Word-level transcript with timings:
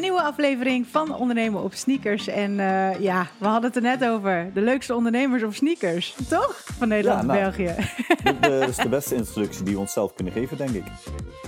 Een 0.00 0.06
nieuwe 0.06 0.22
aflevering 0.22 0.86
van 0.86 1.14
Ondernemen 1.14 1.62
op 1.62 1.74
Sneakers. 1.74 2.26
En 2.26 2.50
uh, 2.50 3.00
ja, 3.00 3.26
we 3.38 3.46
hadden 3.46 3.64
het 3.64 3.76
er 3.76 3.82
net 3.82 4.04
over. 4.04 4.50
De 4.54 4.60
leukste 4.60 4.94
ondernemers 4.94 5.42
op 5.42 5.54
sneakers, 5.54 6.14
toch? 6.28 6.62
Van 6.78 6.88
Nederland 6.88 7.20
en 7.20 7.26
nou, 7.26 7.40
België. 7.40 7.74
Dat 8.60 8.68
is 8.68 8.76
de 8.76 8.88
beste 8.88 9.14
instructie 9.14 9.64
die 9.64 9.74
we 9.74 9.80
onszelf 9.80 10.14
kunnen 10.14 10.32
geven, 10.32 10.56
denk 10.56 10.70
ik. 10.70 10.84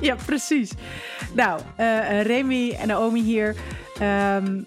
Ja, 0.01 0.17
precies. 0.27 0.73
Nou, 1.35 1.61
uh, 1.81 2.23
Remy 2.23 2.71
en 2.71 2.89
Naomi 2.89 3.23
hier. 3.23 3.57
Um, 4.03 4.67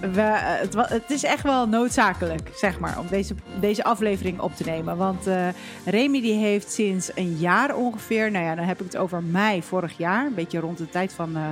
eh, 0.00 0.34
het, 0.36 0.74
het, 0.74 1.10
is 1.10 1.24
echt 1.24 1.42
wel 1.42 1.66
noodzakelijk, 1.66 2.50
zeg 2.54 2.78
maar, 2.78 2.98
om 2.98 3.06
deze, 3.10 3.34
deze 3.60 3.84
aflevering 3.84 4.40
op 4.40 4.56
te 4.56 4.64
nemen. 4.64 4.96
Want 4.96 5.26
uh, 5.26 5.48
Remy 5.84 6.20
die 6.20 6.38
heeft 6.38 6.72
sinds 6.72 7.10
een 7.14 7.36
jaar 7.36 7.76
ongeveer, 7.76 8.30
nou 8.30 8.44
ja, 8.44 8.54
dan 8.54 8.64
heb 8.64 8.80
ik 8.80 8.86
het 8.86 8.96
over 8.96 9.22
mei 9.22 9.62
vorig 9.62 9.96
jaar, 9.96 10.26
een 10.26 10.34
beetje 10.34 10.60
rond 10.60 10.78
de 10.78 10.88
tijd 10.88 11.12
van, 11.12 11.36
uh, 11.36 11.42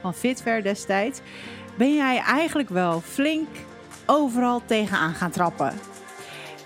van 0.00 0.14
Fitver 0.14 0.62
destijds, 0.62 1.20
ben 1.76 1.94
jij 1.94 2.18
eigenlijk 2.18 2.68
wel 2.68 3.00
flink 3.00 3.48
overal 4.06 4.62
tegenaan 4.66 5.14
gaan 5.14 5.30
trappen. 5.30 5.72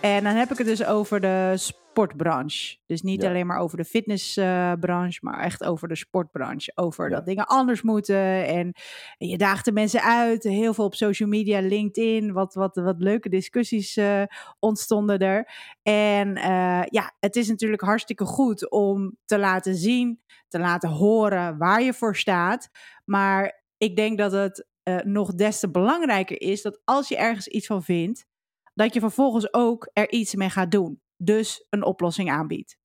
En 0.01 0.24
dan 0.24 0.34
heb 0.34 0.51
ik 0.51 0.59
het 0.59 0.66
dus 0.66 0.84
over 0.84 1.20
de 1.20 1.55
sportbranche. 1.98 2.77
Dus 2.87 3.02
niet 3.02 3.25
alleen 3.25 3.47
maar 3.47 3.59
over 3.59 3.77
de 3.77 3.84
fitnessbranche, 3.84 5.19
maar 5.20 5.41
echt 5.41 5.65
over 5.65 5.88
de 5.88 5.97
sportbranche. 5.97 6.73
Over 6.74 7.11
dat 7.11 7.27
dingen 7.27 7.47
anders 7.47 7.83
moeten. 7.83 8.47
En 8.47 8.74
je 9.19 9.38
daagt 9.38 9.65
de 9.65 9.73
mensen 9.73 10.02
uit. 10.02 10.43
Heel 10.43 10.74
veel 10.74 10.84
op 10.84 10.95
social 10.95 11.29
media, 11.29 11.61
LinkedIn. 11.61 12.33
Wat, 12.33 12.55
wat, 12.55 12.77
wat 12.77 12.97
leuke 12.98 13.29
discussies 13.29 13.97
uh, 13.97 14.23
ontstonden 14.59 15.19
er. 15.19 15.51
En 15.83 16.37
uh, 16.37 16.83
ja, 16.84 17.12
het 17.21 17.37
is 17.37 17.48
natuurlijk 17.48 17.83
hartstikke 17.83 18.24
goed 18.24 18.71
om 18.71 19.16
te 19.24 19.38
laten 19.38 19.74
zien, 19.74 20.21
te 20.49 20.59
laten 20.59 20.88
horen 20.88 21.59
waar 21.59 21.83
je 21.83 21.95
voor 21.95 22.16
staat. 22.16 22.69
Maar 23.05 23.65
ik 23.77 23.96
denk 23.96 24.19
dat 24.19 24.33
het 24.33 24.66
uh, 24.85 24.96
nog 24.96 25.35
des 25.35 25.60
te 25.60 25.71
belangrijker 25.71 26.41
is 26.41 26.62
dat 26.62 26.80
als 26.85 27.09
je 27.09 27.16
ergens 27.16 27.49
iets 27.49 27.66
van 27.66 27.83
vindt, 27.83 28.27
dat 28.74 28.95
je 28.95 29.01
vervolgens 29.01 29.52
ook 29.52 29.90
er 29.93 30.10
iets 30.10 30.35
mee 30.35 30.51
gaat 30.51 30.71
doen 30.71 31.01
dus 31.19 31.66
een 31.71 31.85
oplossing 31.85 32.30
aanbiedt. 32.30 32.79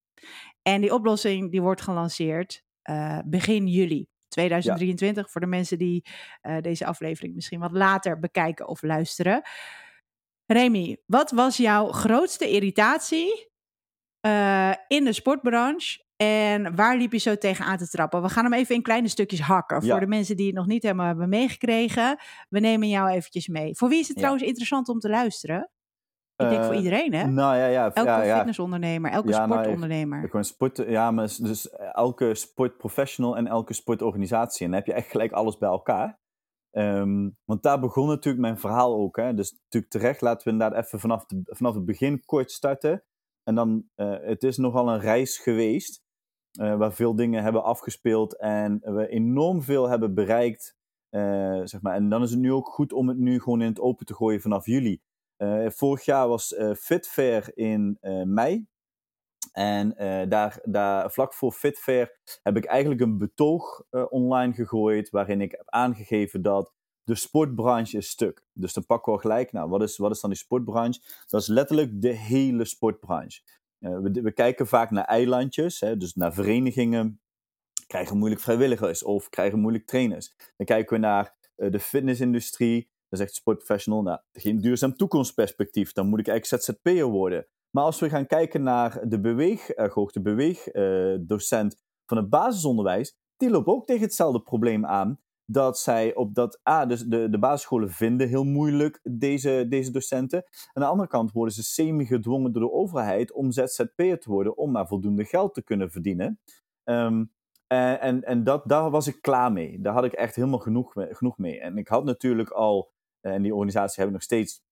En 0.62 0.80
die 0.80 0.94
oplossing 0.94 1.50
die 1.50 1.62
wordt 1.62 1.80
gelanceerd 1.80 2.62
uh, 2.90 3.18
begin 3.24 3.66
juli 3.66 4.08
2023 4.28 5.30
voor 5.30 5.40
de 5.40 5.46
mensen 5.46 5.78
die 5.78 6.04
uh, 6.42 6.60
deze 6.60 6.86
aflevering 6.86 7.34
misschien 7.34 7.60
wat 7.60 7.72
later 7.72 8.18
bekijken 8.18 8.68
of 8.68 8.82
luisteren. 8.82 9.42
Remy, 10.46 10.96
wat 11.06 11.30
was 11.30 11.56
jouw 11.56 11.92
grootste 11.92 12.50
irritatie 12.50 13.50
uh, 14.26 14.72
in 14.88 15.04
de 15.04 15.12
sportbranche 15.12 16.04
en 16.16 16.76
waar 16.76 16.96
liep 16.96 17.12
je 17.12 17.18
zo 17.18 17.36
tegenaan 17.36 17.76
te 17.76 17.88
trappen? 17.88 18.22
We 18.22 18.28
gaan 18.28 18.44
hem 18.44 18.52
even 18.52 18.74
in 18.74 18.82
kleine 18.82 19.08
stukjes 19.08 19.40
hakken. 19.40 19.82
Voor 19.82 20.00
de 20.00 20.06
mensen 20.06 20.36
die 20.36 20.46
het 20.46 20.54
nog 20.54 20.66
niet 20.66 20.82
helemaal 20.82 21.06
hebben 21.06 21.28
meegekregen. 21.28 22.18
We 22.48 22.60
nemen 22.60 22.88
jou 22.88 23.08
eventjes 23.08 23.48
mee. 23.48 23.76
Voor 23.76 23.88
wie 23.88 23.98
is 23.98 24.06
het 24.06 24.16
ja. 24.16 24.22
trouwens 24.22 24.46
interessant 24.46 24.88
om 24.88 24.98
te 24.98 25.08
luisteren? 25.08 25.70
Ik 26.44 26.50
denk 26.50 26.64
voor 26.64 26.72
eh, 26.72 26.78
iedereen, 26.78 27.14
hè? 27.14 27.26
Nou 27.26 27.56
ja, 27.56 27.66
ja. 27.66 27.92
Elke 27.92 28.10
ja, 28.10 28.36
fitnessondernemer, 28.36 29.10
elke 29.10 29.28
ja, 29.28 29.44
sportondernemer. 29.44 30.18
Nou, 30.18 30.38
ik, 30.38 30.44
sport, 30.44 30.76
ja, 30.76 31.10
maar 31.10 31.36
dus 31.40 31.70
elke 31.92 32.34
sportprofessional 32.34 33.36
en 33.36 33.46
elke 33.46 33.72
sportorganisatie. 33.72 34.64
En 34.64 34.70
dan 34.70 34.78
heb 34.78 34.88
je 34.88 34.94
echt 34.94 35.10
gelijk 35.10 35.32
alles 35.32 35.58
bij 35.58 35.68
elkaar. 35.68 36.22
Um, 36.76 37.36
want 37.44 37.62
daar 37.62 37.80
begon 37.80 38.06
natuurlijk 38.06 38.42
mijn 38.42 38.58
verhaal 38.58 38.96
ook. 38.96 39.16
Hè? 39.16 39.34
Dus 39.34 39.52
natuurlijk 39.52 39.92
terecht, 39.92 40.20
laten 40.20 40.46
we 40.46 40.52
inderdaad 40.52 40.84
even 40.84 41.00
vanaf, 41.00 41.26
de, 41.26 41.40
vanaf 41.44 41.74
het 41.74 41.84
begin 41.84 42.24
kort 42.24 42.50
starten. 42.50 43.04
En 43.42 43.54
dan, 43.54 43.84
uh, 43.96 44.16
het 44.20 44.42
is 44.42 44.56
nogal 44.56 44.88
een 44.88 45.00
reis 45.00 45.38
geweest. 45.38 46.02
Uh, 46.60 46.76
waar 46.76 46.92
veel 46.92 47.16
dingen 47.16 47.42
hebben 47.42 47.64
afgespeeld 47.64 48.38
en 48.38 48.78
we 48.82 49.08
enorm 49.08 49.62
veel 49.62 49.88
hebben 49.88 50.14
bereikt. 50.14 50.76
Uh, 51.10 51.60
zeg 51.64 51.82
maar. 51.82 51.94
En 51.94 52.08
dan 52.08 52.22
is 52.22 52.30
het 52.30 52.40
nu 52.40 52.52
ook 52.52 52.68
goed 52.68 52.92
om 52.92 53.08
het 53.08 53.18
nu 53.18 53.40
gewoon 53.40 53.60
in 53.60 53.68
het 53.68 53.80
open 53.80 54.06
te 54.06 54.14
gooien 54.14 54.40
vanaf 54.40 54.66
juli. 54.66 55.00
Uh, 55.38 55.66
vorig 55.68 56.04
jaar 56.04 56.28
was 56.28 56.52
uh, 56.52 56.74
FitFair 56.74 57.50
in 57.54 57.98
uh, 58.00 58.22
mei. 58.22 58.66
En 59.52 59.94
daar, 60.28 60.58
daar, 60.62 61.10
vlak 61.10 61.34
voor 61.34 61.52
FitFair 61.52 62.18
heb 62.42 62.56
ik 62.56 62.64
eigenlijk 62.64 63.00
een 63.00 63.18
betoog 63.18 63.82
online 64.08 64.52
gegooid. 64.52 65.10
waarin 65.10 65.40
ik 65.40 65.50
heb 65.50 65.70
aangegeven 65.70 66.42
dat 66.42 66.72
de 67.04 67.14
sportbranche 67.14 67.96
is 67.96 68.08
stuk. 68.08 68.46
Dus 68.52 68.72
dan 68.72 68.86
pakken 68.86 69.12
we 69.12 69.18
gelijk, 69.18 69.52
nou, 69.52 69.68
wat 69.68 69.82
is, 69.82 69.96
wat 69.96 70.10
is 70.10 70.20
dan 70.20 70.30
die 70.30 70.38
sportbranche? 70.38 71.00
Dat 71.26 71.40
is 71.40 71.46
letterlijk 71.46 72.00
de 72.00 72.08
hele 72.08 72.64
sportbranche. 72.64 73.40
We, 73.78 74.10
we, 74.22 74.32
kijken 74.32 74.66
vaak 74.66 74.90
naar 74.90 75.04
eilandjes, 75.04 75.80
hè, 75.80 75.96
dus 75.96 76.14
naar 76.14 76.34
verenigingen. 76.34 77.20
Krijgen 77.86 78.18
moeilijk 78.18 78.42
vrijwilligers 78.42 79.02
of 79.02 79.28
krijgen 79.28 79.58
moeilijk 79.58 79.86
trainers. 79.86 80.34
Dan 80.56 80.66
kijken 80.66 80.94
we 80.94 81.00
naar 81.00 81.34
de 81.54 81.80
fitnessindustrie 81.80 82.90
dan 83.16 83.26
zegt 83.26 83.34
sportprofessional, 83.34 84.02
nou, 84.02 84.18
geen 84.32 84.60
duurzaam 84.60 84.96
toekomstperspectief, 84.96 85.92
dan 85.92 86.06
moet 86.06 86.20
ik 86.20 86.28
eigenlijk 86.28 86.62
ZZP'er 86.62 87.06
worden. 87.06 87.46
Maar 87.70 87.84
als 87.84 88.00
we 88.00 88.08
gaan 88.08 88.26
kijken 88.26 88.62
naar 88.62 89.08
de 89.08 89.20
beweeggoog, 89.20 90.12
de 90.12 90.22
beweegdocent 90.22 91.76
van 92.06 92.16
het 92.16 92.30
basisonderwijs, 92.30 93.16
die 93.36 93.50
loopt 93.50 93.66
ook 93.66 93.86
tegen 93.86 94.02
hetzelfde 94.02 94.42
probleem 94.42 94.86
aan. 94.86 95.18
Dat 95.46 95.78
zij 95.78 96.14
op 96.14 96.34
dat, 96.34 96.60
ah, 96.62 96.88
dus 96.88 97.02
de, 97.02 97.28
de 97.30 97.38
basisscholen 97.38 97.90
vinden 97.90 98.28
heel 98.28 98.44
moeilijk 98.44 99.00
deze, 99.02 99.66
deze 99.68 99.90
docenten. 99.90 100.44
Aan 100.72 100.82
de 100.82 100.88
andere 100.88 101.08
kant 101.08 101.32
worden 101.32 101.54
ze 101.54 101.62
semi-gedwongen 101.62 102.52
door 102.52 102.62
de 102.62 102.72
overheid 102.72 103.32
om 103.32 103.52
ZZP'er 103.52 104.20
te 104.20 104.30
worden, 104.30 104.56
om 104.56 104.70
maar 104.70 104.86
voldoende 104.86 105.24
geld 105.24 105.54
te 105.54 105.62
kunnen 105.62 105.90
verdienen. 105.90 106.40
Um, 106.84 107.32
en 107.66 108.00
en, 108.00 108.22
en 108.22 108.44
dat, 108.44 108.62
daar 108.68 108.90
was 108.90 109.06
ik 109.06 109.22
klaar 109.22 109.52
mee. 109.52 109.80
Daar 109.80 109.92
had 109.94 110.04
ik 110.04 110.12
echt 110.12 110.34
helemaal 110.34 110.58
genoeg, 110.58 110.92
genoeg 110.94 111.38
mee. 111.38 111.60
En 111.60 111.78
ik 111.78 111.88
had 111.88 112.04
natuurlijk 112.04 112.50
al 112.50 112.92
en 113.24 113.42
die 113.42 113.54
organisaties 113.54 113.96
hebben 113.96 114.14
nog 114.14 114.22
steeds 114.22 114.62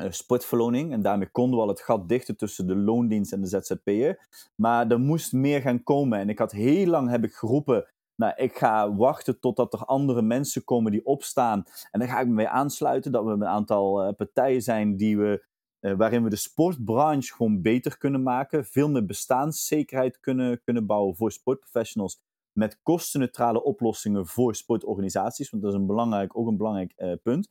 uh, 0.00 0.10
sportverloning. 0.10 0.92
En 0.92 1.02
daarmee 1.02 1.30
konden 1.30 1.56
we 1.56 1.62
al 1.62 1.68
het 1.68 1.80
gat 1.80 2.08
dichten 2.08 2.36
tussen 2.36 2.66
de 2.66 2.76
loondienst 2.76 3.32
en 3.32 3.40
de 3.40 3.46
ZZP'er. 3.46 4.28
Maar 4.54 4.90
er 4.90 5.00
moest 5.00 5.32
meer 5.32 5.60
gaan 5.60 5.82
komen. 5.82 6.18
En 6.18 6.28
ik 6.28 6.38
had 6.38 6.52
heel 6.52 6.86
lang 6.86 7.10
heb 7.10 7.24
ik 7.24 7.32
geroepen. 7.32 7.86
Nou, 8.16 8.32
ik 8.36 8.58
ga 8.58 8.94
wachten 8.94 9.40
totdat 9.40 9.72
er 9.72 9.84
andere 9.84 10.22
mensen 10.22 10.64
komen 10.64 10.92
die 10.92 11.06
opstaan. 11.06 11.64
En 11.90 12.00
dan 12.00 12.08
ga 12.08 12.20
ik 12.20 12.26
me 12.26 12.32
mee 12.32 12.48
aansluiten. 12.48 13.12
Dat 13.12 13.24
we 13.24 13.30
een 13.30 13.46
aantal 13.46 14.06
uh, 14.06 14.12
partijen 14.16 14.62
zijn 14.62 14.96
die 14.96 15.18
we, 15.18 15.44
waarin 15.80 16.22
we 16.22 16.30
de 16.30 16.36
sportbranche 16.36 17.34
gewoon 17.34 17.62
beter 17.62 17.98
kunnen 17.98 18.22
maken. 18.22 18.64
Veel 18.64 18.88
meer 18.88 19.06
bestaanszekerheid 19.06 20.20
kunnen, 20.20 20.62
kunnen 20.62 20.86
bouwen 20.86 21.16
voor 21.16 21.32
sportprofessionals. 21.32 22.20
Met 22.52 22.80
kostenneutrale 22.82 23.62
oplossingen 23.62 24.26
voor 24.26 24.54
sportorganisaties. 24.54 25.50
Want 25.50 25.62
dat 25.62 25.72
is 25.72 25.78
een 25.78 25.86
belangrijk, 25.86 26.36
ook 26.36 26.46
een 26.46 26.56
belangrijk 26.56 27.20
punt. 27.22 27.48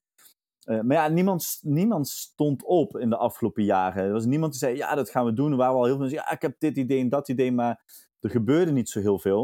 Uh, 0.65 0.81
maar 0.81 0.97
ja, 0.97 1.07
niemand, 1.07 1.59
niemand 1.61 2.07
stond 2.07 2.63
op 2.63 2.97
in 2.97 3.09
de 3.09 3.17
afgelopen 3.17 3.63
jaren. 3.63 4.03
Er 4.03 4.11
was 4.11 4.25
niemand 4.25 4.51
die 4.51 4.59
zei, 4.59 4.75
ja, 4.75 4.95
dat 4.95 5.09
gaan 5.09 5.25
we 5.25 5.33
doen. 5.33 5.51
Er 5.51 5.57
waren 5.57 5.75
al 5.75 5.83
heel 5.83 5.91
veel 5.91 6.01
mensen, 6.01 6.19
ja, 6.19 6.31
ik 6.31 6.41
heb 6.41 6.59
dit 6.59 6.77
idee 6.77 7.01
en 7.01 7.09
dat 7.09 7.29
idee, 7.29 7.51
maar 7.51 7.83
er 8.19 8.29
gebeurde 8.29 8.71
niet 8.71 8.89
zo 8.89 8.99
heel 8.99 9.19
veel. 9.19 9.43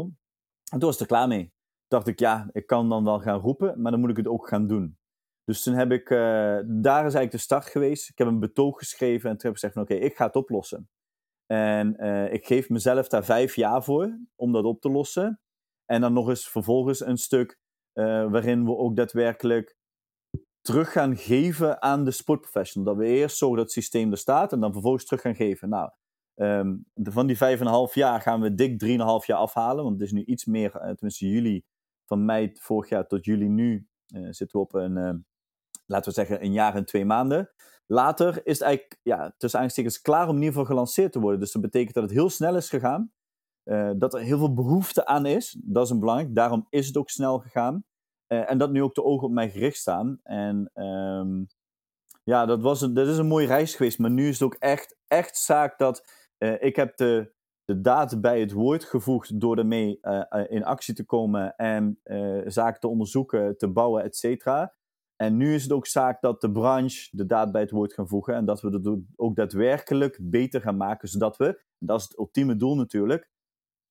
En 0.72 0.78
toen 0.78 0.88
was 0.88 0.94
ik 0.94 1.00
er 1.00 1.06
klaar 1.06 1.28
mee. 1.28 1.52
dacht 1.88 2.06
ik, 2.06 2.18
ja, 2.18 2.48
ik 2.52 2.66
kan 2.66 2.88
dan 2.88 3.04
wel 3.04 3.20
gaan 3.20 3.40
roepen, 3.40 3.82
maar 3.82 3.90
dan 3.90 4.00
moet 4.00 4.10
ik 4.10 4.16
het 4.16 4.28
ook 4.28 4.48
gaan 4.48 4.66
doen. 4.66 4.98
Dus 5.44 5.62
toen 5.62 5.74
heb 5.74 5.92
ik, 5.92 6.10
uh, 6.10 6.18
daar 6.64 7.06
is 7.06 7.14
eigenlijk 7.14 7.30
de 7.30 7.38
start 7.38 7.66
geweest. 7.66 8.08
Ik 8.08 8.18
heb 8.18 8.26
een 8.26 8.40
betoog 8.40 8.78
geschreven 8.78 9.30
en 9.30 9.36
toen 9.36 9.50
heb 9.50 9.56
ik 9.56 9.58
gezegd 9.58 9.76
oké, 9.76 9.94
ik 9.94 10.16
ga 10.16 10.26
het 10.26 10.36
oplossen. 10.36 10.88
En 11.46 11.96
uh, 11.98 12.32
ik 12.32 12.46
geef 12.46 12.68
mezelf 12.68 13.08
daar 13.08 13.24
vijf 13.24 13.54
jaar 13.54 13.84
voor 13.84 14.18
om 14.34 14.52
dat 14.52 14.64
op 14.64 14.80
te 14.80 14.90
lossen. 14.90 15.40
En 15.84 16.00
dan 16.00 16.12
nog 16.12 16.28
eens 16.28 16.48
vervolgens 16.48 17.00
een 17.00 17.18
stuk 17.18 17.58
waarin 18.30 18.64
we 18.64 18.76
ook 18.76 18.96
daadwerkelijk 18.96 19.75
terug 20.66 20.92
gaan 20.92 21.16
geven 21.16 21.82
aan 21.82 22.04
de 22.04 22.10
sportprofessional. 22.10 22.94
Dat 22.94 23.04
we 23.04 23.10
eerst 23.10 23.36
zorgen 23.36 23.56
dat 23.56 23.66
het 23.66 23.74
systeem 23.74 24.10
er 24.10 24.18
staat 24.18 24.52
en 24.52 24.60
dan 24.60 24.72
vervolgens 24.72 25.04
terug 25.04 25.20
gaan 25.20 25.34
geven. 25.34 25.68
Nou, 25.68 25.90
um, 26.34 26.86
de, 26.92 27.12
van 27.12 27.26
die 27.26 27.36
5,5 27.36 27.42
jaar 27.92 28.20
gaan 28.20 28.40
we 28.40 28.54
dik 28.54 28.84
3,5 28.84 28.88
jaar 29.26 29.38
afhalen. 29.38 29.84
Want 29.84 29.96
het 29.96 30.04
is 30.04 30.12
nu 30.12 30.24
iets 30.24 30.44
meer, 30.44 30.74
uh, 30.74 30.80
tenminste 30.80 31.28
juli, 31.28 31.64
van 32.04 32.24
mei 32.24 32.50
vorig 32.54 32.88
jaar 32.88 33.06
tot 33.06 33.24
juli 33.24 33.48
nu, 33.48 33.88
uh, 34.14 34.26
zitten 34.30 34.60
we 34.60 34.64
op 34.64 34.74
een, 34.74 34.96
uh, 34.96 35.14
laten 35.86 36.08
we 36.08 36.14
zeggen, 36.14 36.44
een 36.44 36.52
jaar 36.52 36.74
en 36.74 36.84
twee 36.84 37.04
maanden. 37.04 37.50
Later 37.86 38.46
is 38.46 38.58
het 38.58 38.62
eigenlijk, 38.62 38.98
ja, 39.02 39.34
tussen 39.36 39.60
aanstekens 39.60 40.00
klaar 40.00 40.28
om 40.28 40.34
in 40.34 40.42
ieder 40.42 40.50
geval 40.50 40.64
gelanceerd 40.64 41.12
te 41.12 41.20
worden. 41.20 41.40
Dus 41.40 41.52
dat 41.52 41.62
betekent 41.62 41.94
dat 41.94 42.02
het 42.02 42.12
heel 42.12 42.30
snel 42.30 42.56
is 42.56 42.68
gegaan. 42.68 43.10
dat 43.98 44.14
er 44.14 44.20
heel 44.20 44.38
veel 44.38 44.54
behoefte 44.54 45.06
aan 45.06 45.26
is. 45.26 45.58
Dat 45.64 45.84
is 45.84 45.90
een 45.90 46.00
belangrijk. 46.00 46.34
Daarom 46.34 46.66
is 46.70 46.86
het 46.86 46.96
ook 46.96 47.10
snel 47.10 47.38
gegaan. 47.38 47.84
Uh, 48.28 48.50
en 48.50 48.58
dat 48.58 48.70
nu 48.70 48.82
ook 48.82 48.94
de 48.94 49.04
ogen 49.04 49.26
op 49.26 49.32
mij 49.32 49.50
gericht 49.50 49.76
staan. 49.76 50.20
En 50.22 50.70
um, 50.74 51.46
ja, 52.24 52.46
dat, 52.46 52.62
was 52.62 52.80
een, 52.80 52.94
dat 52.94 53.08
is 53.08 53.18
een 53.18 53.26
mooie 53.26 53.46
reis 53.46 53.74
geweest. 53.74 53.98
Maar 53.98 54.10
nu 54.10 54.28
is 54.28 54.38
het 54.38 54.42
ook 54.42 54.56
echt, 54.58 54.96
echt 55.06 55.36
zaak 55.36 55.78
dat 55.78 56.08
uh, 56.38 56.62
ik 56.62 56.76
heb 56.76 56.96
de, 56.96 57.32
de 57.64 57.80
daad 57.80 58.20
bij 58.20 58.40
het 58.40 58.52
woord 58.52 58.84
gevoegd 58.84 59.40
door 59.40 59.58
ermee 59.58 59.98
uh, 60.02 60.44
in 60.48 60.64
actie 60.64 60.94
te 60.94 61.04
komen 61.04 61.56
en 61.56 62.00
zaken 62.46 62.80
te 62.80 62.88
onderzoeken, 62.88 63.56
te 63.56 63.68
bouwen, 63.68 64.02
et 64.02 64.16
cetera. 64.16 64.74
En 65.16 65.36
nu 65.36 65.54
is 65.54 65.62
het 65.62 65.72
ook 65.72 65.86
zaak 65.86 66.20
dat 66.20 66.40
de 66.40 66.52
branche 66.52 67.08
de 67.10 67.26
daad 67.26 67.52
bij 67.52 67.60
het 67.60 67.70
woord 67.70 67.92
gaan 67.92 68.08
voegen 68.08 68.34
en 68.34 68.44
dat 68.44 68.60
we 68.60 68.68
het 68.68 68.98
ook 69.16 69.36
daadwerkelijk 69.36 70.18
beter 70.22 70.60
gaan 70.60 70.76
maken, 70.76 71.08
zodat 71.08 71.36
we, 71.36 71.62
dat 71.78 72.00
is 72.00 72.04
het 72.04 72.18
ultieme 72.18 72.56
doel 72.56 72.74
natuurlijk, 72.74 73.30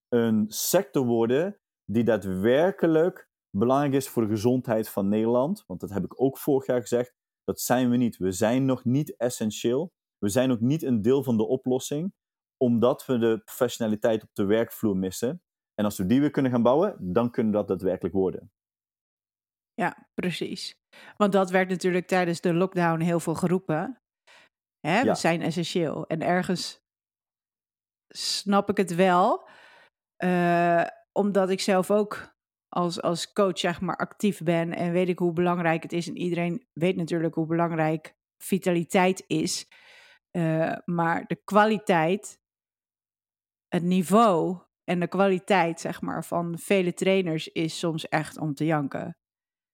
een 0.09 0.45
sector 0.47 1.05
worden 1.05 1.59
die 1.85 2.03
daadwerkelijk 2.03 3.29
belangrijk 3.57 3.93
is 3.93 4.09
voor 4.09 4.21
de 4.21 4.29
gezondheid 4.29 4.89
van 4.89 5.07
Nederland, 5.07 5.63
want 5.67 5.79
dat 5.79 5.89
heb 5.89 6.03
ik 6.03 6.21
ook 6.21 6.37
vorig 6.37 6.65
jaar 6.65 6.81
gezegd, 6.81 7.13
dat 7.43 7.59
zijn 7.59 7.89
we 7.89 7.97
niet. 7.97 8.17
We 8.17 8.31
zijn 8.31 8.65
nog 8.65 8.85
niet 8.85 9.15
essentieel. 9.17 9.93
We 10.17 10.29
zijn 10.29 10.51
ook 10.51 10.59
niet 10.59 10.83
een 10.83 11.01
deel 11.01 11.23
van 11.23 11.37
de 11.37 11.47
oplossing, 11.47 12.13
omdat 12.57 13.05
we 13.05 13.17
de 13.17 13.41
professionaliteit 13.45 14.23
op 14.23 14.29
de 14.33 14.45
werkvloer 14.45 14.97
missen. 14.97 15.41
En 15.73 15.85
als 15.85 15.97
we 15.97 16.05
die 16.05 16.19
weer 16.19 16.31
kunnen 16.31 16.51
gaan 16.51 16.63
bouwen, 16.63 17.13
dan 17.13 17.31
kunnen 17.31 17.53
dat 17.53 17.67
daadwerkelijk 17.67 18.15
worden. 18.15 18.51
Ja, 19.73 20.09
precies. 20.13 20.79
Want 21.17 21.31
dat 21.31 21.49
werd 21.49 21.69
natuurlijk 21.69 22.07
tijdens 22.07 22.41
de 22.41 22.53
lockdown 22.53 22.99
heel 22.99 23.19
veel 23.19 23.35
geroepen. 23.35 24.01
Hè, 24.79 25.03
we 25.03 25.15
zijn 25.15 25.41
essentieel. 25.41 26.07
En 26.07 26.21
ergens 26.21 26.83
snap 28.07 28.69
ik 28.69 28.77
het 28.77 28.95
wel, 28.95 29.47
uh, 30.23 30.87
omdat 31.11 31.49
ik 31.49 31.59
zelf 31.59 31.91
ook 31.91 32.34
als, 32.75 33.01
als 33.01 33.33
coach 33.33 33.59
zeg 33.59 33.81
maar 33.81 33.95
actief 33.95 34.43
ben 34.43 34.75
en 34.75 34.91
weet 34.91 35.09
ik 35.09 35.19
hoe 35.19 35.33
belangrijk 35.33 35.83
het 35.83 35.93
is. 35.93 36.07
En 36.07 36.17
iedereen 36.17 36.67
weet 36.73 36.95
natuurlijk 36.95 37.35
hoe 37.35 37.45
belangrijk 37.45 38.15
vitaliteit 38.37 39.23
is. 39.27 39.67
Uh, 40.31 40.75
maar 40.85 41.25
de 41.27 41.35
kwaliteit, 41.35 42.39
het 43.67 43.83
niveau 43.83 44.59
en 44.83 44.99
de 44.99 45.07
kwaliteit 45.07 45.79
zeg 45.79 46.01
maar 46.01 46.25
van 46.25 46.57
vele 46.57 46.93
trainers 46.93 47.47
is 47.47 47.79
soms 47.79 48.07
echt 48.07 48.37
om 48.37 48.53
te 48.53 48.65
janken. 48.65 49.17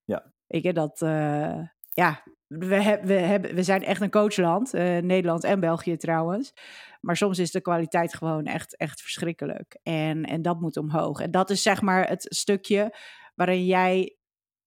Ja. 0.04 0.34
Ik 0.48 0.64
heb 0.64 0.76
dat, 0.76 1.02
uh, 1.02 1.68
ja, 1.94 2.24
we, 2.60 3.00
we, 3.04 3.14
hebben, 3.14 3.56
we 3.56 3.64
zijn 3.64 3.84
echt 3.84 4.02
een 4.02 4.10
coachland, 4.10 4.74
uh, 4.74 4.98
Nederland 4.98 5.44
en 5.44 5.60
België 5.60 5.98
trouwens. 5.98 6.54
Maar 7.02 7.18
soms 7.18 7.40
is 7.40 7.52
de 7.52 7.62
kwaliteit 7.62 8.14
gewoon 8.14 8.46
echt, 8.46 8.78
echt 8.78 9.02
verschrikkelijk. 9.02 9.80
En, 9.84 10.24
en 10.24 10.42
dat 10.42 10.60
moet 10.60 10.78
omhoog. 10.78 11.20
En 11.20 11.32
dat 11.32 11.50
is 11.50 11.62
zeg 11.62 11.82
maar 11.82 12.08
het 12.08 12.26
stukje 12.30 12.96
waarin 13.36 13.66
jij 13.66 14.18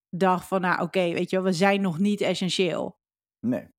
dacht 0.08 0.48
van, 0.48 0.60
nou 0.60 0.82
oké, 0.82 1.12
weet 1.12 1.30
je 1.30 1.36
wel, 1.36 1.44
we 1.44 1.52
zijn 1.52 1.80
nog 1.80 1.98
niet 1.98 2.20
essentieel. 2.20 2.98
Nee. 3.40 3.72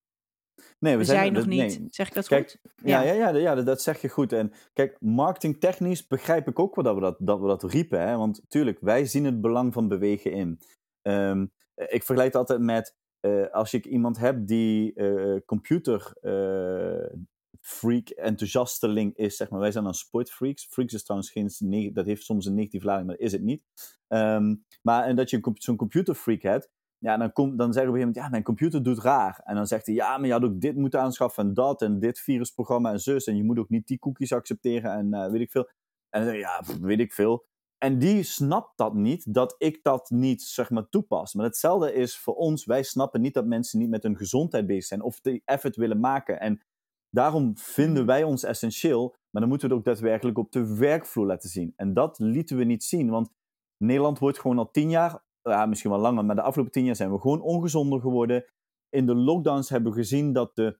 Nee, 0.79 0.97
we, 0.97 1.03
zijn, 1.03 1.33
nog 1.33 1.45
niet. 1.45 1.79
Zeg 1.89 2.07
ik 2.07 2.13
dat 2.13 2.27
kijk, 2.27 2.49
goed? 2.49 2.71
Ja, 2.75 3.01
ja. 3.01 3.13
Ja, 3.13 3.29
ja, 3.29 3.55
dat 3.55 3.81
zeg 3.81 4.01
je 4.01 4.09
goed. 4.09 4.33
En 4.33 4.53
kijk, 4.73 4.97
marketingtechnisch 4.99 6.07
begrijp 6.07 6.47
ik 6.47 6.59
ook 6.59 6.75
wel 6.75 6.83
dat 6.83 6.95
we 6.95 7.01
dat, 7.01 7.15
dat, 7.19 7.39
we 7.39 7.47
dat 7.47 7.63
riepen. 7.63 8.07
Hè? 8.07 8.17
Want 8.17 8.41
tuurlijk, 8.47 8.79
wij 8.81 9.05
zien 9.05 9.25
het 9.25 9.41
belang 9.41 9.73
van 9.73 9.87
bewegen 9.87 10.31
in. 10.31 10.59
Um, 11.01 11.51
ik 11.75 12.03
vergelijk 12.03 12.33
het 12.33 12.35
altijd 12.35 12.59
met 12.59 12.95
uh, 13.25 13.51
als 13.51 13.73
ik 13.73 13.85
iemand 13.85 14.17
heb 14.17 14.47
die 14.47 14.93
uh, 14.95 15.39
computer 15.45 16.13
uh, 16.21 17.21
freak 17.59 18.09
enthousiasteling 18.09 19.15
is, 19.15 19.37
zeg 19.37 19.49
maar. 19.49 19.59
Wij 19.59 19.71
zijn 19.71 19.83
dan 19.83 19.93
sportfreaks. 19.93 20.65
Freaks 20.65 20.93
is 20.93 21.03
trouwens 21.03 21.31
geen, 21.31 21.93
dat 21.93 22.05
heeft 22.05 22.23
soms 22.23 22.45
een 22.45 22.53
negatieve 22.53 22.85
lading, 22.85 23.07
maar 23.07 23.17
is 23.17 23.31
het 23.31 23.41
niet. 23.41 23.63
Um, 24.07 24.65
maar 24.81 25.03
en 25.03 25.15
dat 25.15 25.29
je 25.29 25.53
zo'n 25.53 25.75
computerfreak 25.75 26.41
hebt, 26.41 26.69
ja, 26.97 27.17
dan, 27.17 27.31
komt, 27.31 27.57
dan 27.57 27.73
zeggen 27.73 27.93
we 27.93 27.99
op 27.99 28.05
een 28.05 28.13
ja, 28.13 28.29
mijn 28.29 28.43
computer 28.43 28.83
doet 28.83 28.99
raar. 28.99 29.41
En 29.43 29.55
dan 29.55 29.67
zegt 29.67 29.85
hij, 29.85 29.95
ja, 29.95 30.17
maar 30.17 30.27
je 30.27 30.33
had 30.33 30.43
ook 30.43 30.61
dit 30.61 30.75
moeten 30.75 30.99
aanschaffen 30.99 31.47
en 31.47 31.53
dat 31.53 31.81
en 31.81 31.99
dit 31.99 32.19
virusprogramma 32.19 32.91
en 32.91 32.99
zus. 32.99 33.25
En 33.25 33.37
je 33.37 33.43
moet 33.43 33.59
ook 33.59 33.69
niet 33.69 33.87
die 33.87 33.99
cookies 33.99 34.33
accepteren 34.33 34.91
en 34.91 35.31
weet 35.31 35.41
ik 35.41 35.51
veel. 35.51 35.69
En 36.09 36.21
dan 36.21 36.29
zeg 36.29 36.33
je, 36.33 36.39
ja, 36.39 36.63
weet 36.81 36.99
ik 36.99 37.13
veel. 37.13 37.45
En 37.77 37.99
die 37.99 38.23
snapt 38.23 38.77
dat 38.77 38.93
niet, 38.93 39.33
dat 39.33 39.55
ik 39.57 39.79
dat 39.83 40.09
niet 40.09 40.41
zeg 40.41 40.69
maar 40.69 40.89
toepas. 40.89 41.33
Maar 41.33 41.45
hetzelfde 41.45 41.93
is 41.93 42.17
voor 42.17 42.35
ons. 42.35 42.65
Wij 42.65 42.83
snappen 42.83 43.21
niet 43.21 43.33
dat 43.33 43.45
mensen 43.45 43.79
niet 43.79 43.89
met 43.89 44.03
hun 44.03 44.17
gezondheid 44.17 44.65
bezig 44.65 44.85
zijn 44.85 45.01
of 45.01 45.19
die 45.19 45.41
effort 45.45 45.75
willen 45.75 45.99
maken. 45.99 46.39
En 46.39 46.61
daarom 47.09 47.57
vinden 47.57 48.05
wij 48.05 48.23
ons 48.23 48.43
essentieel. 48.43 49.09
Maar 49.09 49.41
dan 49.41 49.49
moeten 49.49 49.69
we 49.69 49.75
het 49.75 49.83
ook 49.83 49.93
daadwerkelijk 49.93 50.37
op 50.37 50.51
de 50.51 50.75
werkvloer 50.75 51.25
laten 51.25 51.49
zien. 51.49 51.73
En 51.75 51.93
dat 51.93 52.19
lieten 52.19 52.57
we 52.57 52.63
niet 52.63 52.83
zien. 52.83 53.09
Want 53.09 53.29
Nederland 53.77 54.19
wordt 54.19 54.39
gewoon 54.39 54.57
al 54.57 54.71
tien 54.71 54.89
jaar, 54.89 55.23
ja, 55.41 55.65
misschien 55.65 55.91
wel 55.91 55.99
langer, 55.99 56.25
maar 56.25 56.35
de 56.35 56.41
afgelopen 56.41 56.73
tien 56.73 56.85
jaar 56.85 56.95
zijn 56.95 57.11
we 57.11 57.19
gewoon 57.19 57.41
ongezonder 57.41 57.99
geworden. 57.99 58.45
In 58.89 59.05
de 59.05 59.15
lockdowns 59.15 59.69
hebben 59.69 59.91
we 59.91 59.97
gezien 59.97 60.33
dat 60.33 60.55
de, 60.55 60.79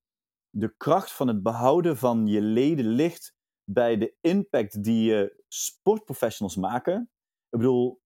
de 0.50 0.76
kracht 0.78 1.14
van 1.14 1.28
het 1.28 1.44
behouden 1.44 1.98
van 1.98 2.28
je 2.28 2.42
leden 2.42 2.88
ligt 2.88 3.35
bij 3.72 3.98
de 3.98 4.16
impact 4.22 4.84
die 4.84 5.32
sportprofessionals 5.48 6.56
maken. 6.56 7.10
Ik 7.50 7.60
bedoel, 7.60 8.02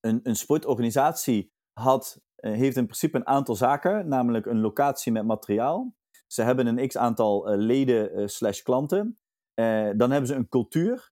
een, 0.00 0.20
een 0.22 0.36
sportorganisatie 0.36 1.52
had, 1.72 2.20
eh, 2.34 2.52
heeft 2.52 2.76
in 2.76 2.84
principe 2.84 3.16
een 3.16 3.26
aantal 3.26 3.54
zaken, 3.54 4.08
namelijk 4.08 4.46
een 4.46 4.60
locatie 4.60 5.12
met 5.12 5.24
materiaal. 5.24 5.94
Ze 6.26 6.42
hebben 6.42 6.66
een 6.66 6.88
x 6.88 6.96
aantal 6.96 7.52
uh, 7.52 7.58
leden 7.58 8.20
uh, 8.20 8.26
slash 8.26 8.62
klanten. 8.62 9.18
dan 9.96 10.10
hebben 10.10 10.26
ze 10.26 10.34
een 10.34 10.48
cultuur. 10.48 11.08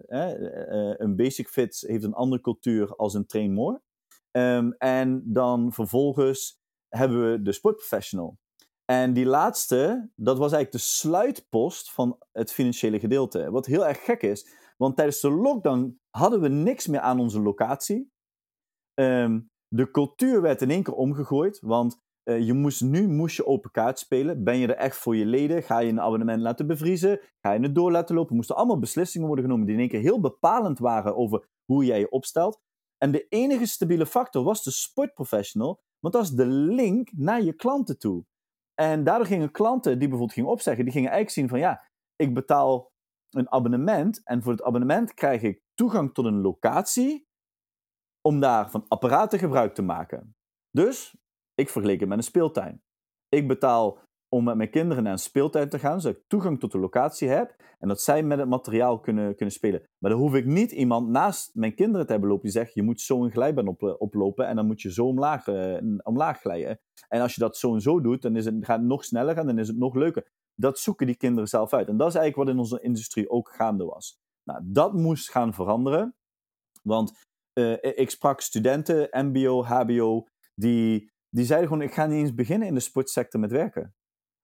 een 0.99 1.16
Basic 1.16 1.49
Fit 1.49 1.84
heeft 1.87 2.05
een 2.05 2.14
andere 2.14 2.43
cultuur 2.43 2.96
als 2.96 3.14
een 3.14 3.26
Train 3.26 3.52
More. 3.52 3.82
Um, 4.31 4.73
en 4.73 5.23
dan 5.32 5.73
vervolgens 5.73 6.61
hebben 6.88 7.31
we 7.31 7.43
de 7.43 7.52
sportprofessional. 7.52 8.38
En 8.90 9.12
die 9.12 9.26
laatste, 9.26 10.10
dat 10.16 10.38
was 10.38 10.52
eigenlijk 10.52 10.72
de 10.72 10.90
sluitpost 10.90 11.92
van 11.92 12.19
het 12.32 12.52
financiële 12.52 12.98
gedeelte. 12.98 13.50
Wat 13.50 13.66
heel 13.66 13.87
erg 13.87 14.04
gek 14.04 14.22
is, 14.22 14.48
want 14.76 14.96
tijdens 14.96 15.20
de 15.20 15.31
lockdown 15.31 16.00
hadden 16.10 16.40
we 16.40 16.48
niks 16.48 16.87
meer 16.87 17.00
aan 17.00 17.20
onze 17.20 17.40
locatie. 17.40 18.12
Um, 18.94 19.50
de 19.69 19.90
cultuur 19.90 20.40
werd 20.42 20.62
in 20.62 20.70
één 20.70 20.82
keer 20.82 20.94
omgegooid, 20.94 21.60
want 21.60 22.00
uh, 22.25 22.46
je 22.46 22.52
moest, 22.52 22.81
nu 22.81 23.08
moest 23.08 23.37
je 23.37 23.46
open 23.46 23.70
kaart 23.70 23.98
spelen. 23.98 24.44
Ben 24.44 24.56
je 24.56 24.66
er 24.66 24.76
echt 24.76 24.96
voor 24.96 25.16
je 25.16 25.26
leden? 25.26 25.62
Ga 25.62 25.78
je 25.78 25.90
een 25.90 26.00
abonnement 26.00 26.42
laten 26.42 26.66
bevriezen? 26.66 27.20
Ga 27.40 27.52
je 27.52 27.60
het 27.60 27.75
door 27.75 27.90
laten 27.90 28.14
lopen? 28.14 28.37
Moesten 28.37 28.56
allemaal 28.56 28.78
beslissingen 28.78 29.26
worden 29.26 29.44
genomen 29.44 29.66
die 29.66 29.75
in 29.75 29.81
één 29.81 29.90
keer 29.90 30.00
heel 30.00 30.20
bepalend 30.20 30.78
waren 30.78 31.16
over 31.16 31.48
hoe 31.64 31.84
jij 31.84 31.98
je 31.98 32.10
opstelt. 32.10 32.60
En 32.98 33.12
de 33.12 33.26
enige 33.28 33.66
stabiele 33.66 34.06
factor 34.06 34.44
was 34.44 34.62
de 34.62 34.70
sportprofessional, 34.70 35.81
want 35.98 36.14
dat 36.14 36.22
is 36.22 36.31
de 36.31 36.46
link 36.46 37.10
naar 37.12 37.42
je 37.42 37.52
klanten 37.52 37.98
toe. 37.98 38.25
En 38.80 39.04
daardoor 39.04 39.26
gingen 39.26 39.50
klanten 39.50 39.90
die 39.90 40.08
bijvoorbeeld 40.08 40.32
gingen 40.32 40.50
opzeggen, 40.50 40.84
die 40.84 40.92
gingen 40.92 41.10
eigenlijk 41.10 41.38
zien 41.38 41.48
van 41.48 41.58
ja, 41.58 41.84
ik 42.16 42.34
betaal 42.34 42.92
een 43.30 43.52
abonnement 43.52 44.22
en 44.22 44.42
voor 44.42 44.52
het 44.52 44.62
abonnement 44.62 45.14
krijg 45.14 45.42
ik 45.42 45.62
toegang 45.74 46.14
tot 46.14 46.24
een 46.24 46.40
locatie 46.40 47.28
om 48.20 48.40
daar 48.40 48.70
van 48.70 48.84
apparaten 48.88 49.38
gebruik 49.38 49.74
te 49.74 49.82
maken. 49.82 50.34
Dus 50.70 51.16
ik 51.54 51.68
vergelijk 51.68 52.00
het 52.00 52.08
met 52.08 52.18
een 52.18 52.24
speeltuin. 52.24 52.82
Ik 53.28 53.48
betaal 53.48 53.98
om 54.32 54.44
met 54.44 54.56
mijn 54.56 54.70
kinderen 54.70 55.02
naar 55.02 55.12
een 55.12 55.18
speeltuin 55.18 55.68
te 55.68 55.78
gaan, 55.78 56.00
zodat 56.00 56.16
ik 56.16 56.24
toegang 56.26 56.60
tot 56.60 56.72
de 56.72 56.78
locatie 56.78 57.28
heb 57.28 57.56
en 57.78 57.88
dat 57.88 58.02
zij 58.02 58.22
met 58.22 58.38
het 58.38 58.48
materiaal 58.48 59.00
kunnen, 59.00 59.36
kunnen 59.36 59.54
spelen. 59.54 59.82
Maar 59.98 60.10
dan 60.10 60.20
hoef 60.20 60.34
ik 60.34 60.44
niet 60.44 60.72
iemand 60.72 61.08
naast 61.08 61.54
mijn 61.54 61.74
kinderen 61.74 62.06
te 62.06 62.12
hebben 62.12 62.30
lopen 62.30 62.44
die 62.44 62.52
zegt, 62.52 62.74
je 62.74 62.82
moet 62.82 63.00
zo 63.00 63.24
een 63.24 63.30
glijbaan 63.30 63.68
op, 63.68 63.82
eh, 63.82 63.94
oplopen 63.98 64.46
en 64.46 64.56
dan 64.56 64.66
moet 64.66 64.82
je 64.82 64.92
zo 64.92 65.06
omlaag, 65.06 65.46
uh, 65.46 65.76
omlaag 66.02 66.40
glijden. 66.40 66.80
En 67.08 67.20
als 67.20 67.34
je 67.34 67.40
dat 67.40 67.56
zo 67.56 67.75
en 67.75 67.80
zo 67.80 68.00
doet, 68.00 68.22
dan 68.22 68.37
is 68.37 68.44
het, 68.44 68.54
gaat 68.60 68.78
het 68.78 68.88
nog 68.88 69.04
sneller 69.04 69.37
en 69.37 69.46
dan 69.46 69.58
is 69.58 69.68
het 69.68 69.78
nog 69.78 69.94
leuker. 69.94 70.26
Dat 70.54 70.78
zoeken 70.78 71.06
die 71.06 71.16
kinderen 71.16 71.49
zelf 71.49 71.72
uit. 71.72 71.88
En 71.88 71.96
dat 71.96 72.08
is 72.08 72.14
eigenlijk 72.14 72.46
wat 72.46 72.54
in 72.56 72.60
onze 72.60 72.80
industrie 72.80 73.30
ook 73.30 73.49
gaande 73.49 73.84
was. 73.84 74.18
Nou, 74.44 74.60
dat 74.64 74.92
moest 74.92 75.30
gaan 75.30 75.54
veranderen, 75.54 76.14
want 76.82 77.12
uh, 77.58 77.76
ik 77.82 78.10
sprak 78.10 78.40
studenten, 78.40 79.08
mbo, 79.26 79.64
hbo, 79.64 80.26
die, 80.54 81.10
die 81.28 81.44
zeiden 81.44 81.68
gewoon, 81.68 81.82
ik 81.82 81.92
ga 81.92 82.06
niet 82.06 82.18
eens 82.18 82.34
beginnen 82.34 82.68
in 82.68 82.75
de 82.75 82.80
sportsector 82.80 83.40
met 83.40 83.50
werken 83.50 83.94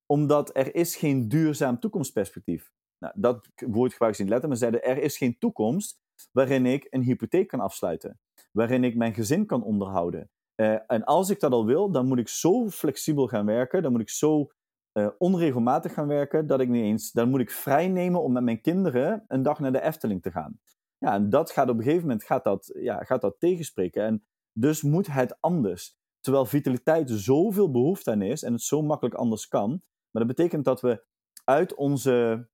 omdat 0.07 0.57
er 0.57 0.75
is 0.75 0.97
geen 0.97 1.29
duurzaam 1.29 1.81
toekomstperspectief. 1.81 2.73
Nou, 2.99 3.15
dat 3.17 3.49
woord 3.67 3.93
gebruik 3.93 4.13
ik 4.13 4.19
niet 4.19 4.29
letten, 4.29 4.49
maar 4.49 4.59
zeiden 4.59 4.83
er 4.83 4.99
is 4.99 5.17
geen 5.17 5.39
toekomst 5.39 5.99
waarin 6.33 6.67
ik 6.67 6.87
een 6.91 7.03
hypotheek 7.03 7.49
kan 7.49 7.61
afsluiten. 7.61 8.21
Waarin 8.53 8.85
ik 8.85 8.97
mijn 8.97 9.15
gezin 9.15 9.47
kan 9.47 9.63
onderhouden. 9.63 10.31
Uh, 10.57 10.79
en 10.87 11.05
als 11.05 11.31
ik 11.31 11.41
dat 11.41 11.53
al 11.53 11.67
wil, 11.67 11.91
dan 11.91 12.07
moet 12.07 12.19
ik 12.19 12.29
zo 12.29 12.71
flexibel 12.71 13.27
gaan 13.27 13.47
werken. 13.47 13.83
Dan 13.83 13.93
moet 13.93 14.01
ik 14.01 14.11
zo 14.11 14.51
uh, 14.93 15.09
onregelmatig 15.19 15.93
gaan 15.93 16.07
werken. 16.07 16.47
Dat 16.47 16.61
ik 16.61 16.69
niet 16.69 16.83
eens. 16.83 17.13
Dan 17.13 17.29
moet 17.29 17.41
ik 17.41 17.51
vrij 17.51 17.89
nemen 17.89 18.23
om 18.23 18.33
met 18.33 18.43
mijn 18.43 18.61
kinderen 18.61 19.25
een 19.29 19.43
dag 19.43 19.59
naar 19.59 19.73
de 19.73 19.83
Efteling 19.83 20.23
te 20.23 20.31
gaan. 20.31 20.61
Ja, 20.99 21.15
en 21.15 21.31
dat 21.31 21.51
gaat 21.51 21.69
op 21.69 21.77
een 21.77 21.83
gegeven 21.83 22.03
moment 22.03 22.25
gaat 22.25 22.45
dat, 22.45 22.71
ja, 22.79 23.05
gaat 23.05 23.21
dat 23.21 23.37
tegenspreken. 23.39 24.05
En 24.05 24.25
dus 24.53 24.83
moet 24.83 25.07
het 25.07 25.41
anders. 25.41 25.97
Terwijl 26.21 26.47
vitaliteit 26.47 27.11
zoveel 27.11 27.71
behoefte 27.71 28.11
aan 28.11 28.23
is 28.23 28.43
en 28.43 28.53
het 28.53 28.63
zo 28.63 28.83
makkelijk 28.83 29.15
anders 29.15 29.49
kan, 29.49 29.83
maar 30.11 30.27
dat 30.27 30.37
betekent 30.37 30.65
dat 30.65 30.81
we 30.81 31.05
uit 31.45 31.75
onze. 31.75 32.49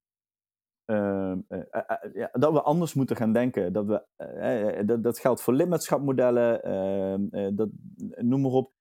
Uh, 0.85 1.33
ja, 2.13 2.29
dat 2.31 2.53
we 2.53 2.61
anders 2.61 2.93
moeten 2.93 3.15
gaan 3.15 3.33
denken. 3.33 3.73
Dat, 3.73 3.85
we, 3.85 4.83
dat, 4.85 5.03
dat 5.03 5.19
geldt 5.19 5.41
voor 5.41 5.53
lidmaatschapmodellen, 5.53 6.63
ehm, 6.63 7.55
dat, 7.55 7.69
noem 8.15 8.41
maar 8.41 8.51
op. 8.51 8.73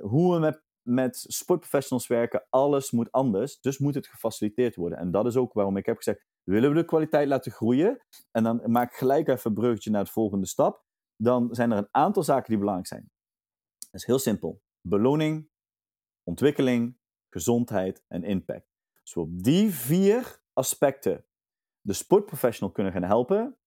hoe 0.00 0.34
we 0.34 0.38
met, 0.38 0.62
met 0.82 1.24
sportprofessionals 1.28 2.06
werken, 2.06 2.46
alles 2.48 2.90
moet 2.90 3.12
anders. 3.12 3.60
Dus 3.60 3.78
moet 3.78 3.94
het 3.94 4.06
gefaciliteerd 4.06 4.76
worden. 4.76 4.98
En 4.98 5.10
dat 5.10 5.26
is 5.26 5.36
ook 5.36 5.52
waarom 5.52 5.76
ik 5.76 5.86
heb 5.86 5.96
gezegd: 5.96 6.26
willen 6.42 6.70
we 6.70 6.76
de 6.76 6.84
kwaliteit 6.84 7.28
laten 7.28 7.52
groeien? 7.52 8.00
En 8.30 8.42
dan 8.42 8.62
maak 8.66 8.94
gelijk 8.94 9.28
even 9.28 9.50
een 9.50 9.56
bruggetje 9.56 9.90
naar 9.90 10.04
de 10.04 10.10
volgende 10.10 10.46
stap. 10.46 10.84
Dan 11.16 11.54
zijn 11.54 11.70
er 11.70 11.78
een 11.78 11.88
aantal 11.90 12.22
zaken 12.22 12.48
die 12.48 12.58
belangrijk 12.58 12.88
zijn. 12.88 13.10
Dat 13.78 14.00
is 14.00 14.06
heel 14.06 14.18
simpel: 14.18 14.62
beloning, 14.80 15.48
ontwikkeling, 16.22 16.99
gezondheid 17.30 18.04
en 18.08 18.24
impact. 18.24 18.68
Als 19.00 19.14
we 19.14 19.20
op 19.20 19.42
die 19.42 19.70
vier 19.70 20.42
aspecten 20.52 21.24
de 21.80 21.92
sportprofessional 21.92 22.72
kunnen 22.72 22.92
gaan 22.92 23.02
helpen, 23.02 23.58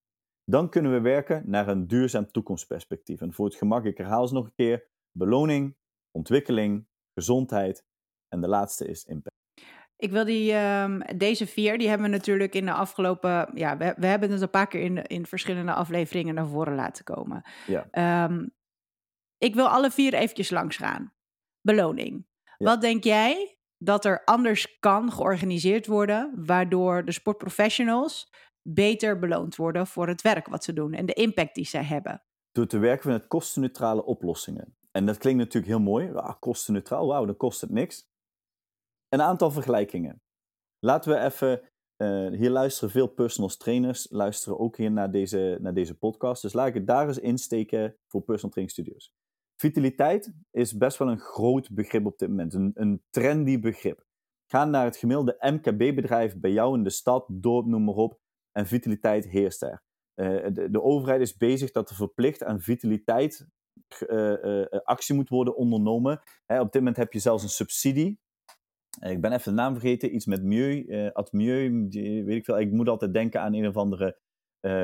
Dan 0.46 0.70
kunnen 0.70 0.92
we 0.92 1.00
werken 1.02 1.44
naar 1.46 1.68
een 1.68 1.88
duurzaam 1.88 2.32
toekomstperspectief. 2.32 3.22
En 3.22 3.34
voor 3.34 3.46
het 3.46 3.56
gemak, 3.56 3.86
ik 3.86 3.98
herhaal 3.98 4.28
ze 4.28 4.34
nog 4.34 4.46
een 4.46 4.54
keer: 4.56 4.88
beloning, 5.12 5.76
ontwikkeling, 6.12 6.88
gezondheid 7.14 7.86
en 8.28 8.42
de 8.42 8.48
laatste 8.48 8.88
is 8.88 9.06
impact. 9.06 9.36
Ik 9.96 10.12
wil 10.12 10.26
die, 10.26 10.54
ehm, 10.54 11.18
deze 11.18 11.48
vier, 11.48 11.78
die 11.78 11.88
hebben 11.88 12.10
we 12.10 12.16
natuurlijk 12.16 12.56
in 12.56 12.66
de 12.66 12.74
afgelopen... 12.74 13.52
Ja, 13.54 13.78
we, 13.78 13.94
we 13.98 14.06
hebben 14.06 14.32
het 14.32 14.42
een 14.42 14.50
paar 14.50 14.68
keer 14.68 14.82
in, 14.82 15.04
in 15.04 15.26
verschillende 15.26 15.74
afleveringen 15.74 16.34
naar 16.36 16.48
voren 16.48 16.76
laten 16.76 17.04
komen. 17.04 17.42
Ja. 17.68 17.88
Ehm, 17.92 18.48
ik 19.38 19.56
wil 19.56 19.68
alle 19.68 19.92
vier 19.92 20.14
eventjes 20.14 20.50
langs 20.50 20.78
gaan. 20.78 21.14
Beloning. 21.62 22.26
Ja. 22.64 22.70
Wat 22.70 22.82
denk 22.82 23.04
jij 23.04 23.58
dat 23.78 24.06
er 24.06 24.24
anders 24.24 24.80
kan 24.80 25.12
georganiseerd 25.12 25.88
worden... 25.88 26.34
waardoor 26.46 27.06
de 27.06 27.12
sportprofessionals 27.12 28.34
beter 28.62 29.20
beloond 29.20 29.56
worden 29.56 29.88
voor 29.88 30.08
het 30.08 30.22
werk 30.22 30.48
wat 30.48 30.64
ze 30.64 30.74
doen... 30.74 30.94
en 30.94 31.06
de 31.06 31.14
impact 31.14 31.56
die 31.56 31.66
zij 31.66 31.84
hebben? 31.84 32.24
Door 32.52 32.68
te 32.68 32.78
werken 32.78 33.10
met 33.10 33.28
kostenneutrale 33.28 34.06
oplossingen. 34.06 34.78
En 34.92 35.06
dat 35.06 35.18
klinkt 35.18 35.40
natuurlijk 35.40 35.74
heel 35.74 35.82
mooi. 35.82 36.12
Ah, 36.12 36.40
kostenneutraal, 36.40 37.08
wauw, 37.08 37.26
dan 37.26 37.38
kost 37.38 37.62
het 37.62 37.70
niks. 37.70 38.08
Een 39.10 39.22
aantal 39.22 39.52
vergelijkingen. 39.52 40.22
Laten 40.80 41.12
we 41.12 41.20
even, 41.20 41.62
eh, 41.96 42.28
hier 42.28 42.50
luisteren 42.50 42.90
veel 42.90 43.08
personal 43.08 43.50
trainers, 43.50 44.08
luisteren 44.10 44.60
ook 44.60 44.78
hier 44.78 44.92
naar 44.92 45.12
deze, 45.12 45.58
naar 45.62 45.74
deze 45.74 45.98
podcast. 45.98 46.42
Dus 46.42 46.54
laat 46.54 46.68
ik 46.68 46.74
het 46.74 46.88
daar 46.88 47.08
eens 47.08 47.20
insteken 47.20 47.98
voor 48.08 48.22
personal 48.22 48.52
training 48.52 48.72
studios. 48.72 49.14
Vitaliteit 49.56 50.34
is 50.52 50.78
best 50.78 50.98
wel 50.98 51.08
een 51.08 51.20
groot 51.20 51.74
begrip 51.74 52.06
op 52.06 52.18
dit 52.18 52.30
moment, 52.30 52.54
een, 52.54 52.72
een 52.74 53.04
trendy 53.10 53.60
begrip. 53.60 54.06
Ga 54.52 54.66
naar 54.66 54.86
het 54.86 54.98
gemiddelde 54.98 55.38
MKB-bedrijf 55.40 56.40
bij 56.40 56.52
jou 56.52 56.78
in 56.78 56.84
de 56.84 56.90
stad, 56.90 57.26
dorp, 57.30 57.66
noem 57.66 57.84
maar 57.84 57.96
op, 57.96 58.20
en 58.52 58.68
vitaliteit 58.68 59.28
heerst 59.28 59.60
daar. 59.60 59.84
Eh, 60.14 60.48
de, 60.52 60.82
overheid 60.82 61.22
is 61.22 61.38
bezig 61.38 61.72
dat 61.72 61.90
er 61.90 61.96
verplicht 61.96 62.44
aan 62.44 62.62
vitaliteit 62.62 63.48
uh, 64.10 64.44
uh, 64.44 64.66
actie 64.84 65.16
moet 65.16 65.30
worden 65.30 65.56
ondernomen. 65.56 66.22
Hè, 66.46 66.60
op 66.60 66.72
dit 66.72 66.82
moment 66.82 66.98
heb 66.98 67.14
je 67.14 67.20
zelfs 67.20 67.44
een 67.44 67.50
subsidie. 67.50 68.20
Ik 69.00 69.22
ben 69.22 69.32
even 69.32 69.56
de 69.56 69.62
naam 69.62 69.74
vergeten, 69.74 70.16
iets 70.16 70.26
met 70.26 70.44
uh, 70.44 71.12
Ad 71.12 71.32
weet 71.32 72.28
ik 72.28 72.46
veel. 72.46 72.60
Ik 72.60 72.72
moet 72.72 72.90
altijd 72.90 73.14
denken 73.14 73.42
aan 73.42 73.54
een 73.54 73.68
of 73.68 73.78
andere 73.78 74.20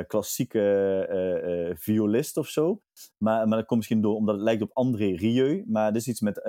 klassieke 0.08 1.76
violist 1.78 2.38
of 2.38 2.48
zo. 2.48 2.82
Maar, 3.18 3.48
maar 3.48 3.58
dat 3.58 3.68
komt 3.68 3.80
misschien 3.80 4.02
door, 4.02 4.16
omdat 4.16 4.36
het 4.36 4.44
lijkt 4.44 4.62
op 4.62 4.72
André 4.74 5.16
Rieu. 5.16 5.64
Maar 5.68 5.94
dit 5.94 6.02
is 6.02 6.08
iets 6.08 6.22
met 6.22 6.44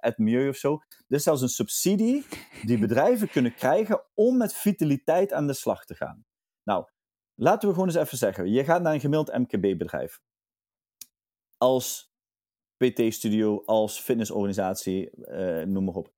Ad 0.00 0.18
Mieu 0.18 0.48
of 0.48 0.56
zo. 0.56 0.78
Dit 0.88 1.18
is 1.18 1.22
zelfs 1.22 1.42
een 1.42 1.48
subsidie 1.48 2.24
die 2.62 2.78
bedrijven 2.86 3.28
kunnen 3.28 3.54
krijgen 3.54 4.02
om 4.14 4.36
met 4.36 4.54
vitaliteit 4.54 5.32
aan 5.32 5.46
de 5.46 5.52
slag 5.52 5.84
te 5.84 5.94
gaan. 5.94 6.24
Nou, 6.62 6.84
laten 7.34 7.68
we 7.68 7.74
gewoon 7.74 7.88
eens 7.88 7.98
even 7.98 8.18
zeggen. 8.18 8.50
Je 8.50 8.64
gaat 8.64 8.82
naar 8.82 8.94
een 8.94 9.00
gemiddeld 9.00 9.38
MKB-bedrijf 9.38 10.20
als 11.64 12.12
PT-studio, 12.76 13.62
als 13.64 14.00
fitnessorganisatie, 14.00 15.10
noem 15.66 15.84
maar 15.84 15.94
op. 15.94 16.12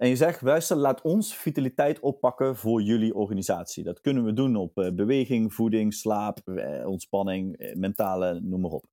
En 0.00 0.08
je 0.08 0.16
zegt, 0.16 0.40
luister, 0.40 0.76
laat 0.76 1.02
ons 1.02 1.36
vitaliteit 1.36 2.00
oppakken 2.00 2.56
voor 2.56 2.82
jullie 2.82 3.14
organisatie. 3.14 3.84
Dat 3.84 4.00
kunnen 4.00 4.24
we 4.24 4.32
doen 4.32 4.56
op 4.56 4.78
uh, 4.78 4.90
beweging, 4.94 5.54
voeding, 5.54 5.94
slaap, 5.94 6.38
uh, 6.44 6.86
ontspanning, 6.86 7.72
mentale, 7.74 8.40
noem 8.40 8.60
maar 8.60 8.70
op. 8.70 8.84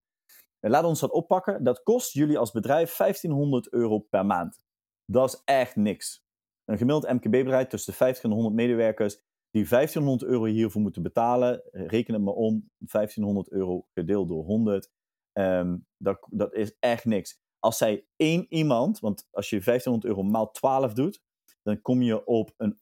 En 0.59 0.69
laat 0.69 0.83
ons 0.83 0.99
dat 0.99 1.11
oppakken. 1.11 1.63
Dat 1.63 1.83
kost 1.83 2.13
jullie 2.13 2.37
als 2.37 2.51
bedrijf 2.51 2.97
1500 2.97 3.71
euro 3.71 3.99
per 3.99 4.25
maand. 4.25 4.59
Dat 5.05 5.33
is 5.33 5.41
echt 5.45 5.75
niks. 5.75 6.25
Een 6.65 6.77
gemiddeld 6.77 7.13
MKB-bedrijf 7.13 7.67
tussen 7.67 7.91
de 7.91 7.97
50 7.97 8.23
en 8.23 8.31
100 8.31 8.55
medewerkers 8.55 9.15
die 9.49 9.67
1500 9.69 10.31
euro 10.31 10.45
hiervoor 10.45 10.81
moeten 10.81 11.03
betalen, 11.03 11.61
reken 11.71 12.13
het 12.13 12.23
maar 12.23 12.33
om, 12.33 12.69
1500 12.77 13.51
euro 13.51 13.87
gedeeld 13.93 14.27
door 14.27 14.43
100, 14.43 14.89
Um, 15.39 15.85
dat, 15.97 16.27
dat 16.29 16.53
is 16.53 16.75
echt 16.79 17.05
niks. 17.05 17.39
Als 17.59 17.77
zij 17.77 18.05
één 18.15 18.45
iemand, 18.49 18.99
want 18.99 19.27
als 19.31 19.49
je 19.49 19.59
1500 19.59 20.05
euro 20.05 20.23
maal 20.29 20.51
12 20.51 20.93
doet, 20.93 21.21
dan 21.63 21.81
kom 21.81 22.01
je 22.01 22.25
op 22.25 22.53
een 22.57 22.77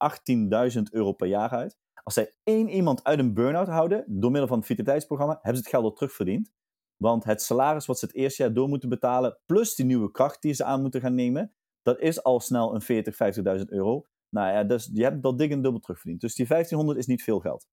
18.000 0.76 0.82
euro 0.92 1.12
per 1.12 1.28
jaar 1.28 1.50
uit. 1.50 1.78
Als 2.04 2.14
zij 2.14 2.34
één 2.44 2.70
iemand 2.70 3.04
uit 3.04 3.20
een 3.20 3.34
burn-out 3.34 3.68
houden, 3.68 4.04
door 4.08 4.32
middel 4.32 4.48
van 4.48 4.58
het 4.58 4.68
vitaliteitsprogramma, 4.68 5.34
hebben 5.34 5.56
ze 5.56 5.60
het 5.60 5.70
geld 5.70 5.84
al 5.84 5.94
terugverdiend. 5.94 6.52
Want 6.98 7.24
het 7.24 7.42
salaris 7.42 7.86
wat 7.86 8.00
ze 8.00 8.06
het 8.06 8.16
eerste 8.16 8.44
jaar 8.44 8.54
door 8.54 8.70
moeten 8.70 8.90
betalen, 8.90 9.38
plus 9.46 9.76
die 9.76 9.86
nieuwe 9.86 10.12
kracht 10.12 10.42
die 10.42 10.54
ze 10.54 10.64
aan 10.64 10.82
moeten 10.82 11.02
gaan 11.02 11.16
nemen, 11.16 11.54
dat 11.82 12.00
is 12.00 12.24
al 12.24 12.40
snel 12.40 12.76
een 12.76 12.82
40, 12.82 13.16
50.000 13.60 13.66
euro. 13.66 14.06
Nou 14.30 14.54
ja, 14.54 14.64
dus 14.64 14.90
je 14.94 15.04
hebt 15.04 15.24
dat 15.24 15.38
dik 15.38 15.52
en 15.52 15.62
dubbel 15.62 15.80
terugverdiend. 15.80 16.22
Dus 16.22 16.36
die 16.36 16.48
1500 16.48 16.98
is 17.00 17.06
niet 17.06 17.24
veel 17.24 17.40
geld. 17.40 17.68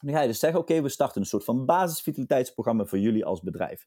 Dan 0.00 0.14
ga 0.14 0.20
je 0.20 0.26
dus 0.26 0.38
zeggen, 0.38 0.60
oké, 0.60 0.82
we 0.82 0.88
starten 0.88 1.20
een 1.20 1.26
soort 1.26 1.44
van 1.44 1.64
basisvitaliteitsprogramma 1.64 2.84
voor 2.84 2.98
jullie 2.98 3.24
als 3.24 3.40
bedrijf. 3.40 3.86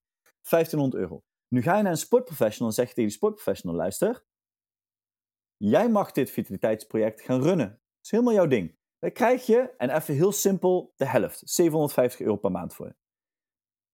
1500 0.50 1.02
euro. 1.02 1.24
Nu 1.54 1.62
ga 1.62 1.78
je 1.78 1.84
naar 1.84 1.92
een 1.92 1.98
sportprofessional 1.98 2.68
en 2.68 2.74
zeg 2.74 2.88
je 2.88 2.94
tegen 2.94 3.10
die 3.10 3.18
sportprofessional, 3.18 3.76
luister, 3.76 4.26
jij 5.58 5.90
mag 5.90 6.12
dit 6.12 6.32
vitaliteitsproject 6.32 7.22
gaan 7.22 7.42
runnen. 7.42 7.70
Dat 7.70 8.04
is 8.04 8.12
helemaal 8.12 8.34
jouw 8.34 8.48
ding. 8.48 8.78
Dan 9.00 9.12
krijg 9.12 9.46
je, 9.46 9.74
en 9.78 9.90
even 9.90 10.14
heel 10.14 10.32
simpel, 10.32 10.94
de 10.96 11.06
helft. 11.06 11.42
750 11.46 12.20
euro 12.20 12.36
per 12.36 12.52
maand 12.52 12.74
voor. 12.74 12.96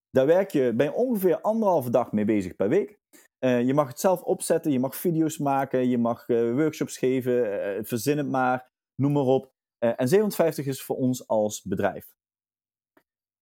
Daar 0.10 0.26
werk 0.26 0.52
je, 0.52 0.74
ben 0.76 0.86
je 0.86 0.94
ongeveer 0.94 1.42
anderhalve 1.42 1.90
dag 1.90 2.12
mee 2.12 2.26
bezig 2.26 2.56
per 2.56 2.70
week. 2.70 3.00
Uh, 3.40 3.62
je 3.62 3.74
mag 3.74 3.88
het 3.88 4.00
zelf 4.00 4.22
opzetten, 4.22 4.72
je 4.72 4.80
mag 4.80 4.96
video's 4.96 5.38
maken, 5.38 5.90
je 5.90 5.98
mag 5.98 6.28
uh, 6.28 6.54
workshops 6.54 6.98
geven, 6.98 7.34
uh, 7.78 7.84
verzin 7.84 8.18
het 8.18 8.28
maar, 8.28 8.72
noem 8.96 9.12
maar 9.12 9.24
op. 9.24 9.54
en 9.78 10.08
750 10.08 10.66
is 10.66 10.84
voor 10.84 10.96
ons 10.96 11.28
als 11.28 11.62
bedrijf. 11.62 12.17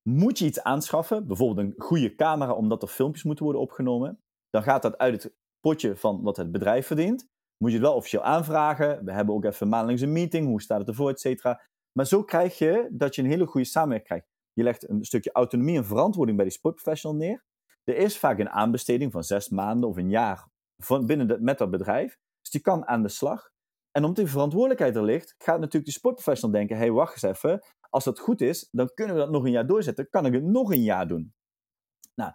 Moet 0.10 0.40
je 0.40 0.46
iets 0.46 0.64
aanschaffen, 0.64 1.28
bijvoorbeeld 1.28 1.68
een 1.68 1.74
goede 1.78 2.16
camera 2.16 2.54
omdat 2.54 2.82
er 2.82 2.88
filmpjes 2.88 3.24
moeten 3.24 3.44
worden 3.44 3.62
opgenomen, 3.62 4.22
dan 4.50 4.64
gaat 4.64 4.82
dat 4.82 4.98
uit 4.98 5.24
het 5.24 5.36
potje 5.60 5.96
van 5.96 6.22
wat 6.22 6.38
het 6.38 6.52
bedrijf 6.52 6.88
verdient. 6.88 7.28
Moet 7.58 7.72
je 7.72 7.78
het 7.78 7.86
wel 7.86 7.96
officieel 7.96 8.24
aanvragen. 8.24 9.06
We 9.06 9.12
hebben 9.12 9.36
ook 9.36 9.46
even 9.46 9.70
maandelijks 9.70 10.02
een 10.02 10.12
meeting, 10.12 10.48
hoe 10.48 10.62
staat 10.62 10.80
het 10.80 10.88
ervoor, 10.88 11.10
et 11.10 11.20
cetera. 11.20 11.62
Maar 11.92 12.06
zo 12.06 12.24
krijg 12.24 12.58
je 12.58 12.88
dat 12.92 13.16
je 13.16 13.22
een 13.22 13.30
hele 13.30 13.46
goede 13.46 13.68
samenwerking 13.68 14.08
krijgt. 14.08 14.28
Je 14.54 14.64
legt 14.64 14.90
een 14.90 15.06
stukje 15.06 15.32
autonomie 15.32 15.78
en 15.78 15.86
verantwoording 15.86 16.38
bij 16.38 16.48
die 16.48 16.56
sportprofessional 16.56 17.18
neer. 17.18 17.44
Er 17.84 17.98
is 17.98 18.18
vaak 18.18 18.40
een 18.40 18.50
aanbesteding 18.50 19.12
van 19.12 19.24
zes 19.24 19.50
maanden 19.50 19.90
of 19.90 19.98
een 19.98 20.10
jaar 20.10 20.48
van 20.78 21.06
binnen 21.06 21.44
met 21.44 21.58
dat 21.58 21.72
bedrijf. 21.72 22.18
Dus 22.42 22.52
die 22.52 22.62
kan 22.62 22.88
aan 22.88 23.02
de 23.02 23.10
slag. 23.10 23.50
En 23.92 24.02
omdat 24.02 24.16
die 24.16 24.34
verantwoordelijkheid 24.34 24.96
er 24.96 25.04
ligt, 25.04 25.36
gaat 25.38 25.60
natuurlijk 25.60 25.86
die 25.86 25.94
sportprofessional 25.94 26.56
denken: 26.56 26.76
hé, 26.76 26.82
hey, 26.82 26.92
wacht 26.92 27.14
eens 27.14 27.36
even. 27.38 27.64
Als 27.96 28.04
dat 28.04 28.20
goed 28.20 28.42
is, 28.42 28.70
dan 28.72 28.94
kunnen 28.94 29.16
we 29.16 29.22
dat 29.22 29.32
nog 29.32 29.44
een 29.44 29.52
jaar 29.52 29.68
doorzetten. 29.68 30.10
Kan 30.10 30.26
ik 30.26 30.34
het 30.34 30.44
nog 30.44 30.72
een 30.72 30.84
jaar 30.84 31.08
doen? 31.08 31.34
Nou, 32.16 32.32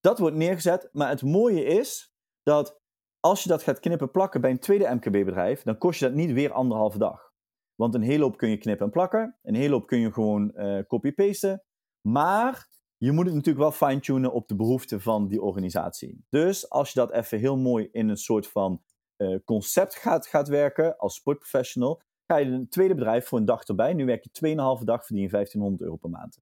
dat 0.00 0.18
wordt 0.18 0.36
neergezet. 0.36 0.88
Maar 0.92 1.08
het 1.08 1.22
mooie 1.22 1.64
is 1.64 2.14
dat 2.42 2.80
als 3.20 3.42
je 3.42 3.48
dat 3.48 3.62
gaat 3.62 3.80
knippen 3.80 4.10
plakken 4.10 4.40
bij 4.40 4.50
een 4.50 4.58
tweede 4.58 4.94
MKB-bedrijf, 4.94 5.62
dan 5.62 5.78
kost 5.78 5.98
je 5.98 6.04
dat 6.04 6.14
niet 6.14 6.32
weer 6.32 6.52
anderhalve 6.52 6.98
dag. 6.98 7.32
Want 7.74 7.94
een 7.94 8.02
hele 8.02 8.22
hoop 8.22 8.36
kun 8.36 8.48
je 8.48 8.56
knippen 8.56 8.86
en 8.86 8.92
plakken. 8.92 9.38
Een 9.42 9.54
hele 9.54 9.72
hoop 9.72 9.86
kun 9.86 9.98
je 9.98 10.12
gewoon 10.12 10.52
uh, 10.54 10.82
copy-pasten. 10.86 11.64
Maar 12.08 12.68
je 12.96 13.12
moet 13.12 13.26
het 13.26 13.34
natuurlijk 13.34 13.64
wel 13.64 13.88
fine-tunen 13.88 14.32
op 14.32 14.48
de 14.48 14.56
behoeften 14.56 15.00
van 15.00 15.28
die 15.28 15.42
organisatie. 15.42 16.24
Dus 16.28 16.70
als 16.70 16.92
je 16.92 16.98
dat 16.98 17.12
even 17.12 17.38
heel 17.38 17.56
mooi 17.56 17.88
in 17.92 18.08
een 18.08 18.16
soort 18.16 18.46
van 18.48 18.82
uh, 19.16 19.38
concept 19.44 19.94
gaat, 19.94 20.26
gaat 20.26 20.48
werken 20.48 20.96
als 20.96 21.14
sportprofessional, 21.14 22.02
ga 22.26 22.36
je 22.36 22.46
een 22.46 22.68
tweede 22.68 22.94
bedrijf 22.94 23.26
voor 23.28 23.38
een 23.38 23.44
dag 23.44 23.62
erbij. 23.62 23.94
Nu 23.94 24.04
werk 24.04 24.24
je 24.30 24.78
2,5 24.78 24.84
dag, 24.84 25.06
verdien 25.06 25.22
je 25.24 25.30
1500 25.30 25.82
euro 25.82 25.96
per 25.96 26.10
maand. 26.10 26.38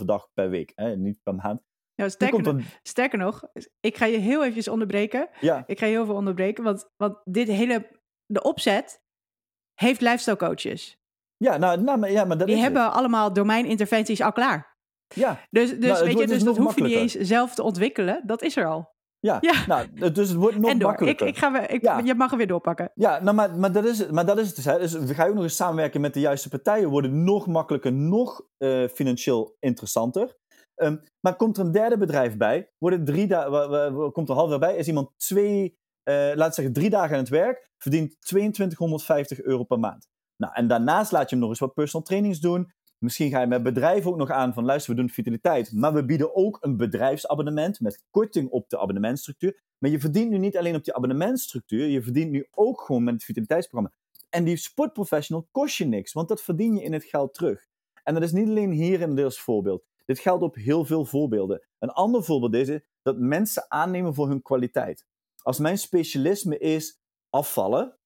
2,5 0.00 0.04
dag 0.04 0.28
per 0.34 0.50
week, 0.50 0.72
hè? 0.74 0.96
niet 0.96 1.22
per 1.22 1.34
maand. 1.34 1.62
Ja, 1.94 2.08
sterker, 2.08 2.42
dan... 2.42 2.62
sterker 2.82 3.18
nog, 3.18 3.42
ik 3.80 3.96
ga 3.96 4.04
je 4.04 4.18
heel 4.18 4.40
eventjes 4.40 4.68
onderbreken. 4.68 5.28
Ja. 5.40 5.62
Ik 5.66 5.78
ga 5.78 5.86
je 5.86 5.92
heel 5.92 6.04
veel 6.04 6.14
onderbreken, 6.14 6.64
want, 6.64 6.90
want 6.96 7.18
dit 7.24 7.48
hele, 7.48 7.90
de 8.26 8.42
opzet 8.42 9.02
heeft 9.74 10.00
lifestyle 10.00 10.36
coaches. 10.36 10.98
Ja, 11.36 11.56
nou, 11.56 11.82
nou 11.82 12.10
ja, 12.10 12.24
maar 12.24 12.38
dat 12.38 12.46
Die 12.46 12.56
is 12.56 12.62
hebben 12.62 12.84
het. 12.84 12.92
allemaal 12.92 13.32
domeininterventies 13.32 14.20
al 14.20 14.32
klaar. 14.32 14.78
Ja. 15.14 15.40
Dus, 15.50 15.70
dus 15.70 15.78
Nou, 15.78 16.04
weet 16.04 16.18
je, 16.18 16.26
dus 16.26 16.34
dus 16.34 16.42
dat 16.42 16.56
hoef 16.56 16.74
je 16.74 16.82
niet 16.82 16.96
eens 16.96 17.14
zelf 17.14 17.54
te 17.54 17.62
ontwikkelen. 17.62 18.22
Dat 18.26 18.42
is 18.42 18.56
er 18.56 18.66
al. 18.66 18.94
Ja, 19.20 19.38
Ja. 19.40 19.64
Nou, 19.66 20.12
dus 20.12 20.28
het 20.28 20.36
wordt 20.36 20.58
nog 20.58 20.70
en 20.70 20.78
door. 20.78 20.90
Ik, 20.90 20.96
makkelijker. 20.98 21.26
ik 21.26 21.38
ga 21.38 21.52
weer, 21.52 21.70
ik, 21.70 21.82
Ja. 21.82 21.98
Je 22.04 22.14
mag 22.14 22.30
er 22.30 22.36
weer 22.36 22.46
doorpakken. 22.46 22.90
Ja, 22.94 23.22
nou, 23.22 23.36
maar, 23.36 23.56
maar, 23.58 23.72
dat 23.72 23.84
is 23.84 23.98
het, 23.98 24.10
maar 24.10 24.26
dat 24.26 24.38
is 24.38 24.46
het 24.46 24.56
dus. 24.56 24.64
Hè. 24.64 24.78
Dus 24.78 24.92
we 24.92 25.14
gaan 25.14 25.28
ook 25.28 25.34
nog 25.34 25.42
eens 25.42 25.56
samenwerken 25.56 26.00
met 26.00 26.14
de 26.14 26.20
juiste 26.20 26.48
partijen. 26.48 26.88
Worden 26.88 27.24
nog 27.24 27.46
makkelijker, 27.46 27.92
nog 27.92 28.42
eh, 28.58 28.88
financieel 28.88 29.56
interessanter. 29.58 30.36
Ehm, 30.74 30.96
maar 31.20 31.36
komt 31.36 31.58
er 31.58 31.64
een 31.64 31.72
derde 31.72 31.98
bedrijf 31.98 32.36
bij, 32.36 32.70
worden 32.78 33.04
drie 33.04 33.26
da- 33.26 33.50
wa- 33.50 33.68
wa- 33.68 33.92
wa- 33.92 34.10
komt 34.10 34.28
er 34.28 34.34
half 34.34 34.58
bij, 34.58 34.76
is 34.76 34.86
iemand 34.88 35.10
twee, 35.16 35.78
eh 36.02 36.30
laat 36.34 36.54
zeggen 36.54 36.74
drie 36.74 36.90
dagen 36.90 37.12
aan 37.14 37.20
het 37.20 37.28
werk, 37.28 37.70
verdient 37.78 38.16
2250 38.20 39.42
euro 39.42 39.64
per 39.64 39.78
maand. 39.78 40.08
Nou, 40.36 40.52
en 40.54 40.68
daarnaast 40.68 41.12
laat 41.12 41.22
je 41.22 41.30
hem 41.30 41.38
nog 41.38 41.48
eens 41.48 41.58
wat 41.58 41.74
personal 41.74 42.06
trainings 42.06 42.40
doen. 42.40 42.72
Misschien 43.00 43.30
ga 43.30 43.40
je 43.40 43.46
met 43.46 43.62
bedrijven 43.62 44.10
ook 44.10 44.16
nog 44.16 44.30
aan 44.30 44.52
van 44.52 44.64
luister, 44.64 44.94
we 44.94 45.00
doen 45.00 45.10
vitaliteit, 45.10 45.72
maar 45.72 45.92
we 45.92 46.04
bieden 46.04 46.36
ook 46.36 46.58
een 46.60 46.76
bedrijfsabonnement 46.76 47.80
met 47.80 48.04
korting 48.10 48.50
op 48.50 48.68
de 48.68 48.78
abonnementstructuur. 48.78 49.60
Maar 49.78 49.90
je 49.90 50.00
verdient 50.00 50.30
nu 50.30 50.38
niet 50.38 50.56
alleen 50.56 50.74
op 50.74 50.84
die 50.84 50.94
abonnementstructuur, 50.94 51.86
je 51.86 52.02
verdient 52.02 52.30
nu 52.30 52.46
ook 52.50 52.80
gewoon 52.80 53.04
met 53.04 53.14
het 53.14 53.24
vitaliteitsprogramma. 53.24 53.96
En 54.30 54.44
die 54.44 54.56
sportprofessional 54.56 55.48
kost 55.50 55.76
je 55.76 55.84
niks, 55.84 56.12
want 56.12 56.28
dat 56.28 56.42
verdien 56.42 56.74
je 56.74 56.82
in 56.82 56.92
het 56.92 57.04
geld 57.04 57.34
terug. 57.34 57.66
En 58.04 58.14
dat 58.14 58.22
is 58.22 58.32
niet 58.32 58.48
alleen 58.48 58.70
hier 58.70 59.00
in 59.00 59.14
dit 59.14 59.38
voorbeeld. 59.38 59.84
Dit 60.04 60.18
geldt 60.18 60.42
op 60.42 60.54
heel 60.54 60.84
veel 60.84 61.04
voorbeelden. 61.04 61.66
Een 61.78 61.90
ander 61.90 62.24
voorbeeld 62.24 62.54
is 62.54 62.80
dat 63.02 63.18
mensen 63.18 63.64
aannemen 63.68 64.14
voor 64.14 64.28
hun 64.28 64.42
kwaliteit. 64.42 65.06
Als 65.42 65.58
mijn 65.58 65.78
specialisme 65.78 66.58
is 66.58 67.00
afvallen, 67.30 67.98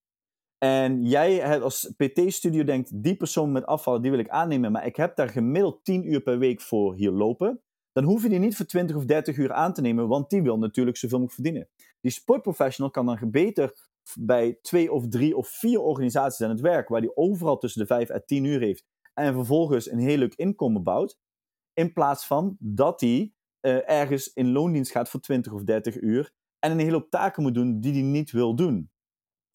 en 0.65 1.03
jij 1.03 1.61
als 1.61 1.93
PT-studio 1.97 2.65
denkt, 2.65 3.03
die 3.03 3.17
persoon 3.17 3.53
met 3.53 3.67
afvallen, 3.67 4.03
die 4.03 4.11
wil 4.11 4.21
ik 4.21 4.29
aannemen, 4.29 4.73
maar 4.73 4.87
ik 4.87 4.97
heb 4.97 5.17
daar 5.17 5.29
gemiddeld 5.29 5.85
10 5.85 6.13
uur 6.13 6.21
per 6.21 6.39
week 6.39 6.61
voor 6.61 6.95
hier 6.95 7.11
lopen, 7.11 7.63
dan 7.93 8.05
hoef 8.05 8.23
je 8.23 8.29
die 8.29 8.39
niet 8.39 8.57
voor 8.57 8.67
20 8.67 8.97
of 8.97 9.05
30 9.05 9.37
uur 9.37 9.53
aan 9.53 9.73
te 9.73 9.81
nemen, 9.81 10.09
want 10.09 10.31
die 10.31 10.43
wil 10.43 10.59
natuurlijk 10.59 10.97
zoveel 10.97 11.19
mogelijk 11.19 11.43
verdienen. 11.43 11.71
Die 12.01 12.11
sportprofessional 12.11 12.91
kan 12.91 13.07
dan 13.07 13.31
beter 13.31 13.89
bij 14.19 14.59
twee 14.63 14.93
of 14.93 15.09
drie 15.09 15.37
of 15.37 15.49
vier 15.49 15.81
organisaties 15.81 16.43
aan 16.43 16.51
het 16.51 16.61
werk, 16.61 16.89
waar 16.89 17.01
die 17.01 17.17
overal 17.17 17.59
tussen 17.59 17.81
de 17.81 17.87
5 17.87 18.09
en 18.09 18.23
10 18.27 18.45
uur 18.45 18.61
heeft, 18.61 18.85
en 19.15 19.35
vervolgens 19.35 19.91
een 19.91 19.99
heel 19.99 20.19
leuk 20.19 20.35
inkomen 20.35 20.83
bouwt, 20.83 21.19
in 21.73 21.93
plaats 21.93 22.27
van 22.27 22.57
dat 22.59 23.01
hij 23.01 23.33
uh, 23.61 23.91
ergens 23.91 24.33
in 24.33 24.53
loondienst 24.53 24.91
gaat 24.91 25.09
voor 25.09 25.21
20 25.21 25.53
of 25.53 25.63
30 25.63 26.01
uur 26.01 26.33
en 26.59 26.71
een 26.71 26.79
hele 26.79 26.93
hoop 26.93 27.11
taken 27.11 27.43
moet 27.43 27.55
doen 27.55 27.81
die 27.81 27.93
hij 27.93 28.03
niet 28.03 28.31
wil 28.31 28.57
doen. 28.57 28.93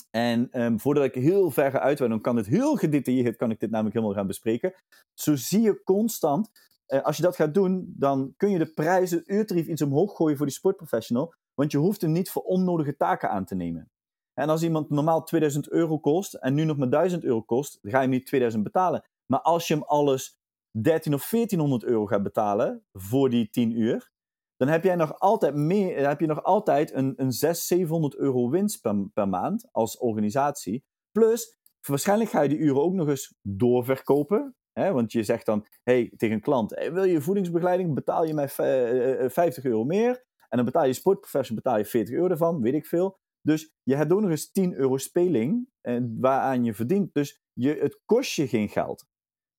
En 0.10 0.62
um, 0.62 0.80
voordat 0.80 1.04
ik 1.04 1.14
heel 1.14 1.52
ver 1.52 1.72
ga 1.72 1.80
uitweiden, 1.80 2.10
dan 2.10 2.22
kan 2.22 2.36
het 2.36 2.46
heel 2.46 2.76
gedetailleerd, 2.76 3.36
kan 3.36 3.52
ik 3.52 3.60
dit 3.60 3.70
namelijk 3.70 3.96
helemaal 3.96 4.16
gaan 4.16 4.28
bespreken. 4.28 4.74
Zo 5.14 5.36
zie 5.36 5.62
je 5.62 5.84
constant, 5.84 6.52
uh, 6.88 7.02
als 7.02 7.18
je 7.18 7.24
dat 7.24 7.36
gaat 7.36 7.54
doen, 7.54 7.94
dan 7.98 8.34
kun 8.38 8.50
je 8.50 8.58
de 8.58 8.74
prijzen, 8.74 9.24
uurtarief 9.26 9.68
iets 9.68 9.82
omhoog 9.82 10.16
gooien 10.16 10.38
voor 10.38 10.46
die 10.46 10.56
sportprofessional, 10.56 11.34
want 11.54 11.72
je 11.72 11.78
hoeft 11.78 12.02
hem 12.02 12.12
niet 12.12 12.32
voor 12.32 12.42
onnodige 12.42 12.96
taken 12.96 13.30
aan 13.30 13.46
te 13.46 13.56
nemen. 13.56 13.90
En 14.34 14.50
als 14.50 14.64
iemand 14.64 14.90
normaal 14.90 15.24
2000 15.24 15.70
euro 15.70 16.00
kost 16.00 16.34
en 16.34 16.54
nu 16.54 16.64
nog 16.64 16.78
maar 16.78 16.90
1000 16.90 17.24
euro 17.24 17.42
kost, 17.42 17.80
ga 17.82 17.98
je 17.98 17.98
hem 17.98 18.10
niet 18.10 18.26
2000 18.26 18.64
betalen. 18.64 19.04
Maar 19.26 19.42
als 19.42 19.68
je 19.68 19.74
hem 19.74 19.84
alles 19.84 20.38
13 20.72 21.14
of 21.14 21.30
1400 21.30 21.84
euro 21.84 22.06
gaat 22.06 22.24
betalen 22.24 22.84
voor 22.94 23.30
die 23.30 23.50
10 23.50 23.80
uur, 23.80 24.12
dan 24.60 24.68
heb 24.68 24.84
jij 24.84 24.96
nog 24.96 25.20
altijd, 25.20 25.56
meer, 25.56 26.08
heb 26.08 26.20
je 26.20 26.26
nog 26.26 26.44
altijd 26.44 26.94
een, 26.94 27.14
een 27.16 27.32
600, 27.32 27.68
700 27.68 28.16
euro 28.16 28.50
winst 28.50 28.82
per, 28.82 29.10
per 29.14 29.30
maand 29.30 29.68
als 29.72 29.98
organisatie. 29.98 30.84
Plus, 31.12 31.58
waarschijnlijk 31.88 32.30
ga 32.30 32.42
je 32.42 32.50
die 32.50 32.58
uren 32.58 32.82
ook 32.82 32.94
nog 32.94 33.08
eens 33.08 33.36
doorverkopen. 33.42 34.56
Hè? 34.72 34.92
Want 34.92 35.12
je 35.12 35.24
zegt 35.24 35.46
dan 35.46 35.66
hey, 35.84 36.14
tegen 36.18 36.36
een 36.36 36.42
klant: 36.42 36.76
hey, 36.76 36.94
Wil 36.94 37.04
je 37.04 37.22
voedingsbegeleiding? 37.22 37.94
Betaal 37.94 38.26
je 38.26 38.34
mij 38.34 38.50
50 38.50 39.64
euro 39.64 39.84
meer. 39.84 40.26
En 40.50 40.58
dan 40.58 40.66
betaal 40.66 40.86
je 40.86 40.94
sportprofessional 40.94 41.64
betaal 41.64 41.78
je 41.78 41.86
40 41.86 42.16
euro 42.16 42.30
ervan, 42.30 42.62
weet 42.62 42.74
ik 42.74 42.86
veel. 42.86 43.20
Dus 43.42 43.74
je 43.84 43.96
hebt 43.96 44.14
ook 44.14 44.22
nog 44.22 44.30
eens 44.30 44.52
10 44.52 44.74
euro 44.74 44.98
speling 44.98 45.70
eh, 45.82 46.00
waaraan 46.20 46.64
je 46.64 46.74
verdient. 46.74 47.14
Dus 47.14 47.42
je, 47.54 47.74
het 47.74 48.02
kost 48.06 48.36
je 48.36 48.48
geen 48.48 48.70
geld. 48.70 49.06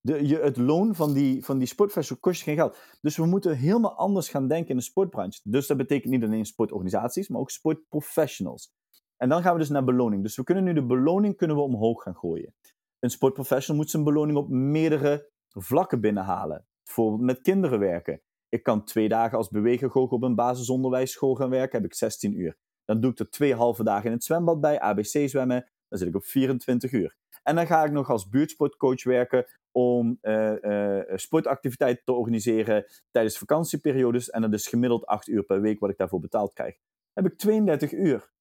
De, 0.00 0.26
je, 0.26 0.38
het 0.38 0.56
loon 0.56 0.94
van 0.94 1.12
die, 1.12 1.44
van 1.44 1.58
die 1.58 1.74
kost 2.20 2.38
je 2.38 2.44
geen 2.44 2.56
geld. 2.56 2.78
Dus 3.00 3.16
we 3.16 3.26
moeten 3.26 3.56
helemaal 3.56 3.96
anders 3.96 4.28
gaan 4.28 4.48
denken 4.48 4.70
in 4.70 4.76
de 4.76 4.82
sportbranche. 4.82 5.40
Dus 5.44 5.66
dat 5.66 5.76
betekent 5.76 6.12
niet 6.12 6.24
alleen 6.24 6.44
sportorganisaties, 6.44 7.28
maar 7.28 7.40
ook 7.40 7.50
sportprofessionals. 7.50 8.72
En 9.16 9.28
dan 9.28 9.42
gaan 9.42 9.52
we 9.52 9.58
dus 9.58 9.68
naar 9.68 9.84
beloning. 9.84 10.22
Dus 10.22 10.36
we 10.36 10.44
kunnen 10.44 10.64
nu 10.64 10.72
de 10.72 10.86
beloning 10.86 11.36
kunnen 11.36 11.56
we 11.56 11.62
omhoog 11.62 12.02
gaan 12.02 12.16
gooien. 12.16 12.54
Een 12.98 13.10
sportprofessional 13.10 13.80
moet 13.80 13.90
zijn 13.90 14.04
beloning 14.04 14.38
op 14.38 14.48
meerdere 14.48 15.30
vlakken 15.48 16.00
binnenhalen. 16.00 16.66
Bijvoorbeeld 16.84 17.22
met 17.22 17.40
kinderen 17.40 17.78
werken. 17.78 18.22
Ik 18.48 18.62
kan 18.62 18.84
twee 18.84 19.08
dagen 19.08 19.38
als 19.38 19.48
bewegergoochel 19.48 20.16
op 20.16 20.22
een 20.22 20.34
basisonderwijsschool 20.34 21.34
gaan 21.34 21.50
werken, 21.50 21.80
heb 21.80 21.90
ik 21.90 21.96
16 21.96 22.40
uur. 22.40 22.56
Dan 22.84 23.00
doe 23.00 23.10
ik 23.10 23.18
er 23.18 23.30
twee 23.30 23.54
halve 23.54 23.84
dagen 23.84 24.06
in 24.06 24.12
het 24.12 24.24
zwembad 24.24 24.60
bij, 24.60 24.80
ABC 24.80 25.28
zwemmen, 25.28 25.70
dan 25.88 25.98
zit 25.98 26.08
ik 26.08 26.14
op 26.14 26.24
24 26.24 26.92
uur. 26.92 27.16
En 27.50 27.56
dan 27.56 27.66
ga 27.66 27.84
ik 27.84 27.92
nog 27.92 28.10
als 28.10 28.28
buurtsportcoach 28.28 29.04
werken 29.04 29.46
om 29.70 30.18
uh, 30.22 30.52
uh, 30.60 31.02
sportactiviteiten 31.14 32.04
te 32.04 32.12
organiseren 32.12 32.84
tijdens 33.10 33.38
vakantieperiodes. 33.38 34.30
En 34.30 34.40
dat 34.40 34.52
is 34.52 34.66
gemiddeld 34.66 35.06
8 35.06 35.28
uur 35.28 35.42
per 35.42 35.60
week 35.60 35.80
wat 35.80 35.90
ik 35.90 35.96
daarvoor 35.96 36.20
betaald 36.20 36.52
krijg. 36.52 36.74
Dan 37.12 37.24
heb 37.24 37.32
ik 37.32 37.38
32 37.38 37.92
uur. 37.92 38.32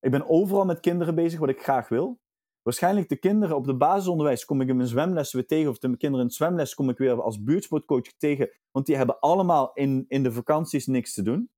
Ik 0.00 0.10
ben 0.10 0.28
overal 0.28 0.64
met 0.64 0.80
kinderen 0.80 1.14
bezig 1.14 1.38
wat 1.38 1.48
ik 1.48 1.62
graag 1.62 1.88
wil. 1.88 2.20
Waarschijnlijk 2.62 3.08
de 3.08 3.16
kinderen 3.16 3.56
op 3.56 3.64
de 3.64 3.76
basisonderwijs 3.76 4.44
kom 4.44 4.60
ik 4.60 4.68
in 4.68 4.76
mijn 4.76 4.88
zwemles 4.88 5.32
weer 5.32 5.46
tegen. 5.46 5.70
Of 5.70 5.78
de 5.78 5.88
kinderen 5.88 6.20
in 6.20 6.26
het 6.26 6.34
zwemles 6.34 6.74
kom 6.74 6.88
ik 6.88 6.98
weer 6.98 7.22
als 7.22 7.42
buurtsportcoach 7.42 8.12
tegen. 8.18 8.50
Want 8.70 8.86
die 8.86 8.96
hebben 8.96 9.20
allemaal 9.20 9.72
in, 9.72 10.04
in 10.08 10.22
de 10.22 10.32
vakanties 10.32 10.86
niks 10.86 11.14
te 11.14 11.22
doen. 11.22 11.50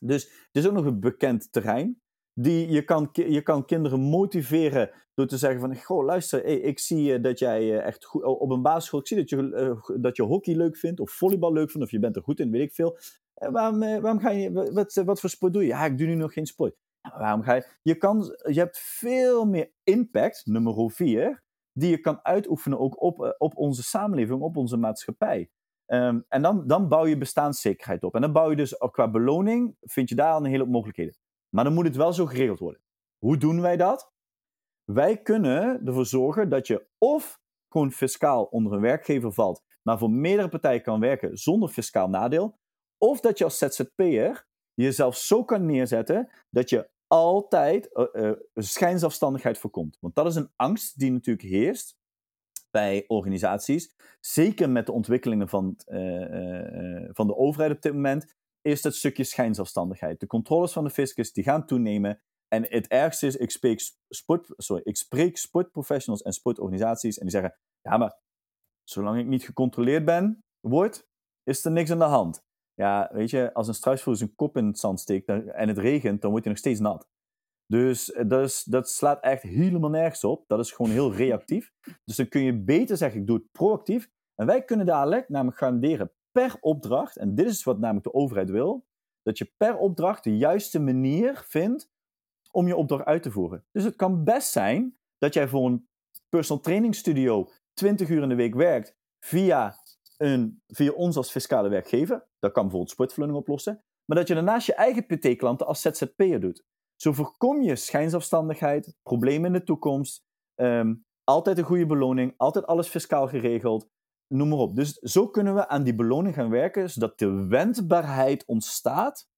Dus 0.00 0.22
het 0.24 0.64
is 0.64 0.66
ook 0.66 0.74
nog 0.74 0.84
een 0.84 1.00
bekend 1.00 1.52
terrein. 1.52 2.00
Die, 2.40 2.70
je, 2.70 2.84
kan, 2.84 3.08
je 3.12 3.42
kan 3.42 3.64
kinderen 3.64 4.00
motiveren 4.00 4.90
door 5.14 5.26
te 5.26 5.38
zeggen 5.38 5.60
van... 5.60 5.76
Goh, 5.76 6.04
luister, 6.04 6.44
ik 6.44 6.78
zie 6.78 7.16
uh, 7.16 7.22
dat 7.22 7.38
jij 7.38 7.62
uh, 7.62 7.86
echt 7.86 8.04
goed... 8.04 8.24
Op 8.24 8.50
een 8.50 8.62
basisschool, 8.62 9.00
ik 9.00 9.06
zie 9.06 9.16
dat 9.16 9.28
je, 9.28 9.36
uh, 9.36 10.00
dat 10.00 10.16
je 10.16 10.22
hockey 10.22 10.54
leuk 10.54 10.76
vindt 10.76 11.00
of 11.00 11.10
volleybal 11.10 11.52
leuk 11.52 11.70
vindt... 11.70 11.86
of 11.86 11.92
je 11.92 11.98
bent 11.98 12.16
er 12.16 12.22
goed 12.22 12.40
in, 12.40 12.50
weet 12.50 12.62
ik 12.62 12.72
veel. 12.72 12.98
waarom, 13.34 13.78
waarom 13.78 14.18
ga 14.18 14.30
je... 14.30 14.52
Wat, 14.72 14.94
wat 14.94 15.20
voor 15.20 15.30
sport 15.30 15.52
doe 15.52 15.62
je? 15.62 15.68
Ja, 15.68 15.84
ik 15.84 15.98
doe 15.98 16.06
nu 16.06 16.14
nog 16.14 16.32
geen 16.32 16.46
sport. 16.46 16.76
waarom 17.00 17.42
ga 17.42 17.54
je... 17.54 17.66
Je, 17.82 17.94
kan, 17.94 18.36
je 18.50 18.58
hebt 18.58 18.78
veel 18.78 19.44
meer 19.44 19.72
impact, 19.82 20.46
nummer 20.46 20.90
vier... 20.90 21.44
die 21.72 21.90
je 21.90 22.00
kan 22.00 22.20
uitoefenen 22.22 22.78
ook 22.78 23.02
op, 23.02 23.34
op 23.38 23.56
onze 23.56 23.82
samenleving, 23.82 24.40
op 24.40 24.56
onze 24.56 24.76
maatschappij. 24.76 25.50
Um, 25.86 26.24
en 26.28 26.42
dan, 26.42 26.66
dan 26.66 26.88
bouw 26.88 27.06
je 27.06 27.18
bestaanszekerheid 27.18 28.02
op. 28.02 28.14
En 28.14 28.20
dan 28.20 28.32
bouw 28.32 28.50
je 28.50 28.56
dus 28.56 28.76
qua 28.90 29.10
beloning, 29.10 29.76
vind 29.80 30.08
je 30.08 30.14
daar 30.14 30.32
al 30.32 30.38
een 30.38 30.50
hele 30.50 30.62
hoop 30.62 30.72
mogelijkheden. 30.72 31.16
Maar 31.48 31.64
dan 31.64 31.74
moet 31.74 31.84
het 31.84 31.96
wel 31.96 32.12
zo 32.12 32.26
geregeld 32.26 32.58
worden. 32.58 32.82
Hoe 33.18 33.36
doen 33.36 33.60
wij 33.60 33.76
dat? 33.76 34.12
Wij 34.84 35.22
kunnen 35.22 35.86
ervoor 35.86 36.06
zorgen 36.06 36.48
dat 36.48 36.66
je 36.66 36.86
of 36.98 37.40
gewoon 37.72 37.92
fiscaal 37.92 38.44
onder 38.44 38.72
een 38.72 38.80
werkgever 38.80 39.32
valt, 39.32 39.62
maar 39.82 39.98
voor 39.98 40.10
meerdere 40.10 40.48
partijen 40.48 40.82
kan 40.82 41.00
werken 41.00 41.36
zonder 41.38 41.68
fiscaal 41.68 42.08
nadeel. 42.08 42.58
Of 42.98 43.20
dat 43.20 43.38
je 43.38 43.44
als 43.44 43.58
ZZP'er 43.58 44.46
jezelf 44.74 45.16
zo 45.16 45.44
kan 45.44 45.66
neerzetten 45.66 46.30
dat 46.50 46.70
je 46.70 46.90
altijd 47.06 47.90
uh, 47.92 48.06
uh, 48.12 48.32
schijnzelfstandigheid 48.54 49.58
voorkomt. 49.58 49.96
Want 50.00 50.14
dat 50.14 50.26
is 50.26 50.34
een 50.34 50.50
angst 50.56 50.98
die 50.98 51.12
natuurlijk 51.12 51.48
heerst 51.48 51.96
bij 52.70 53.04
organisaties. 53.06 53.94
Zeker 54.20 54.70
met 54.70 54.86
de 54.86 54.92
ontwikkelingen 54.92 55.48
van, 55.48 55.78
uh, 55.86 57.08
van 57.12 57.26
de 57.26 57.36
overheid 57.36 57.72
op 57.72 57.82
dit 57.82 57.92
moment 57.92 58.36
is 58.70 58.82
dat 58.82 58.94
stukje 58.94 59.24
schijnzelfstandigheid. 59.24 60.20
De 60.20 60.26
controles 60.26 60.72
van 60.72 60.84
de 60.84 60.90
fiscus 60.90 61.32
die 61.32 61.44
gaan 61.44 61.66
toenemen. 61.66 62.22
En 62.48 62.66
het 62.68 62.86
ergste 62.86 63.26
is, 63.26 63.36
ik 63.36 63.50
spreek, 63.50 63.80
sport, 64.08 64.52
sorry, 64.56 64.82
ik 64.84 64.96
spreek 64.96 65.36
sportprofessionals 65.36 66.22
en 66.22 66.32
sportorganisaties 66.32 67.18
en 67.18 67.22
die 67.22 67.32
zeggen, 67.32 67.58
ja 67.80 67.96
maar 67.96 68.18
zolang 68.84 69.18
ik 69.18 69.26
niet 69.26 69.44
gecontroleerd 69.44 70.04
ben, 70.04 70.44
word, 70.60 71.08
is 71.42 71.64
er 71.64 71.70
niks 71.70 71.90
aan 71.90 71.98
de 71.98 72.04
hand. 72.04 72.46
Ja, 72.74 73.10
weet 73.12 73.30
je, 73.30 73.54
als 73.54 73.68
een 73.68 73.74
struisvogel 73.74 74.18
zijn 74.18 74.34
kop 74.34 74.56
in 74.56 74.66
het 74.66 74.78
zand 74.78 75.00
steekt 75.00 75.28
en 75.28 75.68
het 75.68 75.78
regent, 75.78 76.20
dan 76.20 76.30
wordt 76.30 76.44
hij 76.44 76.54
nog 76.54 76.62
steeds 76.62 76.80
nat. 76.80 77.08
Dus 77.66 78.12
eh, 78.12 78.28
dat, 78.28 78.64
dat 78.66 78.88
slaat 78.88 79.22
echt 79.22 79.42
helemaal 79.42 79.90
nergens 79.90 80.24
op. 80.24 80.48
Dat 80.48 80.58
is 80.58 80.72
gewoon 80.72 80.92
heel 80.92 81.12
reactief. 81.12 81.72
Dus 82.04 82.16
dan 82.16 82.28
kun 82.28 82.42
je 82.42 82.62
beter 82.62 82.96
zeggen, 82.96 83.20
ik 83.20 83.26
doe 83.26 83.36
het 83.36 83.52
proactief. 83.52 84.10
En 84.34 84.46
wij 84.46 84.64
kunnen 84.64 84.86
dadelijk 84.86 85.28
namelijk 85.28 85.58
garanderen 85.58 86.12
per 86.38 86.56
opdracht, 86.60 87.16
en 87.16 87.34
dit 87.34 87.46
is 87.46 87.64
wat 87.64 87.78
namelijk 87.78 88.04
de 88.04 88.14
overheid 88.14 88.50
wil, 88.50 88.86
dat 89.22 89.38
je 89.38 89.52
per 89.56 89.76
opdracht 89.76 90.24
de 90.24 90.36
juiste 90.36 90.80
manier 90.80 91.44
vindt 91.46 91.90
om 92.50 92.66
je 92.66 92.76
opdracht 92.76 93.04
uit 93.04 93.22
te 93.22 93.30
voeren. 93.30 93.64
Dus 93.72 93.84
het 93.84 93.96
kan 93.96 94.24
best 94.24 94.50
zijn 94.50 94.98
dat 95.18 95.34
jij 95.34 95.48
voor 95.48 95.66
een 95.66 95.88
personal 96.28 96.62
training 96.62 96.94
studio 96.94 97.48
20 97.72 98.08
uur 98.08 98.22
in 98.22 98.28
de 98.28 98.34
week 98.34 98.54
werkt 98.54 98.96
via, 99.24 99.76
een, 100.16 100.62
via 100.66 100.92
ons 100.92 101.16
als 101.16 101.30
fiscale 101.30 101.68
werkgever. 101.68 102.26
Dat 102.38 102.52
kan 102.52 102.62
bijvoorbeeld 102.62 102.92
sportverloning 102.92 103.38
oplossen. 103.38 103.84
Maar 104.04 104.16
dat 104.16 104.28
je 104.28 104.34
daarnaast 104.34 104.66
je 104.66 104.74
eigen 104.74 105.06
PT-klanten 105.06 105.66
als 105.66 105.80
ZZP'er 105.80 106.40
doet. 106.40 106.64
Zo 106.96 107.12
voorkom 107.12 107.62
je 107.62 107.76
schijnzelfstandigheid, 107.76 108.96
problemen 109.02 109.46
in 109.46 109.58
de 109.58 109.64
toekomst, 109.64 110.24
ehm, 110.54 110.94
altijd 111.24 111.58
een 111.58 111.64
goede 111.64 111.86
beloning, 111.86 112.34
altijd 112.36 112.66
alles 112.66 112.88
fiscaal 112.88 113.28
geregeld 113.28 113.88
noem 114.28 114.48
maar 114.48 114.58
op. 114.58 114.76
Dus 114.76 114.92
zo 114.92 115.28
kunnen 115.28 115.54
we 115.54 115.68
aan 115.68 115.82
die 115.82 115.94
beloning 115.94 116.34
gaan 116.34 116.50
werken, 116.50 116.90
zodat 116.90 117.18
de 117.18 117.46
wendbaarheid 117.46 118.44
ontstaat 118.44 119.28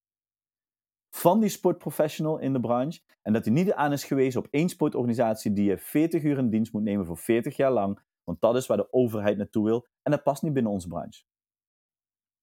van 1.11 1.40
die 1.40 1.48
sportprofessional 1.48 2.38
in 2.38 2.53
de 2.53 2.61
branche. 2.61 3.00
En 3.22 3.33
dat 3.33 3.44
hij 3.44 3.55
niet 3.55 3.72
aan 3.72 3.92
is 3.92 4.05
gewezen 4.05 4.40
op 4.40 4.48
één 4.50 4.68
sportorganisatie 4.68 5.53
die 5.53 5.64
je 5.64 5.79
40 5.79 6.22
uur 6.22 6.38
in 6.38 6.50
dienst 6.50 6.72
moet 6.72 6.83
nemen 6.83 7.07
voor 7.07 7.18
40 7.18 7.57
jaar 7.57 7.72
lang. 7.72 8.03
Want 8.24 8.40
dat 8.40 8.57
is 8.57 8.66
waar 8.66 8.76
de 8.76 8.92
overheid 8.92 9.37
naartoe 9.37 9.64
wil. 9.64 9.87
En 10.03 10.11
dat 10.11 10.22
past 10.22 10.42
niet 10.42 10.53
binnen 10.53 10.72
onze 10.72 10.88
branche. 10.88 11.22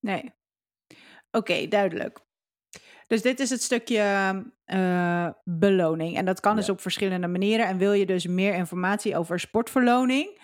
Nee. 0.00 0.32
Oké, 1.30 1.66
duidelijk. 1.66 2.26
Dus 3.06 3.22
dit 3.22 3.40
is 3.40 3.50
het 3.50 3.62
stukje 3.62 4.02
uh, 4.66 5.28
beloning. 5.44 6.16
En 6.16 6.24
dat 6.24 6.40
kan 6.40 6.56
dus 6.56 6.68
op 6.68 6.80
verschillende 6.80 7.26
manieren. 7.26 7.66
En 7.66 7.78
wil 7.78 7.92
je 7.92 8.06
dus 8.06 8.26
meer 8.26 8.54
informatie 8.54 9.16
over 9.16 9.40
sportverloning? 9.40 10.40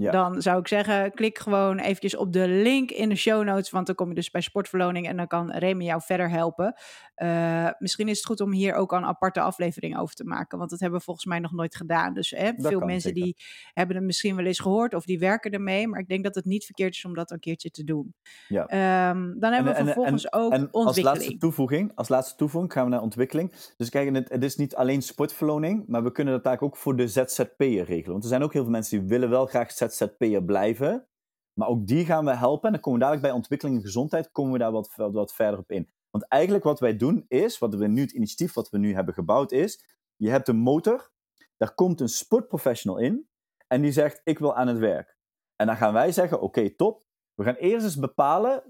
Ja. 0.00 0.10
Dan 0.10 0.42
zou 0.42 0.58
ik 0.58 0.68
zeggen, 0.68 1.12
klik 1.12 1.38
gewoon 1.38 1.78
eventjes 1.78 2.16
op 2.16 2.32
de 2.32 2.48
link 2.48 2.90
in 2.90 3.08
de 3.08 3.14
show 3.14 3.44
notes, 3.44 3.70
want 3.70 3.86
dan 3.86 3.94
kom 3.94 4.08
je 4.08 4.14
dus 4.14 4.30
bij 4.30 4.40
sportverloning 4.40 5.08
en 5.08 5.16
dan 5.16 5.26
kan 5.26 5.50
Remy 5.50 5.84
jou 5.84 6.00
verder 6.04 6.30
helpen. 6.30 6.74
Eh, 7.14 7.68
misschien 7.78 8.08
is 8.08 8.16
het 8.16 8.26
goed 8.26 8.40
om 8.40 8.52
hier 8.52 8.74
ook 8.74 8.92
al 8.92 8.98
een 8.98 9.04
aparte 9.04 9.40
aflevering 9.40 9.98
over 9.98 10.14
te 10.14 10.24
maken, 10.24 10.58
want 10.58 10.70
dat 10.70 10.80
hebben 10.80 10.98
we 10.98 11.04
volgens 11.04 11.26
mij 11.26 11.38
nog 11.38 11.52
nooit 11.52 11.76
gedaan. 11.76 12.14
Dus 12.14 12.30
hè, 12.30 12.50
veel 12.56 12.80
mensen 12.80 13.14
zeker. 13.14 13.22
die 13.22 13.36
hebben 13.72 13.96
het 13.96 14.04
misschien 14.04 14.36
wel 14.36 14.44
eens 14.44 14.60
gehoord 14.60 14.94
of 14.94 15.04
die 15.04 15.18
werken 15.18 15.50
ermee, 15.50 15.88
maar 15.88 16.00
ik 16.00 16.08
denk 16.08 16.24
dat 16.24 16.34
het 16.34 16.44
niet 16.44 16.64
verkeerd 16.64 16.94
is 16.94 17.04
om 17.04 17.14
dat 17.14 17.30
een 17.30 17.40
keertje 17.40 17.70
te 17.70 17.84
doen. 17.84 18.14
Ja. 18.48 18.66
Ehm, 18.66 19.38
dan 19.38 19.52
hebben 19.52 19.74
we 19.74 19.84
vervolgens 19.84 20.32
ook 20.32 20.52
en 20.52 20.70
als 20.70 20.84
ontwikkeling. 20.86 21.16
laatste, 21.16 21.36
toevoeging, 21.38 21.92
als 21.94 22.08
laatste 22.08 22.36
toevoeging 22.36 22.72
gaan 22.72 22.84
we 22.84 22.90
naar 22.90 23.02
ontwikkeling. 23.02 23.52
Dus 23.76 23.88
kijk, 23.88 24.14
het, 24.14 24.28
het 24.28 24.44
is 24.44 24.56
niet 24.56 24.74
alleen 24.74 25.02
sportverloning, 25.02 25.84
maar 25.86 26.02
we 26.02 26.12
kunnen 26.12 26.34
dat 26.34 26.44
eigenlijk 26.44 26.74
ook 26.74 26.82
voor 26.82 26.96
de 26.96 27.08
ZZP'er 27.08 27.84
regelen. 27.84 28.12
Want 28.12 28.22
er 28.22 28.28
zijn 28.28 28.42
ook 28.42 28.52
heel 28.52 28.62
veel 28.62 28.72
mensen 28.72 28.98
die 28.98 29.08
willen 29.08 29.30
wel 29.30 29.46
graag 29.46 29.70
ZZP'er 29.70 29.84
blijven. 30.44 31.08
Maar 31.52 31.68
ook 31.68 31.86
die 31.86 32.04
gaan 32.04 32.24
we 32.24 32.34
helpen. 32.34 32.66
En 32.66 32.72
dan 32.72 32.80
komen 32.80 32.98
we 32.98 33.04
dadelijk 33.04 33.26
bij 33.26 33.36
ontwikkeling 33.36 33.76
en 33.76 33.82
gezondheid, 33.82 34.32
komen 34.32 34.52
we 34.52 34.58
daar 34.58 34.72
wat, 34.72 34.92
wat, 34.96 35.34
verder 35.34 35.58
op 35.58 35.70
in. 35.70 35.88
Want 36.10 36.28
eigenlijk 36.28 36.64
wat 36.64 36.80
wij 36.80 36.96
doen 36.96 37.24
is, 37.28 37.58
wat 37.58 37.74
we 37.74 37.86
nu, 37.86 38.00
het 38.00 38.12
initiatief 38.12 38.54
wat 38.54 38.70
we 38.70 38.78
nu 38.78 38.94
hebben 38.94 39.14
gebouwd 39.14 39.52
is, 39.52 39.84
je 40.16 40.30
hebt 40.30 40.48
een 40.48 40.56
motor, 40.56 41.10
daar 41.56 41.74
komt 41.74 42.00
een 42.00 42.08
sportprofessional 42.08 42.98
in 42.98 43.28
en 43.66 43.82
die 43.82 43.92
zegt, 43.92 44.20
ik 44.24 44.38
wil 44.38 44.54
aan 44.54 44.68
het 44.68 44.78
werk. 44.78 45.16
En 45.56 45.66
dan 45.66 45.76
gaan 45.76 45.92
wij 45.92 46.12
zeggen, 46.12 46.40
oké, 46.40 46.70
top. 46.70 47.04
We 47.34 47.44
gaan 47.44 47.54
eerst 47.54 47.84
eens 47.84 47.98
bepalen, 47.98 48.62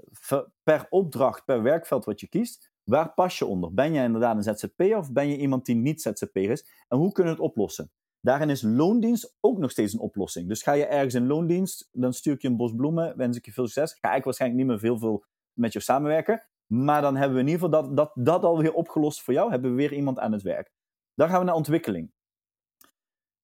per 0.63 0.87
opdracht, 0.91 1.45
per 1.45 1.63
werkveld 1.63 2.05
wat 2.05 2.21
je 2.21 2.29
kiest, 2.29 2.73
waar 2.83 3.15
pas 3.15 3.39
je 3.39 3.47
onder? 3.47 3.75
Ben 3.75 3.93
jij 3.93 4.05
inderdaad 4.05 4.37
een 4.37 4.57
ZZP'er 4.57 4.97
of 4.97 5.13
ben 5.13 5.29
je 5.29 5.37
iemand 5.37 5.67
die 5.67 5.75
niet 5.75 6.03
ZZP'er 6.03 6.51
is? 6.51 6.85
En 6.89 6.99
hoe 6.99 7.13
kunnen 7.13 7.37
we 7.37 7.43
het 7.43 7.51
oplossen? 7.51 7.91
Daarin 8.27 8.51
is 8.51 8.63
loondienst 8.63 9.37
ook 9.41 9.59
nog 9.59 9.71
steeds 9.71 9.93
een 9.93 10.01
oplossing. 10.01 10.49
Dus 10.49 10.63
ga 10.63 10.73
je 10.73 10.87
ergens 10.87 11.15
in 11.15 11.27
loondienst, 11.27 11.89
dan 11.93 12.13
stuur 12.13 12.35
ik 12.35 12.43
je 12.43 12.49
een 12.49 12.57
bos 12.57 12.75
bloemen, 12.75 13.17
wens 13.17 13.37
ik 13.37 13.45
je 13.45 13.53
veel 13.53 13.67
succes. 13.67 13.99
Ga 14.01 14.15
ik 14.15 14.25
waarschijnlijk 14.25 14.61
niet 14.61 14.71
meer 14.71 14.81
veel, 14.81 14.99
veel 14.99 15.25
met 15.53 15.73
je 15.73 15.81
samenwerken. 15.81 16.43
Maar 16.67 17.03
dan 17.03 17.17
hebben 17.17 17.35
we 17.35 17.43
in 17.43 17.49
ieder 17.49 17.65
geval 17.65 17.83
dat, 17.83 17.97
dat, 17.97 18.13
dat 18.15 18.45
alweer 18.45 18.73
opgelost 18.73 19.23
voor 19.23 19.35
jou. 19.35 19.51
Hebben 19.51 19.71
we 19.71 19.77
weer 19.77 19.93
iemand 19.93 20.19
aan 20.19 20.33
het 20.33 20.43
werk. 20.43 20.73
Dan 21.15 21.29
gaan 21.29 21.39
we 21.39 21.45
naar 21.45 21.55
ontwikkeling. 21.55 22.13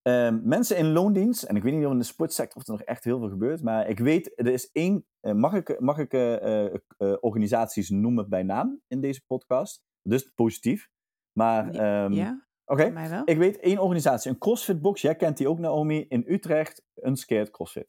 Ehm, 0.03 0.41
mensen 0.43 0.77
in 0.77 0.93
loondienst, 0.93 1.43
en 1.43 1.57
ik 1.57 1.63
weet 1.63 1.75
niet 1.75 1.87
of 1.87 1.93
in 1.93 1.99
de 1.99 2.05
sportsector 2.05 2.57
of 2.57 2.67
er 2.67 2.73
nog 2.73 2.83
echt 2.83 3.05
heel 3.05 3.19
veel 3.19 3.29
gebeurt, 3.29 3.63
maar 3.63 3.89
ik 3.89 3.99
weet, 3.99 4.33
er 4.35 4.47
is 4.47 4.71
één, 4.71 5.07
eh, 5.21 5.33
mag 5.33 5.55
ik, 5.55 5.81
mag 5.81 5.99
ik 5.99 6.13
eh, 6.13 6.65
eh, 6.65 6.79
organisaties 7.21 7.91
noemen 7.91 8.29
bij 8.29 8.43
naam 8.43 8.81
in 8.89 9.01
deze 9.01 9.25
podcast? 9.27 9.85
Dus 10.03 10.33
positief. 10.35 10.91
Maar, 11.33 11.71
ehm, 11.71 12.13
ja, 12.13 12.47
oké. 12.65 13.23
Ik 13.25 13.39
weet 13.39 13.59
één 13.59 13.79
organisatie, 13.79 14.31
een 14.31 14.39
CrossFit 14.39 14.81
Box. 14.81 15.01
Jij 15.01 15.17
kent 15.17 15.37
die 15.37 15.49
ook, 15.49 15.59
Naomi, 15.59 16.07
in 16.09 16.25
Utrecht, 16.27 16.85
Unscared 16.95 17.51
CrossFit. 17.51 17.89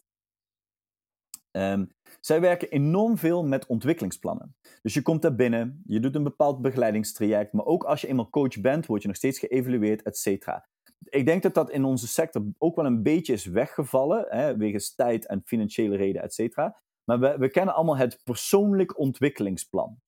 Ehm, 1.51 1.85
zij 2.19 2.41
werken 2.41 2.69
enorm 2.69 3.17
veel 3.17 3.43
met 3.43 3.65
ontwikkelingsplannen. 3.65 4.55
Dus 4.81 4.93
je 4.93 5.01
komt 5.01 5.21
daar 5.21 5.35
binnen, 5.35 5.83
je 5.85 5.99
doet 5.99 6.15
een 6.15 6.23
bepaald 6.23 6.61
begeleidingstraject, 6.61 7.53
maar 7.53 7.65
ook 7.65 7.83
als 7.83 8.01
je 8.01 8.07
eenmaal 8.07 8.29
coach 8.29 8.61
bent, 8.61 8.85
word 8.85 9.01
je 9.01 9.07
nog 9.07 9.17
steeds 9.17 9.39
geëvalueerd, 9.39 10.01
et 10.01 10.17
cetera. 10.17 10.67
Ik 11.03 11.25
denk 11.25 11.43
dat 11.43 11.53
dat 11.53 11.69
in 11.69 11.83
onze 11.83 12.07
sector 12.07 12.43
ook 12.57 12.75
wel 12.75 12.85
een 12.85 13.03
beetje 13.03 13.33
is 13.33 13.45
weggevallen, 13.45 14.25
hè, 14.29 14.57
wegens 14.57 14.95
tijd 14.95 15.27
en 15.27 15.41
financiële 15.45 15.95
reden, 15.95 16.21
et 16.21 16.33
cetera. 16.33 16.81
Maar 17.03 17.19
we, 17.19 17.37
we 17.37 17.49
kennen 17.49 17.75
allemaal 17.75 17.97
het 17.97 18.21
persoonlijk 18.23 18.99
ontwikkelingsplan. 18.99 20.01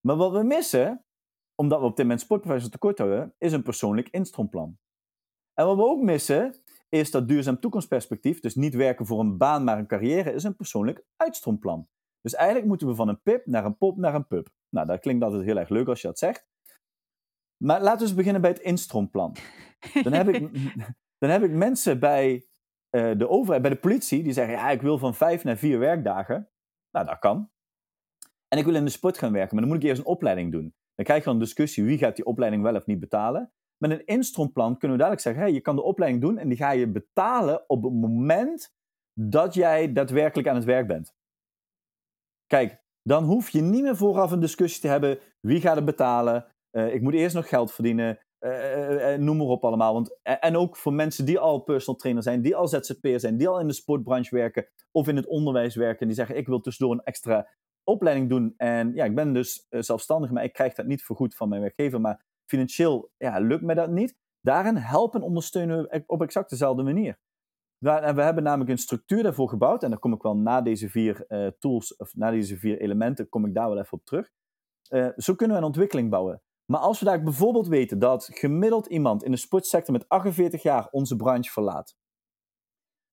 Maar 0.00 0.16
wat 0.16 0.32
we 0.32 0.42
missen, 0.42 1.04
omdat 1.60 1.80
we 1.80 1.84
op 1.84 1.96
dit 1.96 2.04
moment 2.04 2.20
sportprofessionals 2.20 2.80
tekort 2.80 2.98
hebben, 2.98 3.34
is 3.38 3.52
een 3.52 3.62
persoonlijk 3.62 4.08
instroomplan. 4.08 4.78
En 5.54 5.66
wat 5.66 5.76
we 5.76 5.82
ook 5.82 6.02
missen, 6.02 6.54
is 6.88 7.10
dat 7.10 7.28
duurzaam 7.28 7.60
toekomstperspectief, 7.60 8.40
dus 8.40 8.54
niet 8.54 8.74
werken 8.74 9.06
voor 9.06 9.20
een 9.20 9.36
baan, 9.36 9.64
maar 9.64 9.78
een 9.78 9.86
carrière, 9.86 10.32
is 10.32 10.44
een 10.44 10.56
persoonlijk 10.56 11.04
uitstroomplan. 11.16 11.88
Dus 12.20 12.34
eigenlijk 12.34 12.66
moeten 12.66 12.86
we 12.86 12.94
van 12.94 13.08
een 13.08 13.22
pip 13.22 13.46
naar 13.46 13.64
een 13.64 13.76
pop 13.76 13.96
naar 13.96 14.14
een 14.14 14.26
pub. 14.26 14.48
Nou, 14.68 14.86
dat 14.86 15.00
klinkt 15.00 15.24
altijd 15.24 15.42
heel 15.42 15.56
erg 15.56 15.68
leuk 15.68 15.88
als 15.88 16.00
je 16.00 16.06
dat 16.06 16.18
zegt. 16.18 16.48
Maar 17.64 17.80
laten 17.80 17.98
we 17.98 18.04
eens 18.04 18.14
beginnen 18.14 18.40
bij 18.40 18.50
het 18.50 18.60
instroomplan. 18.60 19.36
Dan 20.02 20.12
heb 20.12 20.28
ik, 20.28 20.52
dan 21.22 21.30
heb 21.30 21.42
ik 21.42 21.50
mensen 21.50 21.98
bij 21.98 22.46
eh, 22.90 23.18
de 23.18 23.28
overheid, 23.28 23.62
bij 23.62 23.70
de 23.70 23.80
politie, 23.80 24.22
die 24.22 24.32
zeggen, 24.32 24.54
ja, 24.54 24.70
ik 24.70 24.82
wil 24.82 24.98
van 24.98 25.14
vijf 25.14 25.44
naar 25.44 25.56
vier 25.56 25.78
werkdagen. 25.78 26.50
Nou, 26.90 27.06
dat 27.06 27.18
kan. 27.18 27.50
En 28.48 28.58
ik 28.58 28.64
wil 28.64 28.74
in 28.74 28.84
de 28.84 28.90
sport 28.90 29.18
gaan 29.18 29.32
werken, 29.32 29.54
maar 29.54 29.64
dan 29.64 29.74
moet 29.74 29.82
ik 29.82 29.88
eerst 29.88 30.00
een 30.00 30.06
opleiding 30.06 30.52
doen. 30.52 30.74
Dan 31.00 31.08
krijg 31.08 31.24
je 31.24 31.30
een 31.30 31.38
discussie, 31.38 31.84
wie 31.84 31.98
gaat 31.98 32.16
die 32.16 32.24
opleiding 32.24 32.62
wel 32.62 32.74
of 32.74 32.86
niet 32.86 33.00
betalen. 33.00 33.52
Met 33.76 33.90
een 33.90 34.04
instroomplan 34.04 34.78
kunnen 34.78 34.96
we 34.96 35.02
dadelijk 35.02 35.22
zeggen, 35.22 35.52
je 35.52 35.60
kan 35.60 35.76
de 35.76 35.82
opleiding 35.82 36.22
doen 36.22 36.38
en 36.38 36.48
die 36.48 36.56
ga 36.56 36.70
je 36.70 36.90
betalen 36.90 37.64
op 37.66 37.82
het 37.82 37.92
moment 37.92 38.74
dat 39.12 39.54
jij 39.54 39.92
daadwerkelijk 39.92 40.48
aan 40.48 40.54
het 40.54 40.64
werk 40.64 40.86
bent. 40.86 41.14
Kijk, 42.46 42.82
dan 43.02 43.24
hoef 43.24 43.50
je 43.50 43.60
niet 43.60 43.82
meer 43.82 43.96
vooraf 43.96 44.30
een 44.30 44.40
discussie 44.40 44.80
te 44.80 44.88
hebben, 44.88 45.18
wie 45.40 45.60
gaat 45.60 45.76
het 45.76 45.84
betalen, 45.84 46.46
Eh, 46.70 46.94
ik 46.94 47.02
moet 47.02 47.14
eerst 47.14 47.34
nog 47.34 47.48
geld 47.48 47.72
verdienen, 47.72 48.18
eh, 48.38 49.12
eh, 49.12 49.20
noem 49.20 49.36
maar 49.36 49.46
op 49.46 49.64
allemaal. 49.64 49.92
Want, 49.92 50.18
en 50.22 50.56
ook 50.56 50.76
voor 50.76 50.92
mensen 50.92 51.24
die 51.24 51.38
al 51.38 51.60
personal 51.60 52.00
trainer 52.00 52.22
zijn, 52.22 52.42
die 52.42 52.56
al 52.56 52.68
ZZP'er 52.68 53.20
zijn, 53.20 53.36
die 53.36 53.48
al 53.48 53.60
in 53.60 53.66
de 53.66 53.72
sportbranche 53.72 54.34
werken 54.34 54.66
of 54.90 55.08
in 55.08 55.16
het 55.16 55.26
onderwijs 55.26 55.74
werken, 55.74 56.06
die 56.06 56.16
zeggen, 56.16 56.36
ik 56.36 56.46
wil 56.46 56.60
tussendoor 56.60 56.94
een 56.94 57.04
extra 57.04 57.48
opleiding 57.90 58.28
doen. 58.28 58.54
En 58.56 58.94
ja, 58.94 59.04
ik 59.04 59.14
ben 59.14 59.32
dus 59.32 59.66
eh, 59.68 59.80
zelfstandig, 59.80 60.30
maar 60.30 60.44
ik 60.44 60.52
krijg 60.52 60.74
dat 60.74 60.86
niet 60.86 61.02
vergoed 61.02 61.36
van 61.36 61.48
mijn 61.48 61.60
werkgever. 61.60 62.00
Maar 62.00 62.24
financieel 62.46 63.10
ja, 63.16 63.38
lukt 63.38 63.62
me 63.62 63.74
dat 63.74 63.90
niet. 63.90 64.16
Daarin 64.40 64.76
helpen 64.76 65.20
en 65.20 65.26
ondersteunen 65.26 65.82
we 65.82 66.02
op 66.06 66.22
exact 66.22 66.50
dezelfde 66.50 66.82
manier. 66.82 67.18
We 67.78 68.22
hebben 68.22 68.42
namelijk 68.42 68.70
een 68.70 68.78
structuur 68.78 69.22
daarvoor 69.22 69.48
gebouwd. 69.48 69.82
En 69.82 69.90
daar 69.90 69.98
kom 69.98 70.12
ik 70.12 70.22
wel 70.22 70.36
na 70.36 70.60
deze 70.60 70.88
vier 70.88 71.26
eh, 71.26 71.46
tools, 71.58 71.96
of 71.96 72.14
na 72.14 72.30
deze 72.30 72.58
vier 72.58 72.80
elementen, 72.80 73.28
kom 73.28 73.46
ik 73.46 73.54
daar 73.54 73.68
wel 73.68 73.78
even 73.78 73.92
op 73.92 74.04
terug. 74.04 74.30
Eh, 74.88 75.08
zo 75.16 75.34
kunnen 75.34 75.56
we 75.56 75.62
een 75.62 75.68
ontwikkeling 75.68 76.10
bouwen. 76.10 76.42
Maar 76.64 76.80
als 76.80 76.98
we 76.98 77.04
daar 77.04 77.22
bijvoorbeeld 77.22 77.66
weten 77.66 77.98
dat 77.98 78.28
gemiddeld 78.32 78.86
iemand 78.86 79.24
in 79.24 79.30
de 79.30 79.36
sportsector 79.36 79.92
met 79.92 80.08
48 80.08 80.62
jaar 80.62 80.88
onze 80.90 81.16
branche 81.16 81.50
verlaat, 81.50 81.96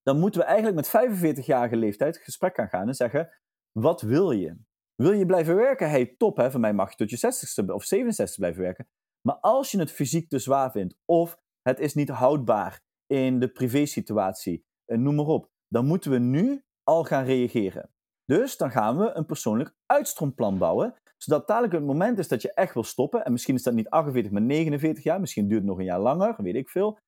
dan 0.01 0.19
moeten 0.19 0.41
we 0.41 0.47
eigenlijk 0.47 0.75
met 0.75 0.87
45-jarige 0.87 1.75
leeftijd 1.75 2.17
gesprek 2.17 2.55
gaan 2.55 2.69
gaan 2.69 2.87
en 2.87 2.93
zeggen: 2.93 3.29
wat 3.71 4.01
wil 4.01 4.31
je? 4.31 4.57
Wil 5.01 5.11
je 5.11 5.25
blijven 5.25 5.55
werken? 5.55 5.89
Hey, 5.89 6.15
top, 6.17 6.37
hè? 6.37 6.51
van 6.51 6.61
mij 6.61 6.73
mag 6.73 6.89
je 6.89 6.95
tot 6.95 7.09
je 7.09 7.17
60ste 7.17 7.73
of 7.73 7.83
67 7.83 8.37
blijven 8.37 8.61
werken. 8.61 8.87
Maar 9.21 9.35
als 9.35 9.71
je 9.71 9.79
het 9.79 9.91
fysiek 9.91 10.29
te 10.29 10.39
zwaar 10.39 10.71
vindt, 10.71 10.95
of 11.05 11.39
het 11.61 11.79
is 11.79 11.93
niet 11.93 12.09
houdbaar 12.09 12.81
in 13.05 13.39
de 13.39 13.47
privésituatie, 13.47 14.65
eh, 14.85 14.97
noem 14.97 15.15
maar 15.15 15.25
op, 15.25 15.49
dan 15.67 15.85
moeten 15.85 16.11
we 16.11 16.17
nu 16.17 16.63
al 16.83 17.03
gaan 17.03 17.25
reageren. 17.25 17.89
Dus 18.25 18.57
dan 18.57 18.71
gaan 18.71 18.97
we 18.97 19.11
een 19.13 19.25
persoonlijk 19.25 19.75
uitstroomplan 19.85 20.57
bouwen, 20.57 20.95
zodat 21.17 21.47
dadelijk 21.47 21.73
het 21.73 21.83
moment 21.83 22.19
is 22.19 22.27
dat 22.27 22.41
je 22.41 22.53
echt 22.53 22.73
wil 22.73 22.83
stoppen, 22.83 23.25
en 23.25 23.31
misschien 23.31 23.55
is 23.55 23.63
dat 23.63 23.73
niet 23.73 23.89
48, 23.89 24.31
maar 24.31 24.41
49 24.41 25.03
jaar, 25.03 25.19
misschien 25.19 25.47
duurt 25.47 25.61
het 25.61 25.69
nog 25.69 25.79
een 25.79 25.85
jaar 25.85 25.99
langer, 25.99 26.35
weet 26.37 26.55
ik 26.55 26.69
veel, 26.69 26.99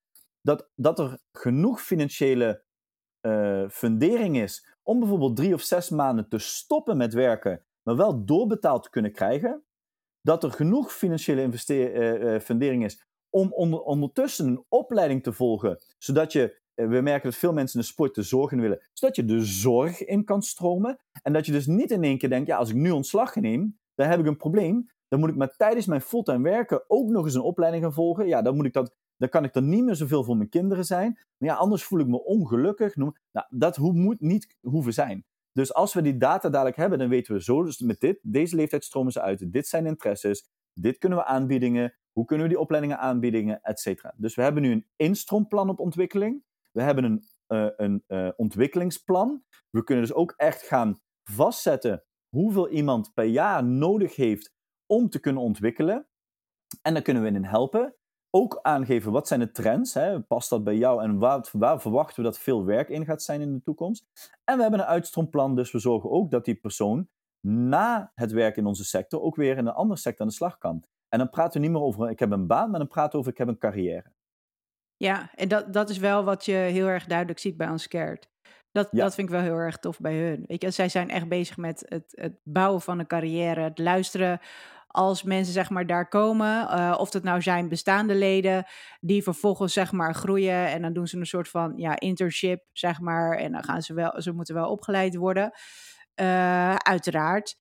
dat, 0.41 0.69
dat 0.75 0.99
er 0.99 1.19
genoeg 1.31 1.81
financiële 1.81 2.63
eh, 3.19 3.69
fundering 3.69 4.37
is 4.37 4.75
om 4.83 4.99
bijvoorbeeld 4.99 5.35
drie 5.35 5.53
of 5.53 5.61
zes 5.61 5.89
maanden 5.89 6.29
te 6.29 6.37
stoppen 6.37 6.97
met 6.97 7.13
werken, 7.13 7.63
maar 7.83 7.95
wel 7.95 8.25
doorbetaald 8.25 8.89
kunnen 8.89 9.11
krijgen, 9.11 9.63
dat 10.21 10.43
er 10.43 10.51
genoeg 10.51 10.93
financiële 10.93 11.51
eh, 11.67 12.35
eh, 12.35 12.41
fundering 12.41 12.85
is 12.85 13.07
om 13.29 13.53
onder, 13.53 13.81
ondertussen 13.81 14.47
een 14.47 14.65
opleiding 14.69 15.23
te 15.23 15.33
volgen, 15.33 15.79
zodat 15.97 16.31
je, 16.31 16.61
eh, 16.73 16.87
we 16.87 17.01
merken 17.01 17.29
dat 17.29 17.39
veel 17.39 17.53
mensen 17.53 17.79
de 17.79 17.85
sport 17.85 18.15
de 18.15 18.21
zorg 18.21 18.51
in 18.51 18.61
willen, 18.61 18.81
zodat 18.93 19.15
je 19.15 19.25
de 19.25 19.45
zorg 19.45 20.05
in 20.05 20.25
kan 20.25 20.41
stromen 20.41 20.99
en 21.21 21.33
dat 21.33 21.45
je 21.45 21.51
dus 21.51 21.65
niet 21.65 21.91
in 21.91 22.03
één 22.03 22.17
keer 22.17 22.29
denkt, 22.29 22.47
ja, 22.47 22.57
als 22.57 22.69
ik 22.69 22.75
nu 22.75 22.91
ontslag 22.91 23.35
neem, 23.35 23.79
dan 23.95 24.07
heb 24.07 24.19
ik 24.19 24.25
een 24.25 24.37
probleem, 24.37 24.89
dan 25.07 25.19
moet 25.19 25.29
ik 25.29 25.35
maar 25.35 25.55
tijdens 25.55 25.85
mijn 25.85 26.01
fulltime 26.01 26.49
werken 26.49 26.83
ook 26.87 27.09
nog 27.09 27.25
eens 27.25 27.33
een 27.33 27.41
opleiding 27.41 27.83
gaan 27.83 27.93
volgen, 27.93 28.27
ja, 28.27 28.41
dan 28.41 28.55
moet 28.55 28.65
ik 28.65 28.73
dat 28.73 28.95
dan 29.19 29.29
kan 29.29 29.43
ik 29.43 29.55
er 29.55 29.61
niet 29.61 29.83
meer 29.83 29.95
zoveel 29.95 30.23
voor 30.23 30.37
mijn 30.37 30.49
kinderen 30.49 30.85
zijn. 30.85 31.19
Maar 31.37 31.49
ja, 31.49 31.55
anders 31.55 31.83
voel 31.83 31.99
ik 31.99 32.07
me 32.07 32.23
ongelukkig. 32.23 32.95
Nou, 32.95 33.13
dat 33.49 33.77
moet 33.77 34.19
niet 34.19 34.57
hoeven 34.61 34.93
zijn. 34.93 35.25
Dus 35.59 35.73
als 35.73 35.93
we 35.93 36.01
die 36.01 36.17
data 36.17 36.49
dadelijk 36.49 36.77
hebben, 36.77 36.99
dan 36.99 37.09
weten 37.09 37.33
we 37.33 37.43
zo, 37.43 37.63
dus 37.63 37.79
met 37.79 37.99
dit, 37.99 38.19
deze 38.21 38.55
leeftijd 38.55 38.83
stromen 38.83 39.11
ze 39.11 39.21
uit. 39.21 39.51
Dit 39.51 39.67
zijn 39.67 39.85
interesses, 39.85 40.49
dit 40.73 40.97
kunnen 40.97 41.17
we 41.17 41.25
aanbiedingen, 41.25 41.97
hoe 42.11 42.25
kunnen 42.25 42.45
we 42.45 42.51
die 42.51 42.61
opleidingen 42.61 42.99
aanbiedingen, 42.99 43.61
et 43.61 43.79
cetera. 43.79 44.13
Dus 44.17 44.35
we 44.35 44.41
hebben 44.41 44.61
nu 44.61 44.71
een 44.71 44.87
instroomplan 44.95 45.69
op 45.69 45.79
ontwikkeling. 45.79 46.43
We 46.71 46.81
hebben 46.81 47.03
een, 47.03 47.23
eh, 47.47 47.69
een 47.75 48.03
eh, 48.07 48.29
ontwikkelingsplan. 48.35 49.43
We 49.69 49.83
kunnen 49.83 50.05
dus 50.05 50.13
ook 50.13 50.33
echt 50.37 50.61
gaan 50.61 51.01
vastzetten 51.23 52.03
hoeveel 52.35 52.69
iemand 52.69 53.13
per 53.13 53.25
jaar 53.25 53.63
nodig 53.63 54.15
heeft 54.15 54.53
om 54.85 55.09
te 55.09 55.19
kunnen 55.19 55.43
ontwikkelen. 55.43 56.07
En 56.81 56.93
dan 56.93 57.03
kunnen 57.03 57.23
we 57.23 57.29
in 57.29 57.43
helpen 57.43 57.95
ook 58.29 58.59
aangeven 58.61 59.11
wat 59.11 59.27
zijn 59.27 59.39
de 59.39 59.51
trends, 59.51 59.93
hè? 59.93 60.21
past 60.21 60.49
dat 60.49 60.63
bij 60.63 60.75
jou 60.75 61.03
en 61.03 61.17
waar, 61.17 61.49
waar 61.51 61.81
verwachten 61.81 62.15
we 62.15 62.29
dat 62.29 62.39
veel 62.39 62.65
werk 62.65 62.89
in 62.89 63.05
gaat 63.05 63.23
zijn 63.23 63.41
in 63.41 63.53
de 63.53 63.61
toekomst. 63.61 64.05
En 64.43 64.55
we 64.55 64.61
hebben 64.61 64.79
een 64.79 64.85
uitstroomplan, 64.85 65.55
dus 65.55 65.71
we 65.71 65.79
zorgen 65.79 66.09
ook 66.09 66.31
dat 66.31 66.45
die 66.45 66.55
persoon 66.55 67.07
na 67.47 68.11
het 68.15 68.31
werk 68.31 68.57
in 68.57 68.65
onze 68.65 68.85
sector 68.85 69.21
ook 69.21 69.35
weer 69.35 69.57
in 69.57 69.65
een 69.65 69.73
andere 69.73 69.99
sector 69.99 70.21
aan 70.21 70.27
de 70.27 70.33
slag 70.33 70.57
kan. 70.57 70.83
En 71.09 71.19
dan 71.19 71.29
praten 71.29 71.61
we 71.61 71.67
niet 71.67 71.75
meer 71.75 71.85
over 71.85 72.09
ik 72.09 72.19
heb 72.19 72.31
een 72.31 72.47
baan, 72.47 72.69
maar 72.69 72.79
dan 72.79 72.87
praten 72.87 73.11
we 73.11 73.17
over 73.17 73.31
ik 73.31 73.37
heb 73.37 73.47
een 73.47 73.57
carrière. 73.57 74.11
Ja, 74.97 75.31
en 75.35 75.47
dat, 75.47 75.73
dat 75.73 75.89
is 75.89 75.97
wel 75.97 76.23
wat 76.23 76.45
je 76.45 76.51
heel 76.51 76.87
erg 76.87 77.05
duidelijk 77.05 77.39
ziet 77.39 77.57
bij 77.57 77.67
Unscared. 77.67 78.29
Dat, 78.71 78.87
dat 78.91 79.15
vind 79.15 79.27
ik 79.27 79.33
wel 79.33 79.43
heel 79.43 79.55
erg 79.55 79.77
tof 79.77 79.99
bij 79.99 80.17
hun. 80.17 80.43
Weet 80.47 80.61
je, 80.61 80.71
zij 80.71 80.89
zijn 80.89 81.09
echt 81.09 81.27
bezig 81.27 81.57
met 81.57 81.85
het, 81.85 82.11
het 82.15 82.39
bouwen 82.43 82.81
van 82.81 82.99
een 82.99 83.07
carrière, 83.07 83.61
het 83.61 83.79
luisteren 83.79 84.39
als 84.91 85.23
mensen 85.23 85.53
zeg 85.53 85.69
maar 85.69 85.85
daar 85.85 86.07
komen, 86.07 86.61
uh, 86.61 86.95
of 86.97 87.13
het 87.13 87.23
nou 87.23 87.41
zijn 87.41 87.69
bestaande 87.69 88.15
leden 88.15 88.65
die 88.99 89.23
vervolgens 89.23 89.73
zeg 89.73 89.91
maar 89.91 90.15
groeien 90.15 90.67
en 90.67 90.81
dan 90.81 90.93
doen 90.93 91.07
ze 91.07 91.17
een 91.17 91.25
soort 91.25 91.49
van 91.49 91.73
ja 91.75 91.99
internship 91.99 92.65
zeg 92.71 92.99
maar 92.99 93.37
en 93.37 93.51
dan 93.51 93.63
gaan 93.63 93.81
ze 93.81 93.93
wel, 93.93 94.21
ze 94.21 94.31
moeten 94.31 94.55
wel 94.55 94.69
opgeleid 94.69 95.15
worden, 95.15 95.51
uh, 96.21 96.75
uiteraard. 96.75 97.57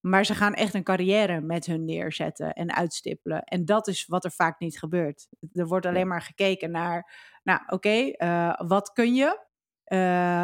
Maar 0.00 0.24
ze 0.24 0.34
gaan 0.34 0.54
echt 0.54 0.74
een 0.74 0.82
carrière 0.82 1.40
met 1.40 1.66
hun 1.66 1.84
neerzetten 1.84 2.52
en 2.52 2.74
uitstippelen. 2.74 3.42
En 3.42 3.64
dat 3.64 3.86
is 3.88 4.06
wat 4.06 4.24
er 4.24 4.30
vaak 4.30 4.58
niet 4.58 4.78
gebeurt. 4.78 5.28
Er 5.52 5.66
wordt 5.66 5.86
alleen 5.86 6.08
maar 6.08 6.22
gekeken 6.22 6.70
naar, 6.70 7.12
nou 7.42 7.60
oké, 7.62 7.74
okay, 7.74 8.14
uh, 8.18 8.68
wat 8.68 8.92
kun 8.92 9.14
je? 9.14 9.46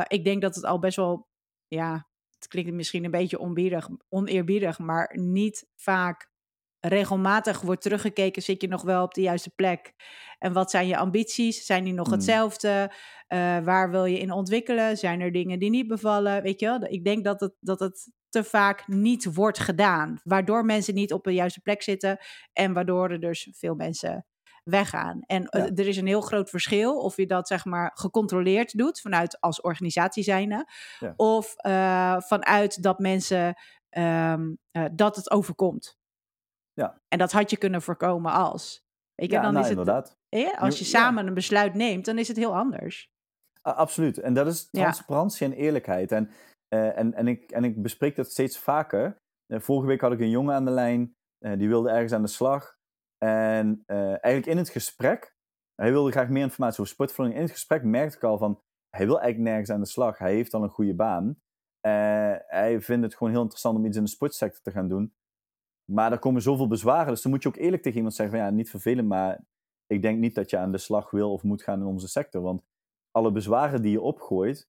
Ik 0.09 0.25
denk 0.25 0.43
dat 0.43 0.55
het 0.55 0.65
al 0.65 0.79
best 0.79 0.97
wel, 0.97 1.29
ja, 1.69 2.07
het 2.45 2.53
klinkt 2.53 2.73
misschien 2.73 3.05
een 3.05 3.11
beetje 3.11 3.39
onbiedig, 3.39 3.89
oneerbiedig, 4.09 4.79
maar 4.79 5.19
niet 5.21 5.67
vaak 5.77 6.33
regelmatig 6.81 7.61
wordt 7.61 7.83
teruggekeken, 7.83 8.43
zit 8.43 8.63
je 8.63 8.69
nog 8.69 8.83
wel 8.83 9.03
op 9.03 9.15
de 9.15 9.21
juiste 9.21 9.51
plek? 9.51 9.93
En 10.39 10.53
wat 10.53 10.71
zijn 10.71 10.87
je 10.87 10.97
ambities? 10.97 11.67
Zijn 11.67 11.85
die 11.85 11.93
nog 11.93 12.07
Hmm. 12.07 12.15
hetzelfde? 12.15 12.93
Uh, 13.29 13.59
waar 13.65 13.91
wil 13.91 14.05
je 14.05 14.19
in 14.19 14.33
ontwikkelen? 14.33 14.97
Zijn 14.97 15.21
er 15.21 15.33
dingen 15.33 15.59
die 15.59 15.71
niet 15.71 15.89
bevallen? 15.89 16.43
Weet 16.43 16.61
je 16.61 16.67
wel? 16.67 16.85
Ik 16.85 17.05
denk 17.05 17.25
dat 17.25 17.41
het, 17.41 17.55
dat 17.61 17.81
het 17.81 18.11
te 18.29 18.45
vaak 18.45 18.89
niet 18.89 19.35
wordt 19.35 19.59
gedaan, 19.59 20.21
waardoor 20.23 20.65
mensen 20.65 20.95
niet 20.95 21.13
op 21.13 21.25
de 21.25 21.35
juiste 21.35 21.61
plek 21.61 21.83
zitten 21.83 22.19
en 22.53 22.73
waardoor 22.73 23.11
er 23.11 23.21
dus 23.21 23.49
veel 23.53 23.75
mensen 23.75 24.27
weggaan. 24.65 25.21
En 25.27 25.43
Ja. 25.51 25.67
er 25.75 25.87
is 25.89 25.97
een 25.97 26.07
heel 26.07 26.21
groot 26.21 26.51
verschil 26.51 26.99
of 27.01 27.17
je 27.17 27.27
dat 27.27 27.47
zeg 27.49 27.65
maar 27.65 27.91
gecontroleerd 27.95 28.79
doet 28.79 29.01
vanuit 29.01 29.41
als 29.41 29.61
organisatie 29.61 30.23
zijnde, 30.23 30.69
Ja. 30.99 31.13
of 31.17 31.55
uh, 31.67 32.21
vanuit 32.21 32.83
dat 32.83 32.99
mensen 32.99 33.55
um, 33.91 34.59
uh, 34.73 34.85
dat 34.93 35.17
het 35.17 35.31
overkomt. 35.31 35.99
Ja. 36.73 37.01
En 37.09 37.19
dat 37.19 37.33
had 37.33 37.51
je 37.51 37.57
kunnen 37.57 37.83
voorkomen 37.83 38.33
als. 38.33 38.83
Weet 39.15 39.31
je, 39.31 39.37
Ja, 39.37 39.43
dan 39.43 39.53
nou, 39.53 39.65
is 39.65 39.71
het, 39.71 39.79
inderdaad. 39.79 40.17
eh, 40.29 40.61
als 40.61 40.79
je 40.79 40.85
samen 40.85 41.27
een 41.27 41.35
besluit 41.35 41.75
neemt, 41.75 42.05
dan 42.05 42.19
is 42.19 42.29
het 42.29 42.37
heel 42.37 42.57
anders. 42.57 43.13
Absoluut. 43.63 44.19
En 44.19 44.35
dat 44.35 44.47
is 44.47 44.69
transparantie 44.71 45.47
en 45.47 45.53
eerlijkheid. 45.53 46.13
En, 46.13 46.31
eh, 46.69 46.99
en, 46.99 47.15
en, 47.15 47.29
ik, 47.29 47.51
en 47.51 47.65
ik 47.65 47.83
bespreek 47.83 48.17
dat 48.17 48.31
steeds 48.31 48.59
vaker. 48.59 49.17
Eh, 49.47 49.61
vorige 49.61 49.87
week 49.87 50.01
had 50.01 50.13
ik 50.13 50.21
een 50.21 50.31
jongen 50.31 50.55
aan 50.55 50.65
de 50.65 50.71
lijn. 50.71 51.13
eh, 51.39 51.59
die 51.59 51.69
wilde 51.69 51.91
ergens 51.91 52.13
aan 52.13 52.23
de 52.23 52.29
slag. 52.29 52.77
En 53.25 53.83
eh, 53.87 53.97
eigenlijk 54.07 54.47
in 54.47 54.57
het 54.57 54.69
gesprek, 54.69 55.37
hij 55.75 55.91
wilde 55.91 56.11
graag 56.11 56.29
meer 56.29 56.43
informatie 56.43 56.81
over 56.81 56.93
sportvervanging. 56.93 57.37
In 57.37 57.43
het 57.43 57.53
gesprek 57.53 57.83
merkte 57.83 58.17
ik 58.17 58.23
al 58.23 58.39
van, 58.39 58.63
hij 58.91 59.07
wil 59.07 59.21
eigenlijk 59.21 59.51
nergens 59.51 59.71
aan 59.71 59.81
de 59.81 59.87
slag. 59.87 60.19
Hij 60.19 60.35
heeft 60.35 60.55
al 60.55 60.63
een 60.63 60.69
goede 60.69 60.95
baan. 60.95 61.41
Eh, 61.81 62.35
hij 62.47 62.81
vindt 62.81 63.05
het 63.05 63.15
gewoon 63.15 63.33
heel 63.33 63.43
interessant 63.43 63.77
om 63.77 63.85
iets 63.85 63.97
in 63.97 64.05
de 64.05 64.11
sportsector 64.11 64.63
te 64.63 64.71
gaan 64.71 64.89
doen. 64.89 65.15
Maar 65.93 66.13
er 66.13 66.19
komen 66.19 66.43
zoveel 66.43 66.69
bezwaren. 66.69 67.09
Dus 67.09 67.23
dan 67.23 67.33
moet 67.33 67.43
je 67.43 67.49
ook 67.49 67.57
eerlijk 67.57 67.83
tegen 67.83 67.97
iemand 67.97 68.15
zeggen 68.15 68.37
van, 68.37 68.47
ja, 68.47 68.53
niet 68.53 68.71
vervelend, 68.71 69.09
maar 69.09 69.45
ik 69.87 70.03
denk 70.03 70.19
niet 70.19 70.35
dat 70.35 70.51
je 70.51 70.59
aan 70.59 70.73
de 70.73 70.79
slag 70.79 71.11
wil 71.11 71.33
of 71.33 71.43
moet 71.43 71.63
gaan 71.63 71.81
in 71.81 71.87
onze 71.87 72.09
sector. 72.09 72.43
Want 72.43 72.63
alle 73.11 73.33
bezwaren 73.33 73.83
die 73.83 73.91
je 73.91 74.01
opgooit, 74.01 74.69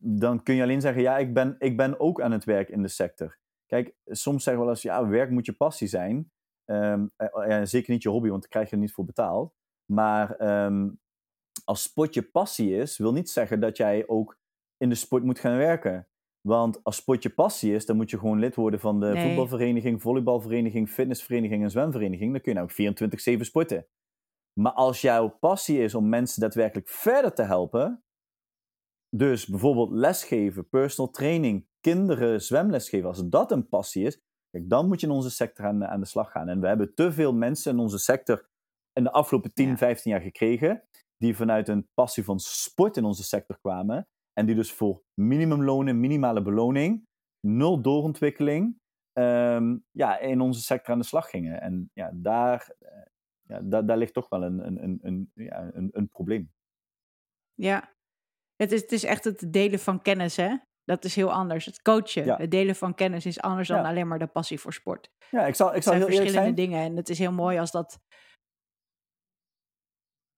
dan 0.00 0.42
kun 0.42 0.54
je 0.54 0.62
alleen 0.62 0.80
zeggen, 0.80 1.02
ja, 1.02 1.18
ik 1.18 1.34
ben, 1.34 1.56
ik 1.58 1.76
ben 1.76 2.00
ook 2.00 2.20
aan 2.20 2.32
het 2.32 2.44
werk 2.44 2.68
in 2.68 2.82
de 2.82 2.88
sector. 2.88 3.38
Kijk, 3.66 3.94
soms 4.04 4.42
zeggen 4.42 4.62
we 4.62 4.68
wel 4.68 4.76
eens, 4.76 4.82
ja, 4.82 5.08
werk 5.08 5.30
moet 5.30 5.46
je 5.46 5.52
passie 5.52 5.88
zijn. 5.88 6.30
Ehm, 6.68 7.06
eh, 7.16 7.48
ja, 7.48 7.64
zeker 7.66 7.92
niet 7.92 8.02
je 8.02 8.08
hobby, 8.08 8.28
want 8.28 8.40
daar 8.40 8.50
krijg 8.50 8.68
je 8.70 8.74
er 8.74 8.82
niet 8.82 8.92
voor 8.92 9.04
betaald. 9.04 9.54
Maar 9.92 10.36
ehm, 10.36 10.88
als 11.64 11.82
sport 11.82 12.14
je 12.14 12.22
passie 12.22 12.74
is, 12.76 12.98
wil 12.98 13.12
niet 13.12 13.30
zeggen 13.30 13.60
dat 13.60 13.76
jij 13.76 14.08
ook 14.08 14.38
in 14.76 14.88
de 14.88 14.94
sport 14.94 15.24
moet 15.24 15.38
gaan 15.38 15.56
werken. 15.56 16.08
Want 16.40 16.84
als 16.84 16.96
sport 16.96 17.22
je 17.22 17.30
passie 17.30 17.74
is, 17.74 17.86
dan 17.86 17.96
moet 17.96 18.10
je 18.10 18.18
gewoon 18.18 18.38
lid 18.38 18.54
worden 18.54 18.80
van 18.80 19.00
de 19.00 19.06
Nee. 19.06 19.26
voetbalvereniging, 19.26 20.02
volleybalvereniging, 20.02 20.88
fitnessvereniging 20.90 21.62
en 21.62 21.70
zwemvereniging. 21.70 22.32
Dan 22.32 22.40
kun 22.40 22.52
je 22.52 22.58
nou 22.58 22.70
ook 22.70 22.76
24-7 22.76 23.44
sporten. 23.44 23.86
Maar 24.60 24.72
als 24.72 25.00
jouw 25.00 25.28
passie 25.28 25.78
is 25.82 25.94
om 25.94 26.08
mensen 26.08 26.40
daadwerkelijk 26.40 26.88
verder 26.88 27.32
te 27.34 27.42
helpen, 27.42 28.02
dus 29.16 29.46
bijvoorbeeld 29.46 29.90
lesgeven, 29.90 30.68
personal 30.68 31.12
training, 31.12 31.66
kinderen 31.80 32.42
zwemles 32.42 32.88
geven, 32.88 33.08
als 33.08 33.28
dat 33.28 33.52
een 33.52 33.68
passie 33.68 34.04
is, 34.06 34.22
kijk, 34.50 34.68
dan 34.70 34.88
moet 34.88 35.00
je 35.00 35.06
in 35.06 35.12
onze 35.12 35.30
sector 35.30 35.66
aan, 35.66 35.86
aan 35.86 36.00
de 36.00 36.06
slag 36.06 36.30
gaan. 36.30 36.48
En 36.48 36.60
we 36.60 36.66
hebben 36.66 36.94
te 36.94 37.12
veel 37.12 37.34
mensen 37.34 37.72
in 37.72 37.78
onze 37.78 37.98
sector 37.98 38.48
in 38.92 39.04
de 39.04 39.12
afgelopen 39.12 39.52
10, 39.52 39.68
Ja. 39.68 39.76
15 39.76 40.10
jaar 40.10 40.20
gekregen, 40.20 40.82
die 41.16 41.36
vanuit 41.36 41.68
een 41.68 41.88
passie 41.94 42.24
van 42.24 42.40
sport 42.40 42.96
in 42.96 43.04
onze 43.04 43.22
sector 43.22 43.58
kwamen. 43.58 44.08
En 44.32 44.46
die 44.46 44.54
dus 44.54 44.72
voor 44.72 45.02
minimumlonen, 45.14 46.00
minimale 46.00 46.42
beloning, 46.42 47.06
nul 47.46 47.82
doorontwikkeling, 47.82 48.80
ehm, 49.12 49.76
ja, 49.90 50.18
in 50.18 50.40
onze 50.40 50.60
sector 50.60 50.92
aan 50.92 51.00
de 51.00 51.06
slag 51.06 51.30
gingen. 51.30 51.60
En 51.60 51.90
ja, 51.92 52.10
daar, 52.14 52.74
eh, 52.78 52.90
ja, 53.42 53.60
daar, 53.60 53.86
daar 53.86 53.96
ligt 53.96 54.12
toch 54.14 54.28
wel 54.28 54.42
een, 54.42 54.66
een, 54.66 54.84
een, 54.84 54.98
een, 55.02 55.30
ja, 55.34 55.70
een, 55.74 55.88
een 55.92 56.08
probleem. 56.08 56.52
Ja, 57.54 57.94
het 58.56 58.72
is, 58.72 58.80
het 58.80 58.92
is 58.92 59.04
echt 59.04 59.24
het 59.24 59.52
delen 59.52 59.78
van 59.78 60.02
kennis, 60.02 60.36
hè? 60.36 60.56
Dat 60.88 61.04
is 61.04 61.14
heel 61.14 61.32
anders. 61.32 61.64
Het 61.64 61.82
coachen, 61.82 62.24
Ja. 62.24 62.36
het 62.36 62.50
delen 62.50 62.76
van 62.76 62.94
kennis 62.94 63.26
is 63.26 63.40
anders 63.40 63.68
dan 63.68 63.84
alleen 63.84 64.08
maar 64.08 64.18
de 64.18 64.26
passie 64.26 64.60
voor 64.60 64.72
sport. 64.72 65.10
Ja, 65.30 65.46
ik 65.46 65.54
zal, 65.54 65.74
ik 65.74 65.82
zal 65.82 65.92
heel 65.92 66.02
eerlijk 66.08 66.20
verschillende 66.20 66.54
zijn. 66.60 66.68
dingen 66.70 66.84
en 66.90 66.96
het 66.96 67.08
is 67.08 67.18
heel 67.18 67.32
mooi 67.32 67.58
als 67.58 67.70
dat... 67.70 67.98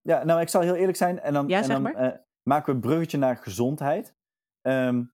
Ja, 0.01 0.25
nou, 0.25 0.41
ik 0.41 0.49
zal 0.49 0.61
heel 0.61 0.75
eerlijk 0.75 0.97
zijn. 0.97 1.21
En 1.21 1.33
dan, 1.33 1.49
Ja, 1.49 1.63
en 1.63 1.69
dan 1.69 1.83
maar. 1.83 1.95
eh, 1.95 2.19
maken 2.43 2.67
we 2.67 2.73
een 2.73 2.81
bruggetje 2.81 3.19
naar 3.19 3.37
gezondheid. 3.37 4.15
Ehm, 4.61 5.05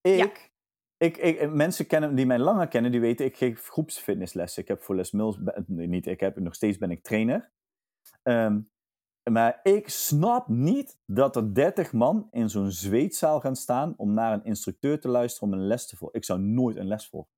ik, 0.00 0.52
ik, 0.96 1.16
ik, 1.16 1.50
mensen 1.50 1.86
kennen, 1.86 2.14
die 2.14 2.26
mij 2.26 2.38
langer 2.38 2.68
kennen, 2.68 2.90
die 2.90 3.00
weten, 3.00 3.26
ik 3.26 3.36
geef 3.36 3.68
groepsfitnesslessen. 3.68 4.62
Ik 4.62 4.68
heb 4.68 4.82
voor 4.82 4.94
Les 4.94 5.10
Mills, 5.12 5.38
nee, 5.66 5.86
niet 5.86 6.06
ik 6.06 6.20
heb, 6.20 6.36
nog 6.38 6.54
steeds 6.54 6.78
ben 6.78 6.90
ik 6.90 7.02
trainer. 7.02 7.50
Ehm, 8.22 8.60
maar 9.32 9.60
ik 9.62 9.88
snap 9.88 10.48
niet 10.48 10.98
dat 11.06 11.36
er 11.36 11.54
30 11.54 11.92
man 11.92 12.28
in 12.30 12.50
zo'n 12.50 12.70
zweetzaal 12.70 13.40
gaan 13.40 13.56
staan 13.56 13.94
om 13.96 14.14
naar 14.14 14.32
een 14.32 14.44
instructeur 14.44 15.00
te 15.00 15.08
luisteren 15.08 15.48
om 15.48 15.58
een 15.58 15.66
les 15.66 15.86
te 15.86 15.96
volgen. 15.96 16.18
Ik 16.18 16.24
zou 16.24 16.40
nooit 16.40 16.76
een 16.76 16.86
les 16.86 17.08
volgen. 17.08 17.30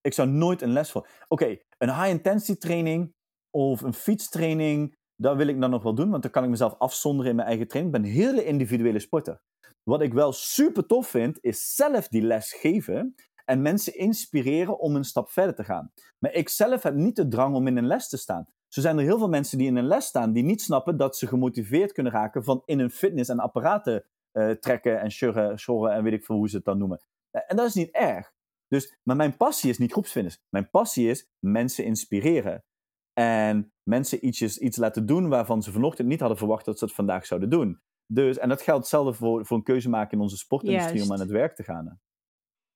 Ik 0.00 0.12
zou 0.12 0.28
nooit 0.28 0.62
een 0.62 0.72
les 0.72 0.90
volgen. 0.90 1.10
Oké, 1.28 1.58
een 1.78 1.94
high-intensity 1.94 2.58
training 2.58 3.14
of 3.50 3.80
een 3.80 3.94
fietstraining, 3.94 4.96
dat 5.16 5.36
wil 5.36 5.46
ik 5.46 5.60
dan 5.60 5.70
nog 5.70 5.82
wel 5.82 5.94
doen, 5.94 6.10
want 6.10 6.22
dan 6.22 6.30
kan 6.30 6.44
ik 6.44 6.50
mezelf 6.50 6.74
afzonderen 6.78 7.30
in 7.30 7.36
mijn 7.36 7.48
eigen 7.48 7.68
training. 7.68 7.96
Ik 7.96 8.02
ben 8.02 8.10
een 8.10 8.16
hele 8.16 8.44
individuele 8.44 8.98
sporter. 8.98 9.42
Wat 9.82 10.02
ik 10.02 10.12
wel 10.12 10.32
super 10.32 10.86
tof 10.86 11.08
vind, 11.08 11.38
is 11.40 11.74
zelf 11.74 12.08
die 12.08 12.22
les 12.22 12.52
geven 12.52 13.14
en 13.44 13.62
mensen 13.62 13.96
inspireren 13.96 14.78
om 14.78 14.96
een 14.96 15.04
stap 15.04 15.30
verder 15.30 15.54
te 15.54 15.64
gaan. 15.64 15.92
Maar 16.18 16.32
ik 16.32 16.48
zelf 16.48 16.82
heb 16.82 16.94
niet 16.94 17.16
de 17.16 17.28
drang 17.28 17.54
om 17.54 17.66
in 17.66 17.76
een 17.76 17.86
les 17.86 18.08
te 18.08 18.16
staan. 18.16 18.46
Zo 18.72 18.80
zijn 18.80 18.98
er 18.98 19.04
heel 19.04 19.18
veel 19.18 19.28
mensen 19.28 19.58
die 19.58 19.66
in 19.66 19.76
een 19.76 19.86
les 19.86 20.06
staan, 20.06 20.32
die 20.32 20.42
niet 20.42 20.62
snappen 20.62 20.96
dat 20.96 21.16
ze 21.16 21.26
gemotiveerd 21.26 21.92
kunnen 21.92 22.12
raken 22.12 22.44
van 22.44 22.62
in 22.64 22.78
een 22.78 22.90
fitness 22.90 23.30
en 23.30 23.38
apparaten 23.38 24.04
eh, 24.30 24.50
trekken 24.50 25.00
en 25.00 25.10
sjurren, 25.10 25.58
sjorren 25.58 25.92
en 25.92 26.02
weet 26.02 26.12
ik 26.12 26.24
veel 26.24 26.36
hoe 26.36 26.48
ze 26.48 26.56
het 26.56 26.64
dan 26.64 26.78
noemen. 26.78 27.00
Eh, 27.30 27.42
En 27.46 27.56
dat 27.56 27.66
is 27.66 27.74
niet 27.74 27.90
erg. 27.90 28.32
Dus, 28.66 28.96
maar 29.02 29.16
mijn 29.16 29.36
passie 29.36 29.70
is 29.70 29.78
niet 29.78 29.92
groepsfitness. 29.92 30.38
Mijn 30.48 30.70
passie 30.70 31.08
is 31.08 31.28
mensen 31.38 31.84
inspireren. 31.84 32.64
En 33.12 33.72
mensen 33.82 34.26
ietsjes, 34.26 34.58
iets 34.58 34.76
laten 34.76 35.06
doen 35.06 35.28
waarvan 35.28 35.62
ze 35.62 35.72
vanochtend 35.72 36.08
niet 36.08 36.20
hadden 36.20 36.38
verwacht 36.38 36.64
dat 36.64 36.78
ze 36.78 36.84
het 36.84 36.94
vandaag 36.94 37.26
zouden 37.26 37.50
doen. 37.50 37.82
Dus, 38.06 38.38
en 38.38 38.48
dat 38.48 38.62
geldt 38.62 38.80
hetzelfde 38.80 39.12
voor, 39.12 39.46
voor 39.46 39.56
een 39.56 39.62
keuze 39.62 39.88
maken 39.88 40.12
in 40.16 40.20
onze 40.22 40.36
sportindustrie 40.36 41.02
om 41.02 41.12
aan 41.12 41.20
het 41.20 41.30
werk 41.30 41.54
te 41.54 41.62
gaan. 41.62 41.86
hè. 41.86 41.92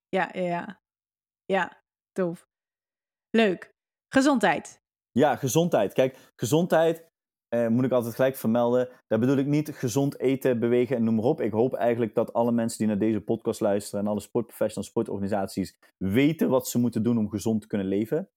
Ja, 0.08 0.30
ja, 0.32 0.42
ja. 0.42 0.80
Ja, 1.44 1.82
tof. 2.12 2.48
Leuk. 3.30 3.74
Gezondheid. 4.08 4.84
Ja, 5.16 5.36
gezondheid. 5.36 5.92
Kijk, 5.92 6.32
gezondheid 6.36 7.10
eh, 7.48 7.68
moet 7.68 7.84
ik 7.84 7.90
altijd 7.90 8.14
gelijk 8.14 8.36
vermelden. 8.36 8.88
Daar 9.06 9.18
bedoel 9.18 9.36
ik 9.36 9.46
niet 9.46 9.74
gezond 9.74 10.18
eten, 10.18 10.58
bewegen 10.60 10.96
en 10.96 11.04
noem 11.04 11.14
maar 11.14 11.24
op. 11.24 11.40
Ik 11.40 11.52
hoop 11.52 11.74
eigenlijk 11.74 12.14
dat 12.14 12.32
alle 12.32 12.52
mensen 12.52 12.78
die 12.78 12.86
naar 12.86 12.98
deze 12.98 13.20
podcast 13.20 13.60
luisteren 13.60 14.00
en 14.00 14.10
alle 14.10 14.20
sportprofessionals, 14.20 14.88
sportorganisaties 14.88 15.78
weten 15.96 16.48
wat 16.48 16.68
ze 16.68 16.78
moeten 16.78 17.02
doen 17.02 17.18
om 17.18 17.28
gezond 17.28 17.60
te 17.60 17.66
kunnen 17.66 17.86
leven. 17.86 18.28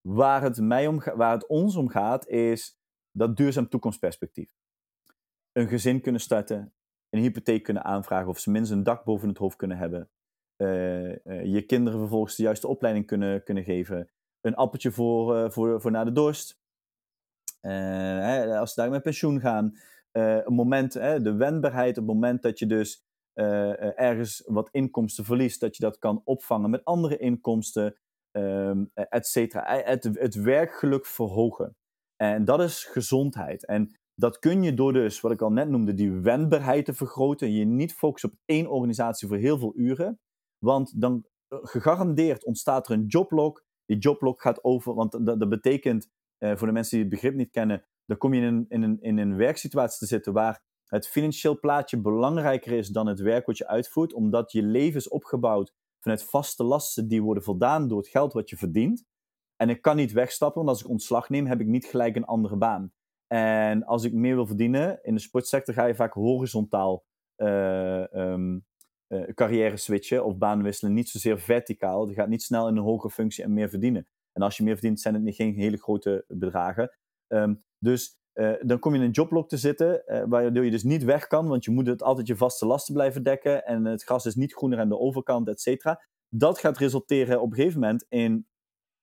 Waar 0.00 0.42
het, 0.42 0.60
mij 0.60 0.86
om, 0.86 1.02
waar 1.14 1.32
het 1.32 1.46
ons 1.46 1.76
om 1.76 1.88
gaat, 1.88 2.26
is 2.26 2.78
dat 3.10 3.36
duurzaam 3.36 3.68
toekomstperspectief. 3.68 4.52
Een 5.52 5.68
gezin 5.68 6.00
kunnen 6.00 6.20
starten, 6.20 6.72
een 7.10 7.20
hypotheek 7.20 7.62
kunnen 7.62 7.84
aanvragen 7.84 8.28
of 8.28 8.38
ze 8.38 8.50
minstens 8.50 8.78
een 8.78 8.84
dak 8.84 9.04
boven 9.04 9.28
het 9.28 9.38
hoofd 9.38 9.56
kunnen 9.56 9.78
hebben. 9.78 10.10
eh, 10.56 11.26
eh, 11.26 11.44
je 11.44 11.62
kinderen 11.62 11.98
vervolgens 11.98 12.36
de 12.36 12.42
juiste 12.42 12.68
opleiding 12.68 13.06
kunnen, 13.06 13.42
kunnen 13.42 13.64
geven. 13.64 14.10
Een 14.48 14.54
appeltje 14.54 14.92
voor, 14.92 15.36
eh, 15.36 15.50
voor, 15.50 15.80
voor 15.80 15.90
na 15.90 16.04
de 16.04 16.12
dorst. 16.12 16.58
Eh, 17.60 17.72
hè, 17.72 18.58
als 18.58 18.72
ze 18.72 18.80
daar 18.80 18.90
met 18.90 19.02
pensioen 19.02 19.40
gaan. 19.40 19.76
Eh, 20.10 20.44
een 20.44 20.54
moment, 20.54 20.94
hè, 20.94 21.22
de 21.22 21.34
wendbaarheid, 21.34 21.96
het 21.96 22.06
moment 22.06 22.42
dat 22.42 22.58
je 22.58 22.66
dus 22.66 23.06
ergens 23.94 24.42
wat 24.46 24.68
inkomsten 24.72 25.24
verliest, 25.24 25.60
dat 25.60 25.76
je 25.76 25.82
dat 25.82 25.98
kan 25.98 26.22
opvangen 26.24 26.70
met 26.70 26.84
andere 26.84 27.16
inkomsten, 27.18 27.96
ehm 28.30 28.84
et 28.94 29.26
cetera. 29.26 29.82
Het, 29.84 30.34
werkgeluk 30.34 31.06
verhogen. 31.06 31.76
En 32.16 32.44
dat 32.44 32.60
is 32.60 32.84
gezondheid. 32.84 33.66
En 33.66 33.96
Dat 34.14 34.38
kun 34.38 34.62
je 34.62 34.74
door 34.74 34.92
dus, 34.92 35.20
wat 35.20 35.32
ik 35.32 35.42
al 35.42 35.52
net 35.52 35.68
noemde, 35.68 35.94
die 35.94 36.12
wendbaarheid 36.12 36.84
te 36.84 36.94
vergroten. 36.94 37.52
Je 37.52 37.64
niet 37.64 37.94
focussen 37.94 38.30
op 38.30 38.38
één 38.44 38.66
organisatie 38.66 39.28
voor 39.28 39.36
heel 39.36 39.58
veel 39.58 39.72
uren. 39.76 40.20
Want 40.58 41.00
dan 41.00 41.26
gegarandeerd 41.48 42.44
ontstaat 42.44 42.88
er 42.88 42.94
een 42.94 43.06
joblog. 43.06 43.62
Die 43.88 43.98
joblog 43.98 44.40
gaat 44.40 44.64
over, 44.64 44.94
want 44.94 45.12
dat, 45.12 45.40
dat 45.40 45.48
betekent, 45.48 46.10
uh, 46.38 46.56
voor 46.56 46.66
de 46.66 46.72
mensen 46.72 46.96
die 46.96 47.06
het 47.06 47.14
begrip 47.14 47.34
niet 47.34 47.50
kennen, 47.50 47.84
dan 48.04 48.16
kom 48.16 48.34
je 48.34 48.40
in 48.40 48.46
een, 48.46 48.66
in, 48.68 48.82
een, 48.82 49.00
in 49.00 49.18
een 49.18 49.36
werksituatie 49.36 49.98
te 49.98 50.06
zitten 50.06 50.32
waar 50.32 50.62
het 50.86 51.08
financieel 51.08 51.58
plaatje 51.58 52.00
belangrijker 52.00 52.72
is 52.72 52.88
dan 52.88 53.06
het 53.06 53.20
werk 53.20 53.46
wat 53.46 53.58
je 53.58 53.66
uitvoert, 53.66 54.12
omdat 54.12 54.52
je 54.52 54.62
leven 54.62 54.98
is 54.98 55.08
opgebouwd 55.08 55.74
vanuit 56.00 56.24
vaste 56.24 56.64
lasten 56.64 57.08
die 57.08 57.22
worden 57.22 57.42
voldaan 57.42 57.88
door 57.88 57.98
het 57.98 58.08
geld 58.08 58.32
wat 58.32 58.50
je 58.50 58.56
verdient. 58.56 59.04
En 59.56 59.68
ik 59.68 59.82
kan 59.82 59.96
niet 59.96 60.12
wegstappen, 60.12 60.64
want 60.64 60.68
als 60.76 60.84
ik 60.84 60.90
ontslag 60.90 61.28
neem, 61.28 61.46
heb 61.46 61.60
ik 61.60 61.66
niet 61.66 61.84
gelijk 61.84 62.16
een 62.16 62.24
andere 62.24 62.56
baan. 62.56 62.92
En 63.26 63.84
als 63.84 64.04
ik 64.04 64.12
meer 64.12 64.34
wil 64.34 64.46
verdienen, 64.46 64.98
in 65.02 65.14
de 65.14 65.20
sportsector 65.20 65.74
ga 65.74 65.84
je 65.84 65.94
vaak 65.94 66.12
horizontaal 66.12 67.04
uh, 67.36 68.12
um, 68.12 68.66
uh, 69.08 69.22
carrière 69.34 69.76
switchen 69.76 70.24
of 70.24 70.38
baan 70.38 70.62
wisselen. 70.62 70.94
Niet 70.94 71.08
zozeer 71.08 71.40
verticaal. 71.40 72.08
Je 72.08 72.14
gaat 72.14 72.28
niet 72.28 72.42
snel 72.42 72.68
in 72.68 72.76
een 72.76 72.82
hogere 72.82 73.12
functie 73.12 73.44
en 73.44 73.52
meer 73.52 73.68
verdienen. 73.68 74.06
En 74.32 74.42
als 74.42 74.56
je 74.56 74.62
meer 74.62 74.74
verdient, 74.74 75.00
zijn 75.00 75.14
het 75.14 75.22
niet 75.22 75.34
geen 75.34 75.54
hele 75.54 75.76
grote 75.76 76.24
bedragen. 76.28 76.96
Um, 77.28 77.64
dus 77.78 78.16
uh, 78.34 78.54
dan 78.60 78.78
kom 78.78 78.92
je 78.92 78.98
in 78.98 79.04
een 79.04 79.10
joblok 79.10 79.48
te 79.48 79.56
zitten, 79.56 80.02
uh, 80.06 80.22
waardoor 80.26 80.64
je 80.64 80.70
dus 80.70 80.82
niet 80.82 81.04
weg 81.04 81.26
kan, 81.26 81.48
want 81.48 81.64
je 81.64 81.70
moet 81.70 81.86
het 81.86 82.02
altijd 82.02 82.26
je 82.26 82.36
vaste 82.36 82.66
lasten 82.66 82.94
blijven 82.94 83.22
dekken 83.22 83.66
en 83.66 83.84
het 83.84 84.02
gras 84.02 84.26
is 84.26 84.34
niet 84.34 84.54
groener 84.54 84.78
aan 84.78 84.88
de 84.88 84.98
overkant, 84.98 85.48
et 85.48 85.60
cetera. 85.60 86.02
Dat 86.28 86.58
gaat 86.58 86.78
resulteren 86.78 87.40
op 87.40 87.50
een 87.50 87.56
gegeven 87.56 87.80
moment 87.80 88.06
in 88.08 88.46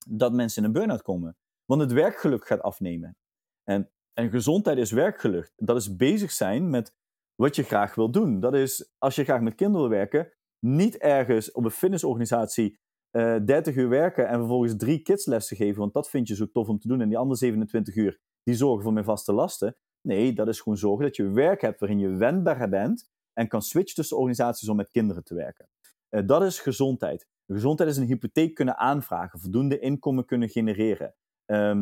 dat 0.08 0.34
mensen 0.34 0.62
in 0.62 0.68
een 0.68 0.74
burn-out 0.74 1.02
komen. 1.02 1.38
Want 1.66 1.82
het 1.82 1.92
werkgeluk 1.92 2.48
gaat 2.48 2.62
afnemen. 2.62 3.18
En, 3.64 3.92
en 4.14 4.30
gezondheid 4.30 4.78
is 4.78 4.92
werkgeluk. 4.92 5.52
Dat 5.56 5.76
is 5.76 5.96
bezig 5.96 6.32
zijn 6.32 6.70
met 6.70 6.94
wat 7.36 7.56
je 7.56 7.64
graag 7.64 7.96
wil 7.96 8.12
doen. 8.12 8.40
Dat 8.40 8.54
is, 8.54 8.94
als 8.98 9.16
je 9.16 9.24
graag 9.24 9.42
met 9.42 9.56
kinderen 9.56 9.90
wil 9.90 9.98
werken, 9.98 10.32
niet 10.60 10.98
ergens 10.98 11.52
op 11.52 11.64
een 11.64 11.72
fitnessorganisatie 11.72 12.80
uh, 13.12 13.36
eh, 13.36 13.46
30 13.46 13.76
uur 13.76 13.90
werken 13.90 14.28
en 14.28 14.38
vervolgens 14.38 14.76
drie 14.78 15.02
kidslessen 15.02 15.58
geven, 15.58 15.80
want 15.80 15.94
dat 15.94 16.10
vind 16.10 16.28
je 16.28 16.36
zo 16.36 16.52
tof 16.52 16.68
om 16.68 16.80
te 16.80 16.88
doen. 16.88 17.02
En 17.02 17.08
die 17.08 17.18
andere 17.18 17.38
27 17.38 17.96
uur, 17.96 18.20
die 18.44 18.56
zorgen 18.56 18.84
voor 18.84 18.94
mijn 18.94 19.06
vaste 19.06 19.34
lasten. 19.34 19.76
Nee, 20.02 20.34
dat 20.34 20.48
is 20.48 20.62
gewoon 20.62 20.78
zorgen 20.78 21.06
dat 21.06 21.16
je 21.16 21.30
werk 21.30 21.62
hebt 21.62 21.80
waarin 21.80 22.00
je 22.00 22.10
wendbaar 22.10 22.70
bent 22.70 23.10
en 23.34 23.48
kan 23.48 23.62
switchen 23.62 23.96
tussen 23.96 24.18
organisaties 24.18 24.70
om 24.70 24.76
met 24.76 24.92
kinderen 24.92 25.24
te 25.24 25.36
werken. 25.36 25.70
Uh, 26.10 26.22
dat 26.26 26.44
is 26.44 26.60
gezondheid. 26.60 27.28
Gezondheid 27.48 27.90
is 27.90 27.98
een 27.98 28.06
hypotheek 28.06 28.54
kunnen 28.54 28.78
aanvragen, 28.78 29.40
voldoende 29.40 29.80
inkomen 29.80 30.26
kunnen 30.26 30.50
genereren. 30.50 31.16
Uh, 31.46 31.82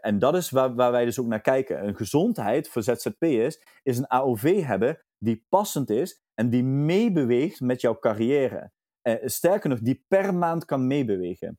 en 0.00 0.18
dat 0.18 0.34
is 0.34 0.50
waar, 0.50 0.74
waar, 0.74 0.92
wij 0.92 1.04
dus 1.04 1.20
ook 1.20 1.26
naar 1.26 1.40
kijken. 1.40 1.86
Een 1.86 1.96
gezondheid 1.96 2.68
voor 2.68 2.82
ZZP'ers 2.82 3.62
is 3.82 3.98
een 3.98 4.08
AOV 4.08 4.62
hebben 4.62 4.98
die 5.18 5.46
passend 5.48 5.90
is 5.90 6.22
en 6.34 6.50
die 6.50 6.64
meebeweegt 6.64 7.60
met 7.60 7.80
jouw 7.80 7.98
carrière. 7.98 8.70
Uh, 9.02 9.14
sterker 9.24 9.70
nog, 9.70 9.80
die 9.80 10.04
per 10.08 10.34
maand 10.34 10.64
kan 10.64 10.86
meebewegen. 10.86 11.58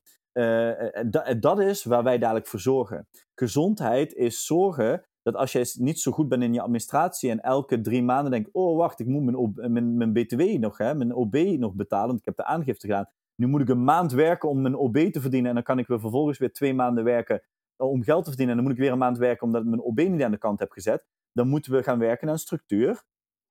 dat 1.39 1.59
is 1.59 1.83
waar 1.83 2.03
wij 2.03 2.17
dadelijk 2.17 2.47
voor 2.47 2.59
zorgen. 2.59 3.07
Gezondheid 3.35 4.13
is 4.13 4.45
zorgen 4.45 5.05
dat 5.21 5.35
als 5.35 5.51
jij 5.51 5.65
niet 5.73 5.99
zo 5.99 6.11
goed 6.11 6.29
bent 6.29 6.43
in 6.43 6.53
je 6.53 6.61
administratie 6.61 7.29
en 7.29 7.39
elke 7.39 7.81
drie 7.81 8.03
maanden 8.03 8.31
denkt, 8.31 8.49
oh 8.51 8.77
wacht, 8.77 8.99
ik 8.99 9.07
moet 9.07 9.23
mijn, 9.23 9.73
mijn, 9.73 9.97
mijn 9.97 10.13
BTW 10.13 10.41
nog, 10.41 10.77
hè, 10.77 10.95
mijn 10.95 11.13
OB 11.13 11.35
nog 11.35 11.73
betalen, 11.73 12.07
want 12.07 12.19
ik 12.19 12.25
heb 12.25 12.35
de 12.35 12.45
aangifte 12.45 12.87
gedaan. 12.87 13.09
Nu 13.35 13.47
moet 13.47 13.61
ik 13.61 13.69
een 13.69 13.83
maand 13.83 14.11
werken 14.11 14.49
om 14.49 14.61
mijn 14.61 14.75
OB 14.75 14.97
te 14.97 15.21
verdienen 15.21 15.49
en 15.49 15.55
dan 15.55 15.63
kan 15.63 15.79
ik 15.79 15.87
weer 15.87 15.99
vervolgens 15.99 16.37
weer 16.37 16.53
twee 16.53 16.73
maanden 16.73 17.03
werken 17.03 17.41
om 17.87 18.03
geld 18.03 18.23
te 18.23 18.29
verdienen. 18.29 18.57
En 18.57 18.61
dan 18.61 18.71
moet 18.71 18.77
ik 18.77 18.83
weer 18.83 18.91
een 18.91 18.97
maand 18.97 19.17
werken 19.17 19.45
omdat 19.45 19.61
ik 19.61 19.67
mijn 19.67 19.81
OB 19.81 19.99
niet 19.99 20.23
aan 20.23 20.31
de 20.31 20.37
kant 20.37 20.59
heb 20.59 20.71
gezet. 20.71 21.05
Dan 21.31 21.47
moeten 21.47 21.71
we 21.71 21.83
gaan 21.83 21.99
werken 21.99 22.29
aan 22.29 22.39
structuur 22.39 23.03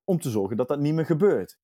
om 0.04 0.20
te 0.20 0.30
zorgen 0.30 0.56
dat 0.56 0.68
dat 0.68 0.80
niet 0.80 0.94
meer 0.94 1.06
gebeurt. 1.06 1.58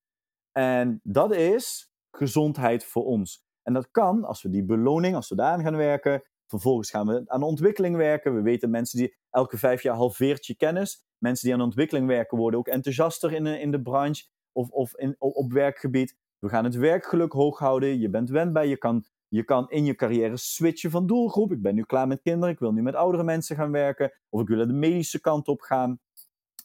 En 0.53 1.01
dat 1.03 1.35
is 1.35 1.93
gezondheid 2.11 2.85
voor 2.85 3.05
ons. 3.05 3.45
En 3.63 3.73
dat 3.73 3.91
kan 3.91 4.25
als 4.25 4.43
we 4.43 4.51
die 4.51 4.65
beloning, 4.65 5.15
als 5.15 5.29
we 5.29 5.35
daaraan 5.35 5.63
gaan 5.63 5.77
werken. 5.77 6.23
Vervolgens 6.47 6.91
gaan 6.91 7.07
we 7.07 7.23
aan 7.27 7.43
ontwikkeling 7.43 7.97
werken. 7.97 8.35
We 8.35 8.43
weten 8.43 8.71
mensen 8.71 8.99
die 8.99 9.17
elke 9.31 9.59
vijf 9.59 9.83
jaar 9.83 9.97
halveert 9.97 10.47
je 10.47 10.57
kennis. 10.57 11.05
Mensen 11.19 11.47
die 11.47 11.55
aan 11.55 11.65
ontwikkeling 11.65 12.07
werken 12.07 12.39
worden 12.39 12.59
ook 12.59 12.69
enthousiaster 12.69 13.33
in 13.33 13.45
de, 13.45 13.61
in 13.61 13.71
de 13.71 13.83
branche 13.83 14.25
of, 14.53 14.71
of 14.71 14.97
in, 14.97 15.17
op 15.19 15.53
werkgebied. 15.53 16.17
We 16.39 16.49
gaan 16.49 16.65
het 16.65 16.75
werkgeluk 16.75 17.33
hoog 17.33 17.59
houden. 17.59 17.99
Je 17.99 18.11
bent 18.11 18.31
wendbaar. 18.31 18.67
Je 18.67 18.77
kan 18.77 19.05
je 19.35 19.45
kan 19.45 19.71
in 19.71 19.85
je 19.85 19.95
carrière 19.95 20.37
switchen 20.37 20.91
van 20.91 21.07
doelgroep. 21.07 21.53
Ik 21.53 21.63
ben 21.63 21.75
nu 21.75 21.83
klaar 21.83 22.07
met 22.07 22.23
kinderen, 22.23 22.55
ik 22.55 22.59
wil 22.59 22.73
nu 22.73 22.83
met 22.83 22.95
oudere 22.95 23.25
mensen 23.25 23.57
gaan 23.57 23.71
werken. 23.71 24.13
Of 24.29 24.41
ik 24.41 24.49
wil 24.49 24.67
de 24.67 24.73
medische 24.73 25.21
kant 25.21 25.49
op 25.49 25.61
gaan. 25.61 26.01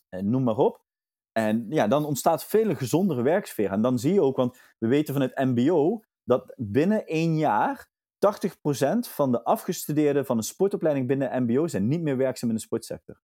En 0.09 0.29
noem 0.29 0.43
maar 0.43 0.57
op. 0.57 0.83
En 1.31 1.65
ja, 1.69 1.87
dan 1.87 2.05
ontstaat 2.05 2.45
veel 2.45 2.75
gezondere 2.75 3.21
werksfeer. 3.21 3.71
En 3.71 3.81
dan 3.81 3.99
zie 3.99 4.13
je 4.13 4.21
ook, 4.21 4.35
want 4.35 4.57
we 4.77 4.87
weten 4.87 5.13
van 5.13 5.23
het 5.23 5.37
MBO 5.37 6.03
dat 6.23 6.53
binnen 6.55 7.05
één 7.05 7.37
jaar 7.37 7.89
80% 8.17 8.99
van 8.99 9.31
de 9.31 9.43
afgestudeerden 9.43 10.25
van 10.25 10.37
een 10.37 10.43
sportopleiding 10.43 11.07
binnen 11.07 11.43
MBO 11.43 11.67
zijn 11.67 11.87
niet 11.87 12.01
meer 12.01 12.17
werkzaam 12.17 12.49
in 12.49 12.55
de 12.55 12.61
sportsector. 12.61 13.21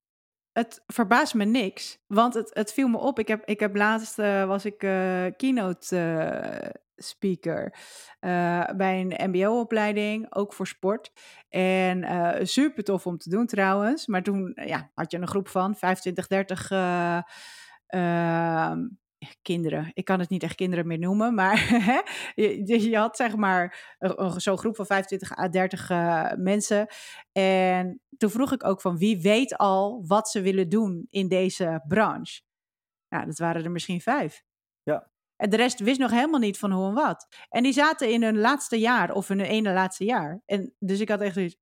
Het 0.51 0.83
verbaast 0.87 1.33
me 1.33 1.45
niks, 1.45 1.99
want 2.07 2.33
het, 2.33 2.53
het 2.53 2.73
viel 2.73 2.87
me 2.87 2.97
op. 2.97 3.19
Ik 3.19 3.27
heb, 3.27 3.45
ik 3.45 3.59
heb 3.59 3.75
laatst 3.75 4.19
uh, 4.19 4.45
was 4.47 4.65
ik 4.65 4.83
uh, 4.83 5.25
keynote 5.37 5.95
speaker 6.95 7.77
uh, 8.19 8.69
bij 8.77 9.01
een 9.01 9.29
MBO-opleiding, 9.29 10.35
ook 10.35 10.53
voor 10.53 10.67
sport. 10.67 11.11
En 11.49 12.03
uh, 12.03 12.33
super 12.41 12.83
tof 12.83 13.05
om 13.05 13.17
te 13.17 13.29
doen 13.29 13.45
trouwens. 13.45 14.07
Maar 14.07 14.23
toen 14.23 14.51
ja, 14.65 14.91
had 14.93 15.11
je 15.11 15.17
een 15.17 15.27
groep 15.27 15.47
van 15.47 15.75
25, 15.75 16.27
30 16.27 16.71
uh, 16.71 17.21
kinderen. 19.41 19.91
Ik 19.93 20.05
kan 20.05 20.19
het 20.19 20.29
niet 20.29 20.43
echt 20.43 20.55
kinderen 20.55 20.87
meer 20.87 20.99
noemen, 20.99 21.33
maar 21.33 21.65
je, 22.35 22.89
je, 22.89 22.97
had 22.97 23.15
zeg 23.15 23.35
maar 23.35 23.93
zo'n 24.35 24.57
groep 24.57 24.75
van 24.75 24.85
25 24.85 25.37
à 25.37 25.49
30 25.49 25.89
mensen. 26.37 26.87
En 27.31 28.01
toen 28.17 28.29
vroeg 28.29 28.51
ik 28.51 28.63
ook 28.63 28.81
van 28.81 28.97
wie 28.97 29.21
weet 29.21 29.57
al 29.57 30.03
wat 30.07 30.29
ze 30.29 30.41
willen 30.41 30.69
doen 30.69 31.07
in 31.09 31.27
deze 31.27 31.83
branche. 31.87 32.41
Nou, 33.09 33.25
dat 33.25 33.37
waren 33.37 33.63
er 33.63 33.71
misschien 33.71 34.01
vijf. 34.01 34.43
En 35.37 35.49
de 35.49 35.55
rest 35.55 35.79
wist 35.79 35.99
nog 35.99 36.11
helemaal 36.11 36.39
niet 36.39 36.57
van 36.57 36.71
hoe 36.71 36.87
en 36.87 36.93
wat. 36.93 37.27
En 37.49 37.63
die 37.63 37.73
zaten 37.73 38.11
in 38.11 38.23
hun 38.23 38.37
laatste 38.37 38.79
jaar 38.79 39.11
of 39.11 39.27
hun 39.27 39.39
ene 39.39 39.73
laatste 39.73 40.05
jaar. 40.05 40.41
En 40.45 40.73
dus 40.79 40.99
ik 40.99 41.09
had 41.09 41.21
echt 41.21 41.33
zoiets, 41.33 41.57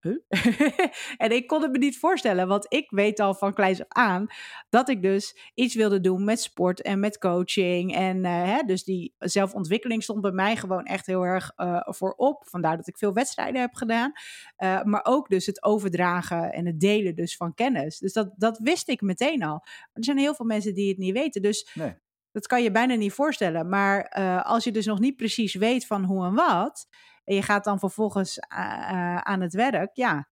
en 1.18 1.32
ik 1.32 1.48
kon 1.48 1.62
het 1.62 1.72
me 1.72 1.78
niet 1.78 2.00
voorstellen, 2.00 2.48
want 2.48 2.66
ik 2.70 2.90
weet 2.90 3.20
al 3.20 3.36
van 3.36 3.54
kleins 3.54 3.80
af 3.80 3.88
aan 3.88 4.28
dat 4.70 4.90
ik 4.90 5.02
dus 5.02 5.52
iets 5.54 5.76
wilde 5.76 6.00
doen 6.00 6.24
met 6.24 6.42
sport 6.42 6.82
en 6.82 7.00
met 7.00 7.18
coaching. 7.18 7.96
En 7.96 8.18
uh, 8.18 8.44
hè, 8.44 8.62
dus 8.62 8.84
die 8.84 9.14
zelfontwikkeling 9.18 10.04
stond 10.04 10.22
bij 10.22 10.32
mij 10.32 10.56
gewoon 10.56 10.86
echt 10.86 11.06
heel 11.06 11.24
erg 11.24 11.52
uh, 11.58 11.80
voorop. 11.84 12.44
Vandaar 12.48 12.78
dat 12.78 12.88
ik 12.88 12.98
veel 12.98 13.14
wedstrijden 13.14 13.62
heb 13.62 13.74
gedaan. 13.74 14.12
Uh, 14.58 14.84
maar 14.84 15.06
ook 15.06 15.30
dus 15.30 15.46
het 15.46 15.64
overdragen 15.64 16.54
en 16.54 16.66
het 16.66 16.80
delen 16.80 17.16
dus 17.16 17.36
van 17.36 17.54
kennis. 17.54 17.98
Dus 17.98 18.14
dat, 18.14 18.34
dat 18.36 18.60
wist 18.60 18.90
ik 18.90 19.02
meteen 19.02 19.44
al. 19.44 19.66
Er 19.94 20.04
zijn 20.04 20.18
heel 20.18 20.36
veel 20.36 20.46
mensen 20.46 20.74
die 20.74 20.90
het 20.90 20.98
niet 20.98 21.14
weten. 21.14 21.42
Dus 21.42 21.72
nee. 21.74 21.96
Dat 22.34 22.48
kan 22.48 22.64
je 22.64 22.72
bijna 22.72 22.96
niet 22.96 23.14
voorstellen. 23.14 23.70
Maar 23.70 24.16
uh, 24.20 24.46
als 24.46 24.64
je 24.64 24.72
dus 24.72 24.86
nog 24.86 25.00
niet 25.00 25.16
precies 25.16 25.54
weet 25.54 25.86
van 25.86 26.04
hoe 26.04 26.26
en 26.26 26.34
wat, 26.34 26.88
en 27.24 27.36
je 27.36 27.42
gaat 27.42 27.64
dan 27.64 27.80
vervolgens 27.80 28.38
uh, 28.38 29.18
aan 29.18 29.42
het 29.42 29.54
werk, 29.54 29.96
ja, 29.96 30.30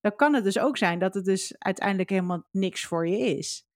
dan 0.00 0.16
kan 0.16 0.34
het 0.34 0.44
dus 0.44 0.58
ook 0.58 0.76
zijn 0.76 0.98
dat 0.98 1.14
het 1.14 1.24
dus 1.24 1.54
uiteindelijk 1.58 2.10
helemaal 2.10 2.44
niks 2.50 2.86
voor 2.86 3.08
je 3.08 3.18
is. 3.18 3.66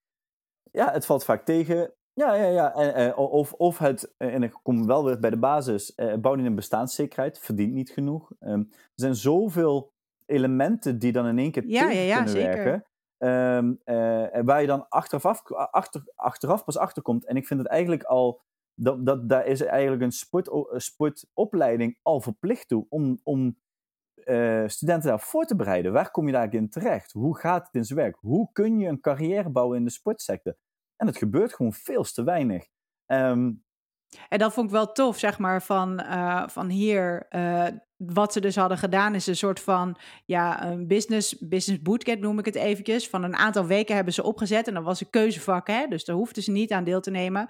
Ja, 0.71 0.91
het 0.91 1.05
valt 1.05 1.23
vaak 1.23 1.45
tegen. 1.45 1.93
Ja, 2.13 2.33
ja, 2.33 2.47
ja. 2.47 2.73
En, 2.73 3.15
of, 3.15 3.53
of 3.53 3.77
het, 3.77 4.13
en 4.17 4.43
ik 4.43 4.59
kom 4.63 4.87
wel 4.87 5.05
weer 5.05 5.19
bij 5.19 5.29
de 5.29 5.39
basis, 5.39 5.95
bouw 6.21 6.33
in 6.33 6.45
een 6.45 6.55
bestaanszekerheid, 6.55 7.39
verdient 7.39 7.73
niet 7.73 7.89
genoeg. 7.89 8.31
Um, 8.39 8.67
er 8.71 8.89
zijn 8.95 9.15
zoveel 9.15 9.93
elementen 10.25 10.99
die 10.99 11.11
dan 11.11 11.27
in 11.27 11.37
één 11.37 11.51
keer 11.51 11.65
ja, 11.65 11.81
tegen 11.81 11.95
ja, 11.95 12.01
ja, 12.01 12.15
kunnen 12.15 12.33
zeker. 12.33 12.63
werken. 12.63 12.85
Um, 13.23 13.81
uh, 13.85 14.27
waar 14.43 14.61
je 14.61 14.67
dan 14.67 14.89
achteraf, 14.89 15.43
achter, 15.51 16.11
achteraf 16.15 16.63
pas 16.63 16.77
achterkomt. 16.77 17.25
En 17.25 17.35
ik 17.35 17.47
vind 17.47 17.59
het 17.59 17.69
eigenlijk 17.69 18.03
al. 18.03 18.41
Dat, 18.75 19.05
dat, 19.05 19.29
daar 19.29 19.45
is 19.45 19.61
eigenlijk 19.61 20.01
een 20.01 20.11
sport, 20.11 20.49
sportopleiding 20.81 21.99
al 22.01 22.21
verplicht 22.21 22.67
toe 22.67 22.85
om, 22.89 23.19
om 23.23 23.57
uh, 24.15 24.67
studenten 24.67 25.09
daarvoor 25.09 25.45
te 25.45 25.55
bereiden. 25.55 25.93
Waar 25.93 26.11
kom 26.11 26.25
je 26.25 26.31
daar 26.31 26.53
in 26.53 26.69
terecht? 26.69 27.11
Hoe 27.11 27.37
gaat 27.37 27.65
het 27.65 27.75
in 27.75 27.85
zijn 27.85 27.99
werk? 27.99 28.17
Hoe 28.19 28.49
kun 28.51 28.79
je 28.79 28.87
een 28.87 29.01
carrière 29.01 29.49
bouwen 29.49 29.77
in 29.77 29.83
de 29.83 29.91
sportsector? 29.91 30.55
En 30.95 31.07
het 31.07 31.17
gebeurt 31.17 31.53
gewoon 31.53 31.73
veel 31.73 32.03
te 32.03 32.23
weinig. 32.23 32.67
Um, 33.05 33.63
en 34.29 34.39
dat 34.39 34.53
vond 34.53 34.65
ik 34.65 34.71
wel 34.71 34.91
tof, 34.91 35.17
zeg 35.17 35.39
maar, 35.39 35.61
van, 35.61 35.99
uh, 35.99 36.47
van 36.47 36.69
hier 36.69 37.27
wat 38.05 38.33
ze 38.33 38.39
dus 38.39 38.55
hadden 38.55 38.77
gedaan 38.77 39.15
is 39.15 39.27
een 39.27 39.35
soort 39.35 39.59
van 39.59 39.97
ja, 40.25 40.65
een 40.65 40.87
business, 40.87 41.37
business 41.39 41.81
bootcamp 41.81 42.19
noem 42.19 42.39
ik 42.39 42.45
het 42.45 42.55
eventjes. 42.55 43.09
Van 43.09 43.23
een 43.23 43.35
aantal 43.35 43.65
weken 43.65 43.95
hebben 43.95 44.13
ze 44.13 44.23
opgezet 44.23 44.67
en 44.67 44.73
dat 44.73 44.83
was 44.83 45.01
een 45.01 45.09
keuzevak. 45.09 45.67
Hè? 45.67 45.87
Dus 45.87 46.05
daar 46.05 46.15
hoefden 46.15 46.43
ze 46.43 46.51
niet 46.51 46.71
aan 46.71 46.83
deel 46.83 47.01
te 47.01 47.11
nemen. 47.11 47.41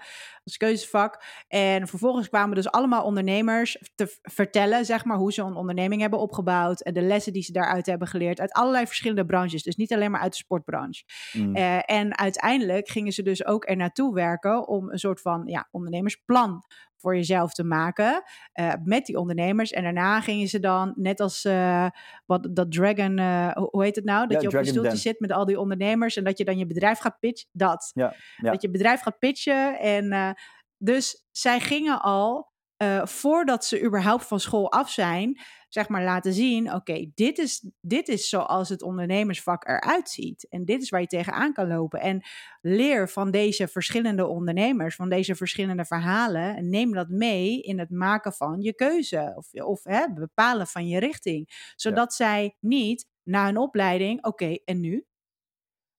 Een 0.44 0.56
keuzevak. 0.56 1.24
En 1.48 1.88
vervolgens 1.88 2.28
kwamen 2.28 2.54
dus 2.54 2.70
allemaal 2.70 3.04
ondernemers 3.04 3.78
te 3.94 4.18
vertellen, 4.22 4.84
zeg 4.84 5.04
maar, 5.04 5.16
hoe 5.16 5.32
ze 5.32 5.42
een 5.42 5.54
onderneming 5.54 6.00
hebben 6.00 6.18
opgebouwd. 6.18 6.80
En 6.80 6.94
de 6.94 7.02
lessen 7.02 7.32
die 7.32 7.42
ze 7.42 7.52
daaruit 7.52 7.86
hebben 7.86 8.08
geleerd. 8.08 8.40
Uit 8.40 8.52
allerlei 8.52 8.86
verschillende 8.86 9.26
branches. 9.26 9.62
Dus 9.62 9.76
niet 9.76 9.92
alleen 9.92 10.10
maar 10.10 10.20
uit 10.20 10.32
de 10.32 10.38
sportbranche. 10.38 11.04
Mm. 11.32 11.56
Eh, 11.56 11.90
en 11.90 12.18
uiteindelijk 12.18 12.88
gingen 12.88 13.12
ze 13.12 13.22
dus 13.22 13.46
ook 13.46 13.68
er 13.68 13.76
naartoe 13.76 14.14
werken 14.14 14.68
om 14.68 14.90
een 14.90 14.98
soort 14.98 15.20
van 15.20 15.42
ja, 15.46 15.68
ondernemersplan 15.70 16.64
voor 17.02 17.16
jezelf 17.16 17.52
te 17.52 17.64
maken 17.64 18.22
eh, 18.52 18.72
met 18.84 19.06
die 19.06 19.18
ondernemers. 19.18 19.70
En 19.70 19.82
daarna 19.82 20.20
gingen 20.20 20.48
ze 20.48 20.60
dan, 20.60 20.92
net 20.96 21.20
als 21.20 21.44
eh, 21.44 21.86
wat 22.26 22.48
dat 22.50 22.72
Dragon, 22.72 23.18
eh, 23.18 23.52
hoe 23.52 23.82
heet 23.82 23.96
het 23.96 24.04
nou? 24.04 24.26
Dat 24.26 24.42
Ja, 24.42 24.48
je 24.48 24.48
op 24.48 24.54
een 24.54 24.66
stoeltje 24.66 24.90
Den. 24.90 24.98
zit 24.98 25.20
met 25.20 25.32
al 25.32 25.44
die 25.44 25.58
ondernemers 25.58 26.16
en 26.16 26.24
dat 26.24 26.38
je 26.38 26.44
dan 26.44 26.58
je 26.58 26.66
bedrijf 26.66 26.98
gaat 26.98 27.18
pitchen. 27.20 27.48
Dat. 27.52 27.90
Ja, 27.94 28.14
ja. 28.36 28.50
Dat 28.50 28.62
je 28.62 28.70
bedrijf 28.70 29.00
gaat 29.00 29.18
pitchen. 29.18 29.78
En 29.78 30.36
dus 30.78 31.26
zij 31.30 31.60
gingen 31.60 32.02
al, 32.02 32.51
eh, 32.82 33.06
voordat 33.06 33.64
ze 33.64 33.82
überhaupt 33.84 34.26
van 34.26 34.40
school 34.40 34.72
af 34.72 34.90
zijn, 34.90 35.40
zeg 35.68 35.88
maar 35.88 36.04
laten 36.04 36.32
zien: 36.32 36.74
oké, 36.74 37.10
dit, 37.14 37.38
is, 37.38 37.70
dit 37.80 38.08
is 38.08 38.28
zoals 38.28 38.68
het 38.68 38.82
ondernemersvak 38.82 39.68
eruit 39.68 40.08
ziet. 40.10 40.46
En 40.48 40.64
dit 40.64 40.82
is 40.82 40.90
waar 40.90 41.00
je 41.00 41.06
tegenaan 41.06 41.52
kan 41.52 41.68
lopen. 41.68 42.00
En 42.00 42.22
leer 42.60 43.08
van 43.08 43.30
deze 43.30 43.68
verschillende 43.68 44.26
ondernemers, 44.26 44.94
van 44.94 45.08
deze 45.08 45.34
verschillende 45.34 45.84
verhalen. 45.84 46.56
En 46.56 46.68
neem 46.68 46.92
dat 46.92 47.08
mee 47.08 47.60
in 47.60 47.78
het 47.78 47.90
maken 47.90 48.32
van 48.32 48.60
je 48.60 48.74
keuze. 48.74 49.32
Of, 49.36 49.52
of 49.52 49.84
hè, 49.84 50.12
bepalen 50.12 50.66
van 50.66 50.88
je 50.88 50.98
richting. 50.98 51.72
Zodat 51.76 52.14
zij 52.14 52.56
niet 52.60 53.06
na 53.22 53.48
een 53.48 53.58
opleiding, 53.58 54.24
oké, 54.24 54.54
en 54.64 54.80
nu? 54.80 55.06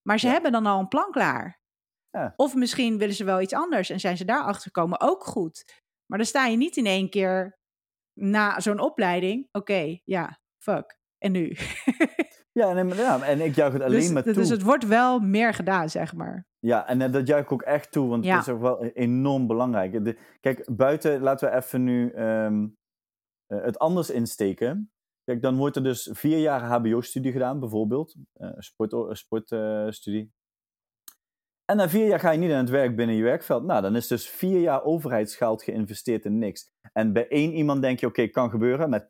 Maar 0.02 0.20
ze 0.20 0.26
Ja. 0.28 0.32
hebben 0.34 0.52
dan 0.52 0.66
al 0.66 0.80
een 0.80 0.88
plan 0.88 1.12
klaar. 1.12 1.62
Ja. 2.10 2.34
Of 2.36 2.56
misschien 2.56 2.98
willen 2.98 3.16
ze 3.16 3.24
wel 3.24 3.42
iets 3.42 3.54
anders 3.54 3.90
en 3.90 4.00
zijn 4.00 4.18
ze 4.18 4.26
daarachter 4.26 4.62
gekomen, 4.62 5.02
ook 5.02 5.24
goed. 5.26 5.83
Maar 6.06 6.18
dan 6.18 6.28
sta 6.28 6.46
je 6.46 6.58
niet 6.58 6.78
in 6.78 6.86
één 6.86 7.10
keer 7.10 7.60
na 8.20 8.60
zo'n 8.60 8.80
opleiding, 8.80 9.48
oké, 9.52 10.00
ja, 10.04 10.40
fuck. 10.64 10.98
En 11.18 11.32
nu? 11.32 11.56
Ja, 12.52 12.84
maar, 12.84 12.96
ja, 12.96 13.22
en 13.24 13.42
ik 13.42 13.56
juich 13.56 13.74
het 13.74 13.82
alleen 13.82 14.00
dus, 14.00 14.12
maar 14.12 14.24
toe. 14.24 14.34
dus 14.34 14.50
het 14.50 14.62
wordt 14.62 14.88
wel 14.88 15.20
meer 15.20 15.54
gedaan, 15.54 15.90
zeg 15.90 16.14
maar. 16.14 16.48
Ja, 16.60 16.88
en 16.88 17.02
eh, 17.02 17.12
dat 17.12 17.28
juich 17.28 17.44
ik 17.44 17.52
ook 17.52 17.62
echt 17.62 17.92
toe, 17.92 18.08
want 18.10 18.26
Ja. 18.26 18.36
het 18.38 18.48
is 18.48 18.54
ook 18.54 18.62
wel 18.62 18.86
enorm 18.86 19.48
belangrijk. 19.48 20.04
De- 20.06 20.18
kijk, 20.40 20.76
buiten, 20.76 21.22
laten 21.22 21.50
we 21.50 21.56
even 21.56 21.84
nu 21.84 22.10
ehm, 22.12 22.68
eh, 23.46 23.62
het 23.64 23.80
anders 23.80 24.10
insteken. 24.10 24.92
Kijk, 25.24 25.42
dan 25.42 25.56
wordt 25.56 25.76
er 25.76 25.84
dus 25.84 26.10
vier 26.12 26.38
jaar 26.38 26.62
HBO-studie 26.62 27.32
gedaan, 27.32 27.60
bijvoorbeeld. 27.60 28.16
eh 28.34 28.50
sportstudie. 28.58 29.16
Sport, 29.16 29.52
eh, 29.52 29.88
studie. 29.90 30.34
En 31.66 31.78
na 31.78 31.90
vier 31.90 32.08
jaar 32.08 32.20
ga 32.20 32.32
je 32.32 32.38
niet 32.38 32.52
aan 32.52 32.58
het 32.58 32.70
werk 32.70 32.96
binnen 32.96 33.16
je 33.16 33.24
werkveld. 33.24 33.64
Nou, 33.64 33.82
dan 33.82 33.96
is 33.96 34.08
dus 34.08 34.30
vier 34.30 34.60
jaar 34.60 34.84
overheidsgeld 34.84 35.64
geïnvesteerd 35.64 36.26
in 36.26 36.38
niks. 36.38 36.72
En 36.94 37.14
bij 37.14 37.28
één 37.28 37.54
iemand 37.54 37.82
denk 37.82 38.00
je, 38.00 38.06
oké, 38.08 38.28
kan 38.28 38.50
gebeuren. 38.50 38.90
Met 38.90 39.06
80%, 39.06 39.10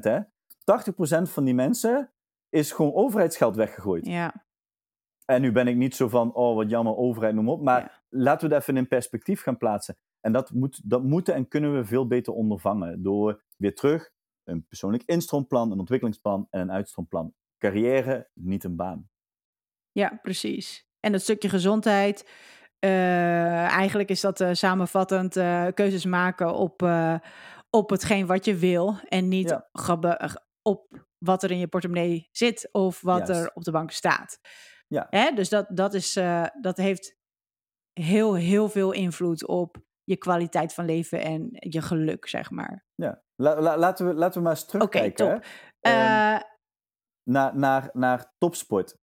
hè. 0.00 0.20
80% 0.20 1.22
van 1.22 1.44
die 1.44 1.54
mensen 1.54 2.12
is 2.48 2.72
gewoon 2.72 2.94
overheidsgeld 2.94 3.56
weggegooid. 3.56 4.06
Ja, 4.06 4.46
En 5.24 5.40
nu 5.40 5.52
ben 5.52 5.68
ik 5.68 5.76
niet 5.76 5.94
zo 5.96 6.08
van, 6.08 6.34
oh 6.34 6.56
wat 6.56 6.70
jammer, 6.70 6.96
overheid, 6.96 7.34
noem 7.34 7.48
op. 7.48 7.62
Maar 7.62 7.80
Ja. 7.80 8.02
laten 8.08 8.48
we 8.48 8.54
het 8.54 8.62
even 8.62 8.76
in 8.76 8.88
perspectief 8.88 9.42
gaan 9.42 9.56
plaatsen. 9.56 9.96
En 10.20 10.32
dat, 10.32 10.52
moet, 10.52 10.80
dat 10.90 11.02
moeten 11.02 11.34
en 11.34 11.48
kunnen 11.48 11.74
we 11.76 11.84
veel 11.84 12.06
beter 12.06 12.32
ondervangen. 12.32 13.02
Door 13.02 13.42
weer 13.56 13.74
terug 13.74 14.10
een 14.44 14.66
persoonlijk 14.66 15.02
instroomplan, 15.06 15.70
een 15.72 15.78
ontwikkelingsplan 15.78 16.46
en 16.50 16.60
een 16.60 16.72
uitstroomplan. 16.72 17.34
Carrière, 17.58 18.28
niet 18.34 18.64
een 18.64 18.76
baan. 18.76 19.08
ja, 19.92 20.18
precies. 20.22 20.87
En 21.00 21.12
dat 21.12 21.20
stukje 21.20 21.48
gezondheid, 21.48 22.28
eh, 22.78 23.64
eigenlijk 23.66 24.08
is 24.08 24.20
dat 24.20 24.40
eh, 24.40 24.52
samenvattend 24.52 25.36
eh, 25.36 25.66
keuzes 25.74 26.04
maken 26.04 26.54
op, 26.54 26.82
op 27.70 27.90
hetgeen 27.90 28.26
wat 28.26 28.44
je 28.44 28.56
wil. 28.56 28.96
En 29.08 29.28
niet 29.28 29.48
Ja. 29.48 29.68
op 30.62 31.06
wat 31.18 31.42
er 31.42 31.50
in 31.50 31.58
je 31.58 31.68
portemonnee 31.68 32.28
zit 32.32 32.68
of 32.72 33.00
wat 33.00 33.26
Juist. 33.28 33.42
er 33.42 33.50
op 33.54 33.62
de 33.64 33.70
bank 33.70 33.90
staat. 33.90 34.38
Ja. 34.88 35.06
Hè? 35.10 35.30
Dus 35.34 35.48
dat, 35.48 35.66
dat, 35.70 35.94
is, 35.94 36.12
dat 36.60 36.76
heeft 36.76 37.16
heel, 37.92 38.34
heel 38.34 38.68
veel 38.68 38.92
invloed 38.92 39.46
op 39.46 39.76
je 40.04 40.16
kwaliteit 40.16 40.74
van 40.74 40.84
leven 40.84 41.20
en 41.20 41.48
je 41.52 41.82
geluk, 41.82 42.26
zeg 42.28 42.50
maar. 42.50 42.84
Ja. 42.94 43.22
La- 43.36 43.60
la- 43.60 43.76
laten, 43.76 44.06
we, 44.06 44.14
laten 44.14 44.38
we 44.38 44.46
maar 44.46 44.56
eens 44.56 44.66
terugkijken 44.66 45.14
top. 45.14 45.28
hè, 45.28 45.90
ehm, 45.90 46.34
Eh, 46.34 46.40
naar, 47.30 47.56
naar, 47.56 47.90
naar 47.92 48.32
topsport. 48.38 48.96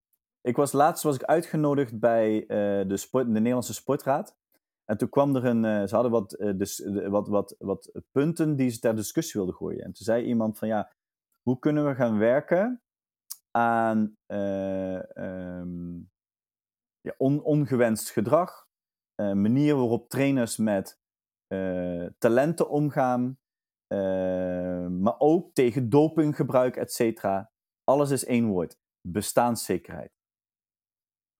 Ik 0.45 0.55
was 0.55 0.71
laatst 0.71 1.03
was 1.03 1.15
ik 1.15 1.23
uitgenodigd 1.23 1.99
bij 1.99 2.41
eh, 2.41 2.87
de, 2.87 2.97
sport, 2.97 3.25
de 3.25 3.31
Nederlandse 3.31 3.73
Sportraad. 3.73 4.37
En 4.85 4.97
toen 4.97 5.09
kwam 5.09 5.35
er 5.35 5.45
een, 5.45 5.65
eh, 5.65 5.85
ze 5.87 5.93
hadden 5.93 6.11
wat, 6.11 6.33
eh, 6.33 6.57
dus, 6.57 6.89
wat, 7.07 7.27
wat, 7.27 7.55
wat 7.59 7.91
punten 8.11 8.55
die 8.55 8.69
ze 8.69 8.79
ter 8.79 8.95
discussie 8.95 9.33
wilden 9.39 9.55
gooien. 9.55 9.79
En 9.79 9.93
toen 9.93 10.05
zei 10.05 10.25
iemand 10.25 10.57
van 10.57 10.67
ja, 10.67 10.91
hoe 11.41 11.59
kunnen 11.59 11.85
we 11.85 11.95
gaan 11.95 12.17
werken 12.17 12.81
aan 13.51 14.17
ehm, 14.25 15.95
ja, 17.01 17.13
on- 17.17 17.43
ongewenst 17.43 18.09
gedrag, 18.09 18.67
eh, 19.15 19.33
manier 19.33 19.75
waarop 19.75 20.09
trainers 20.09 20.57
met 20.57 21.03
talenten 22.17 22.69
omgaan, 22.69 23.39
maar 25.01 25.19
ook 25.19 25.53
tegen 25.53 25.89
dopinggebruik, 25.89 26.75
et 26.75 26.93
cetera. 26.93 27.51
Alles 27.83 28.09
is 28.11 28.25
één 28.25 28.47
woord: 28.47 28.79
bestaanszekerheid. 29.07 30.14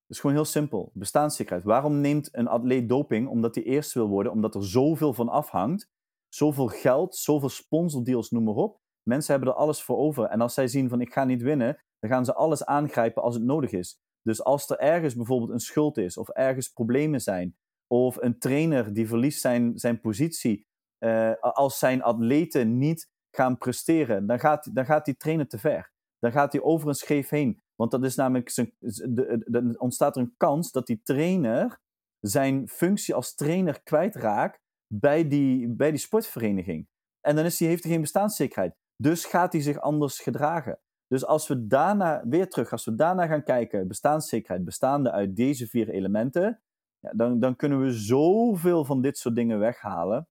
Het 0.08 0.16
is 0.16 0.20
gewoon 0.20 0.36
heel 0.36 0.46
simpel. 0.46 0.92
Bestaanszekerheid. 0.94 1.64
Waarom 1.64 2.02
neemt 2.02 2.30
een 2.32 2.48
atleet 2.48 2.90
doping? 2.90 3.28
Omdat 3.28 3.56
hij 3.56 3.64
eerst 3.64 3.94
wil 3.94 4.08
worden, 4.08 4.32
omdat 4.32 4.56
er 4.56 4.66
zoveel 4.66 5.14
van 5.14 5.30
afhangt. 5.30 5.90
Zoveel 6.28 6.68
geld, 6.68 7.16
zoveel 7.16 7.50
sponsordeals, 7.50 8.30
noem 8.30 8.44
maar 8.44 8.54
op. 8.54 8.80
Mensen 9.04 9.32
hebben 9.32 9.54
er 9.54 9.60
alles 9.60 9.84
voor 9.84 9.98
over. 9.98 10.26
En 10.26 10.42
als 10.42 10.54
zij 10.54 10.68
zien 10.68 10.90
van 10.90 11.02
ik 11.02 11.14
ga 11.14 11.24
niet 11.24 11.42
winnen, 11.42 11.84
dan 12.00 12.10
gaan 12.10 12.26
ze 12.26 12.34
alles 12.34 12.66
aangrijpen 12.66 13.24
als 13.24 13.36
het 13.36 13.44
nodig 13.44 13.72
is. 13.72 14.00
Dus 14.22 14.44
als 14.44 14.70
er 14.70 14.78
ergens 14.78 15.16
bijvoorbeeld 15.16 15.52
een 15.52 15.60
schuld 15.60 15.98
is, 15.98 16.18
of 16.18 16.30
ergens 16.30 16.70
problemen 16.70 17.22
zijn, 17.22 17.56
of 17.88 18.18
een 18.22 18.40
trainer 18.40 18.94
die 18.94 19.08
verliest 19.08 19.42
zijn, 19.42 19.78
zijn 19.80 20.02
positie, 20.02 20.68
eh, 20.98 21.34
als 21.40 21.80
zijn 21.80 22.04
atleten 22.04 22.78
niet 22.78 23.10
gaan 23.36 23.58
presteren, 23.58 24.28
dan 24.28 24.40
gaat, 24.40 24.76
dan 24.76 24.86
gaat 24.86 25.06
die 25.06 25.18
trainer 25.18 25.48
te 25.48 25.58
ver. 25.58 25.92
Dan 26.20 26.32
gaat 26.32 26.52
hij 26.52 26.62
over 26.62 26.88
een 26.88 26.96
scheef 26.96 27.30
heen. 27.30 27.62
Want 27.76 27.92
dat 27.92 28.04
is 28.04 28.16
namelijk 28.16 28.50
zijn, 28.50 28.74
ontstaat 29.78 30.16
er 30.16 30.22
een 30.22 30.34
kans 30.38 30.72
dat 30.72 30.88
die 30.88 31.02
trainer 31.04 31.80
zijn 32.20 32.68
functie 32.68 33.14
als 33.14 33.36
trainer 33.36 33.84
kwijtraakt 33.84 34.60
bij 34.88 35.28
die, 35.28 35.68
bij 35.68 35.90
die 35.90 36.00
sportvereniging. 36.00 36.88
En 37.22 37.36
dan 37.36 37.46
is 37.46 37.60
hij, 37.60 37.68
heeft 37.68 37.84
hij 37.84 37.92
geen 37.92 38.02
bestaanszekerheid. 38.02 38.76
Dus 38.98 39.26
gaat 39.26 39.52
hij 39.52 39.62
zich 39.62 39.80
anders 39.80 40.20
gedragen. 40.20 40.80
Dus 41.08 41.26
als 41.26 41.48
we 41.48 41.68
daarna, 41.68 42.24
weer 42.28 42.50
terug, 42.50 42.72
als 42.72 42.86
we 42.86 42.96
daarna 42.96 43.28
gaan 43.28 43.44
kijken, 43.44 43.88
bestaanszekerheid 43.88 44.66
bestaande 44.66 45.12
uit 45.12 45.36
deze 45.36 45.68
vier 45.68 45.90
elementen, 45.90 46.62
ja, 47.00 47.12
dan, 47.16 47.40
dan 47.40 47.56
kunnen 47.56 47.82
we 47.82 47.92
zoveel 47.92 48.86
van 48.86 49.02
dit 49.02 49.18
soort 49.18 49.36
dingen 49.36 49.60
weghalen. 49.60 50.28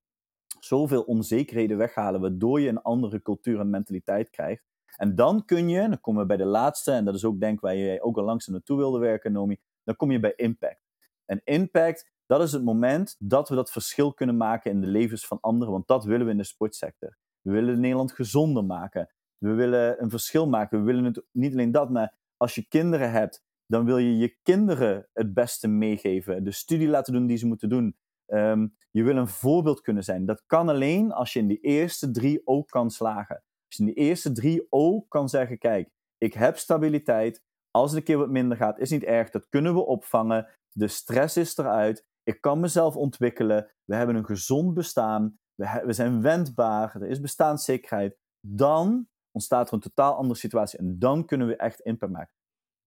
Zoveel 0.61 1.03
onzekerheden 1.03 1.77
weghalen, 1.77 2.21
waardoor 2.21 2.61
je 2.61 2.69
een 2.69 2.83
andere 2.83 3.23
cultuur 3.23 3.61
en 3.61 3.71
mentaliteit 3.71 4.31
krijgt. 4.31 4.65
En 4.97 5.15
dan 5.15 5.45
kun 5.45 5.69
je, 5.69 5.89
dan 5.89 6.01
komen 6.01 6.21
we 6.21 6.27
bij 6.27 6.37
de 6.37 6.45
laatste, 6.45 6.93
en 6.93 7.05
dat 7.05 7.15
is 7.15 7.25
ook 7.25 7.41
denk 7.41 7.55
ik 7.55 7.61
waar 7.61 7.77
jij 7.77 8.03
ook 8.03 8.17
al 8.17 8.25
langzaam 8.25 8.55
naartoe 8.55 8.77
wilde 8.77 8.99
werken, 8.99 9.33
Nomi, 9.33 9.57
dan 9.85 9.97
kom 9.97 10.11
je 10.11 10.21
bij 10.21 10.33
impact. 10.37 10.83
En 11.25 11.41
impact, 11.45 12.13
dat 12.27 12.43
is 12.43 12.53
het 12.53 12.65
moment 12.65 13.17
dat 13.19 13.49
we 13.49 13.55
dat 13.55 13.71
verschil 13.71 14.15
kunnen 14.15 14.37
maken 14.37 14.71
in 14.71 14.81
de 14.81 14.87
levens 14.87 15.27
van 15.27 15.41
anderen, 15.41 15.73
want 15.73 15.87
dat 15.87 16.05
willen 16.05 16.27
we 16.27 16.33
in 16.33 16.39
de 16.39 16.45
sportsector. 16.45 17.17
We 17.41 17.53
willen 17.53 17.81
Nederland 17.81 18.13
gezonder 18.13 18.65
maken. 18.65 19.11
We 19.39 19.53
willen 19.53 20.03
een 20.03 20.11
verschil 20.11 20.49
maken. 20.49 20.79
We 20.79 20.85
willen 20.85 21.05
het 21.05 21.25
niet 21.31 21.53
alleen 21.53 21.73
dat, 21.73 21.91
maar 21.91 22.17
als 22.37 22.55
je 22.55 22.69
kinderen 22.69 23.11
hebt, 23.11 23.43
dan 23.67 23.85
wil 23.85 23.99
je 23.99 24.17
je 24.17 24.37
kinderen 24.43 25.09
het 25.13 25.35
beste 25.35 25.69
meegeven. 25.69 26.45
De 26.45 26.53
studie 26.53 26.89
laten 26.89 27.13
doen 27.13 27.27
die 27.27 27.37
ze 27.37 27.47
moeten 27.47 27.69
doen. 27.69 27.97
Ehm, 28.27 28.69
je 28.91 29.03
wil 29.03 29.17
een 29.17 29.29
voorbeeld 29.29 29.81
kunnen 29.81 30.05
zijn. 30.05 30.27
Dat 30.27 30.43
kan 30.47 30.69
alleen 30.69 31.13
als 31.13 31.33
je 31.33 31.39
in 31.39 31.49
die 31.49 31.61
eerste 31.61 32.11
drie 32.11 32.41
ook 32.45 32.69
kan 32.69 32.91
slagen. 32.91 33.43
Als 33.75 33.87
in 33.87 33.95
die 33.95 34.05
eerste 34.05 34.33
drie 34.33 34.67
ook 34.71 35.11
kan 35.11 35.29
zeggen: 35.29 35.59
kijk, 35.59 35.91
ik 36.19 36.35
heb 36.35 36.57
stabiliteit. 36.57 37.43
Als 37.71 37.91
het 37.91 37.99
een 37.99 38.05
keer 38.05 38.19
wat 38.19 38.31
minder 38.31 38.57
gaat, 38.57 38.79
is 38.79 38.91
niet 38.91 39.03
erg. 39.03 39.31
Dat 39.31 39.49
kunnen 39.49 39.75
we 39.75 39.81
opvangen. 39.81 40.49
De 40.71 40.89
stress 40.89 41.37
is 41.37 41.57
eruit. 41.57 42.07
Ik 42.23 42.41
kan 42.41 42.61
mezelf 42.61 42.97
ontwikkelen. 42.97 43.71
We 43.85 43.95
hebben 43.95 44.17
een 44.17 44.25
gezond 44.25 44.75
bestaan. 44.75 45.39
We 45.55 45.93
zijn 45.93 46.23
wendbaar. 46.23 46.95
Er 46.95 47.09
is 47.09 47.21
bestaanszekerheid. 47.21 48.19
Dan 48.47 49.09
ontstaat 49.31 49.69
er 49.69 49.75
een 49.75 49.81
totaal 49.81 50.15
andere 50.15 50.39
situatie. 50.39 50.79
En 50.79 50.99
dan 50.99 51.25
kunnen 51.25 51.47
we 51.47 51.57
echt 51.57 51.81
impact 51.81 52.13
maken. 52.13 52.35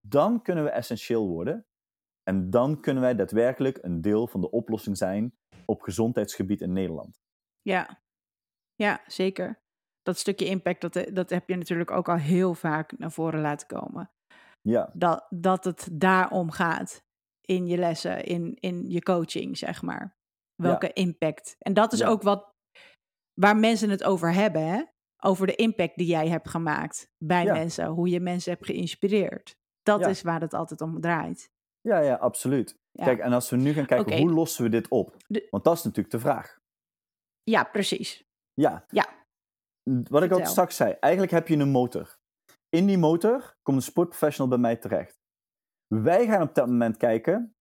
Dan 0.08 0.42
kunnen 0.42 0.64
we 0.64 0.70
essentieel 0.70 1.28
worden. 1.28 1.66
En 2.24 2.50
dan 2.50 2.82
kunnen 2.82 3.04
wij 3.04 3.16
daadwerkelijk 3.16 3.78
een 3.82 4.02
deel 4.02 4.28
van 4.28 4.42
de 4.42 4.52
oplossing 4.52 4.98
zijn 4.98 5.38
op 5.66 5.82
gezondheidsgebied 5.82 6.62
in 6.62 6.74
Nederland. 6.74 7.20
Ja, 7.62 8.02
ja 8.76 9.02
zeker. 9.08 9.66
Dat 10.08 10.18
stukje 10.18 10.45
impact, 10.45 10.82
dat, 10.82 11.16
dat 11.16 11.30
heb 11.30 11.49
je 11.49 11.55
natuurlijk 11.55 11.91
ook 11.91 12.10
al 12.10 12.16
heel 12.16 12.53
vaak 12.53 12.97
naar 12.97 13.12
voren 13.12 13.41
laten 13.41 13.68
komen. 13.68 14.12
Ja. 14.62 14.89
Dat, 14.93 15.26
dat 15.30 15.64
het 15.64 15.88
daarom 15.91 16.51
gaat 16.51 17.03
in 17.41 17.68
je 17.68 17.78
lessen, 17.78 18.24
in, 18.24 18.58
in 18.60 18.89
je 18.89 19.01
coaching, 19.01 19.58
zeg 19.58 19.82
maar. 19.82 20.16
Welke 20.55 20.93
impact. 20.93 21.55
En 21.60 21.74
dat 21.74 21.93
is 21.93 22.03
ook 22.03 22.22
wat 22.22 22.51
waar 23.34 23.58
mensen 23.58 23.89
het 23.89 24.03
over 24.03 24.34
hebben, 24.34 24.68
hè? 24.68 24.84
Over 25.24 25.47
de 25.47 25.55
impact 25.55 25.97
die 25.97 26.08
jij 26.08 26.28
hebt 26.28 26.49
gemaakt 26.49 27.12
bij 27.18 27.45
mensen, 27.45 27.88
hoe 27.88 28.10
je 28.10 28.20
mensen 28.20 28.51
hebt 28.51 28.66
geïnspireerd. 28.66 29.55
Dat 29.82 30.05
is 30.05 30.22
waar 30.22 30.41
het 30.41 30.53
altijd 30.53 30.82
om 30.82 31.01
draait. 31.01 31.49
Ja, 31.82 31.99
ja, 31.99 32.16
absoluut. 32.16 32.76
Kijk, 32.91 33.20
en 33.20 33.34
als 33.34 33.49
we 33.49 33.55
nu 33.55 33.74
gaan 33.74 33.86
kijken, 33.86 34.18
hoe 34.18 34.32
lossen 34.32 34.64
we 34.64 34.70
dit 34.70 34.88
op? 34.88 35.16
Want 35.49 35.64
dat 35.64 35.78
is 35.78 35.84
natuurlijk 35.84 36.12
de 36.12 36.20
vraag. 36.20 36.58
Ja, 37.43 37.64
precies. 37.64 38.24
Ja. 38.53 38.86
Ja. 38.89 39.16
Wat 40.10 40.24
ik 40.24 40.34
ook 40.34 40.46
straks 40.46 40.76
zei, 40.76 40.96
eigenlijk 41.00 41.34
heb 41.34 41.48
je 41.48 41.58
een 41.58 41.70
motor. 41.70 42.18
In 42.70 42.86
die 42.86 42.98
motor 42.98 43.58
komt 43.62 43.78
een 43.78 43.84
sportprofessional 43.84 44.50
bij 44.50 44.58
mij 44.58 44.76
terecht. 44.76 45.20
Wij 45.88 46.26
gaan 46.26 46.42
op 46.42 46.56
dat 46.56 46.68
moment 46.68 46.98
kijken, 46.98 47.56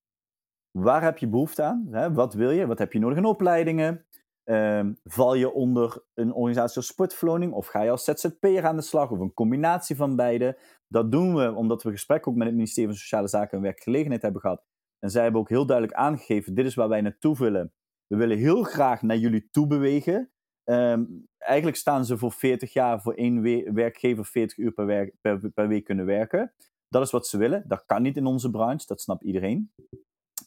waar 0.71 1.03
heb 1.03 1.19
je 1.19 1.29
behoefte 1.29 1.63
aan? 1.63 1.87
Hè? 1.91 2.13
Wat 2.13 2.35
wil 2.35 2.51
je? 2.51 2.67
Wat 2.67 2.79
heb 2.79 2.93
je 2.93 2.99
nodig 2.99 3.19
in 3.19 3.25
opleidingen? 3.25 4.07
Ehm, 4.45 4.93
val 5.05 5.35
je 5.35 5.53
onder 5.53 6.05
een 6.15 6.33
organisatie 6.33 6.77
als 6.77 6.87
Sportverloning 6.87 7.53
of 7.53 7.67
ga 7.67 7.83
je 7.83 7.91
als 7.91 8.05
ZZP'er 8.05 8.67
aan 8.67 8.77
de 8.77 8.83
slag 8.83 9.11
of 9.11 9.19
een 9.19 9.35
combinatie 9.35 9.97
van 9.97 10.17
beide? 10.17 10.59
Dat 10.89 11.13
doen 11.13 11.35
we 11.35 11.55
omdat 11.55 11.83
we 11.83 11.91
gesprek 11.91 12.29
ook 12.29 12.35
met 12.35 12.47
het 12.47 12.57
ministerie 12.57 12.89
van 12.89 12.99
Sociale 12.99 13.29
Zaken 13.29 13.57
en 13.57 13.63
Werkgelegenheid 13.63 14.23
hebben 14.23 14.41
gehad. 14.41 14.65
En 14.99 15.11
zij 15.11 15.23
hebben 15.23 15.41
ook 15.41 15.49
heel 15.49 15.67
duidelijk 15.67 15.99
aangegeven, 15.99 16.55
dit 16.55 16.67
is 16.67 16.75
waar 16.75 16.89
wij 16.89 17.01
naartoe 17.01 17.37
willen. 17.37 17.73
We 18.07 18.17
willen 18.17 18.39
heel 18.39 18.63
graag 18.63 19.03
naar 19.03 19.17
jullie 19.17 19.49
toe 19.51 19.67
bewegen. 19.67 20.31
Ehm, 20.67 21.05
eigenlijk 21.39 21.77
staan 21.77 22.05
ze 22.05 22.19
voor 22.19 22.33
40 22.33 22.73
jaar 22.73 23.03
voor 23.03 23.15
één 23.15 23.43
werkgever 23.75 24.25
40 24.25 24.57
uur 24.57 24.73
per, 24.73 25.13
per, 25.55 25.69
week 25.69 25.85
kunnen 25.85 26.07
werken. 26.07 26.53
Dat 26.89 27.03
is 27.03 27.11
wat 27.11 27.27
ze 27.27 27.39
willen. 27.39 27.65
Dat 27.67 27.85
kan 27.87 28.03
niet 28.03 28.17
in 28.17 28.27
onze 28.27 28.51
branche, 28.51 28.87
dat 28.87 29.01
snapt 29.01 29.25
iedereen. 29.25 29.73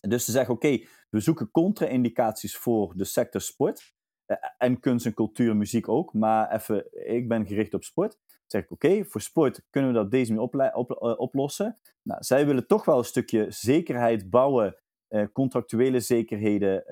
Dus 0.01 0.25
ze 0.25 0.31
zeggen: 0.31 0.53
oké, 0.53 0.83
we 1.09 1.19
zoeken 1.19 1.51
contra-indicaties 1.51 2.57
voor 2.57 2.93
de 2.95 3.03
sector 3.03 3.41
sport. 3.41 3.93
Eh, 4.25 4.37
en 4.57 4.79
kunst 4.79 5.05
en 5.05 5.13
cultuur, 5.13 5.55
muziek 5.55 5.89
ook. 5.89 6.13
Maar 6.13 6.51
even, 6.51 7.07
ik 7.15 7.27
ben 7.27 7.47
gericht 7.47 7.73
op 7.73 7.83
sport. 7.83 8.17
Dan 8.27 8.39
zeg 8.45 8.63
ik: 8.63 8.71
oké, 8.71 9.05
voor 9.05 9.21
sport 9.21 9.65
kunnen 9.69 9.91
we 9.91 9.97
dat 9.97 10.11
deze 10.11 10.33
manier 10.33 10.49
uh, 10.55 11.19
oplossen. 11.19 11.77
Nou, 12.01 12.23
zij 12.23 12.45
willen 12.45 12.67
toch 12.67 12.85
wel 12.85 12.97
een 12.97 13.03
stukje 13.03 13.45
zekerheid 13.49 14.29
bouwen, 14.29 14.75
uh, 15.09 15.25
contractuele 15.33 15.99
zekerheden, 15.99 16.83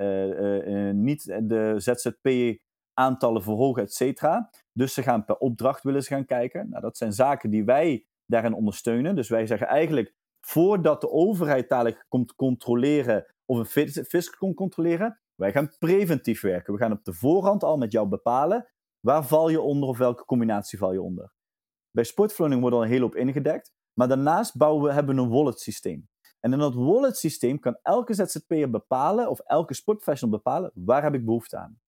niet 1.04 1.24
de 1.24 1.74
ZZP-aantallen 2.98 3.44
verhogen, 3.44 3.84
et 3.84 3.94
cetera. 3.94 4.50
Dus 4.74 4.94
ze 4.94 5.04
gaan 5.04 5.26
per 5.26 5.36
opdracht 5.36 5.84
willen 5.84 6.04
gaan 6.04 6.26
kijken. 6.26 6.70
Nou, 6.70 6.82
dat 6.82 6.98
zijn 6.98 7.14
zaken 7.14 7.50
die 7.50 7.66
wij 7.66 8.06
daarin 8.26 8.54
ondersteunen. 8.54 9.16
Dus 9.16 9.30
wij 9.30 9.46
zeggen 9.46 9.68
eigenlijk: 9.68 10.14
voordat 10.42 11.02
de 11.02 11.12
overheid 11.12 11.70
dadelijk 11.70 12.06
komt 12.08 12.36
controleren 12.36 13.26
of 13.46 13.58
een 13.58 14.06
fisc 14.06 14.38
komt 14.38 14.56
controleren, 14.56 15.20
wij 15.36 15.52
gaan 15.52 15.72
preventief 15.80 16.42
werken. 16.42 16.74
We 16.74 16.80
gaan 16.80 16.92
op 16.92 17.04
de 17.04 17.14
voorhand 17.14 17.64
al 17.64 17.78
met 17.78 17.92
jou 17.92 18.08
bepalen 18.08 18.68
waar 19.00 19.26
val 19.26 19.50
je 19.50 19.62
onder 19.62 19.90
of 19.90 19.98
welke 19.98 20.26
combinatie 20.26 20.78
val 20.78 20.94
je 20.94 21.02
onder. 21.02 21.32
Bij 21.92 22.04
sportverloning 22.04 22.62
wordt 22.62 22.76
al 22.76 22.84
een 22.84 22.90
hele 22.90 23.04
hoop 23.04 23.16
ingedekt, 23.16 23.72
maar 23.94 24.08
daarnaast 24.08 24.58
bouwen 24.58 24.84
we, 24.84 24.94
hebben 24.94 25.16
we 25.16 25.22
een 25.22 25.30
wallet 25.30 25.60
systeem. 25.60 26.08
En 26.40 26.54
in 26.54 26.60
dat 26.60 26.76
wallet 26.76 27.18
systeem 27.18 27.60
kan 27.60 27.80
elke 27.82 28.14
ZZP'er 28.14 28.70
bepalen 28.70 29.30
of 29.30 29.40
elke 29.40 29.74
sportprofessional 29.74 30.38
bepalen 30.38 30.72
waar 30.74 31.04
heb 31.04 31.14
ik 31.14 31.26
behoefte 31.26 31.58
aan. 31.58 31.80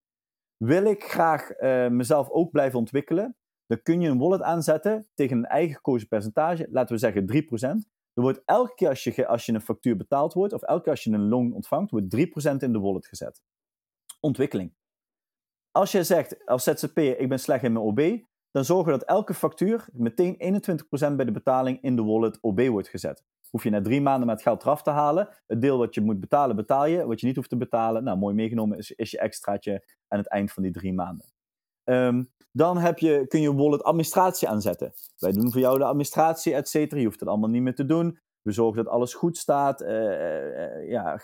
Wil 0.63 0.83
ik 0.83 1.03
graag 1.03 1.59
uh, 1.59 1.87
mezelf 1.87 2.29
ook 2.29 2.51
blijven 2.51 2.79
ontwikkelen, 2.79 3.35
dan 3.65 3.81
kun 3.81 4.01
je 4.01 4.09
een 4.09 4.17
wallet 4.17 4.41
aanzetten 4.41 5.07
tegen 5.13 5.37
een 5.37 5.45
eigen 5.45 5.75
gekozen 5.75 6.07
percentage, 6.07 6.67
laten 6.69 6.95
we 6.95 7.01
zeggen 7.01 7.83
3%. 7.83 7.97
Er 8.13 8.21
wordt 8.21 8.41
elke 8.45 8.73
keer 8.75 8.89
als 8.89 9.03
je, 9.03 9.27
als 9.27 9.45
je 9.45 9.53
een 9.53 9.61
factuur 9.61 9.97
betaald 9.97 10.33
wordt, 10.33 10.53
of 10.53 10.61
elke 10.61 10.81
keer 10.81 10.91
als 10.91 11.03
je 11.03 11.11
een 11.11 11.27
loon 11.27 11.53
ontvangt, 11.53 11.91
wordt 11.91 12.15
3% 12.15 12.19
in 12.57 12.73
de 12.73 12.79
wallet 12.79 13.07
gezet. 13.07 13.41
Ontwikkeling. 14.19 14.73
Als 15.71 15.91
je 15.91 16.03
zegt 16.03 16.45
als 16.45 16.63
ZZP'er, 16.63 17.19
ik 17.19 17.29
ben 17.29 17.39
slecht 17.39 17.63
in 17.63 17.73
mijn 17.73 17.85
OB, 17.85 18.27
dan 18.51 18.65
zorgen 18.65 18.91
dat 18.91 19.03
elke 19.03 19.33
factuur 19.33 19.87
meteen 19.91 20.61
21% 21.11 21.15
bij 21.15 21.25
de 21.25 21.31
betaling 21.31 21.81
in 21.81 21.95
de 21.95 22.03
wallet 22.03 22.37
OB 22.41 22.67
wordt 22.67 22.87
gezet. 22.87 23.23
Hoef 23.49 23.63
je 23.63 23.69
na 23.69 23.81
drie 23.81 24.01
maanden 24.01 24.27
met 24.27 24.35
het 24.35 24.45
geld 24.45 24.61
eraf 24.61 24.81
te 24.81 24.89
halen. 24.89 25.29
Het 25.47 25.61
deel 25.61 25.77
wat 25.77 25.95
je 25.95 26.01
moet 26.01 26.19
betalen, 26.19 26.55
betaal 26.55 26.85
je. 26.85 27.05
Wat 27.05 27.19
je 27.19 27.25
niet 27.25 27.35
hoeft 27.35 27.49
te 27.49 27.57
betalen, 27.57 28.03
nou 28.03 28.17
mooi 28.17 28.35
meegenomen, 28.35 28.77
is, 28.77 28.91
is 28.91 29.11
je 29.11 29.19
extraatje 29.19 29.85
aan 30.07 30.19
het 30.19 30.27
eind 30.27 30.51
van 30.51 30.63
die 30.63 30.71
drie 30.71 30.93
maanden. 30.93 31.25
Um, 31.83 32.29
dan 32.51 32.77
heb 32.77 32.99
je, 32.99 33.25
kun 33.27 33.41
je 33.41 33.55
wallet 33.55 33.83
administratie 33.83 34.49
aanzetten. 34.49 34.93
Wij 35.17 35.31
doen 35.31 35.51
voor 35.51 35.61
jou 35.61 35.77
de 35.77 35.83
administratie, 35.83 36.53
et 36.53 36.69
cetera. 36.69 36.99
Je 36.99 37.05
hoeft 37.05 37.19
het 37.19 37.29
allemaal 37.29 37.49
niet 37.49 37.61
meer 37.61 37.75
te 37.75 37.85
doen. 37.85 38.19
We 38.41 38.51
zorgen 38.51 38.83
dat 38.83 38.93
alles 38.93 39.13
goed 39.13 39.37
staat. 39.37 39.81
Uh, 39.81 40.89
ja, 40.89 41.21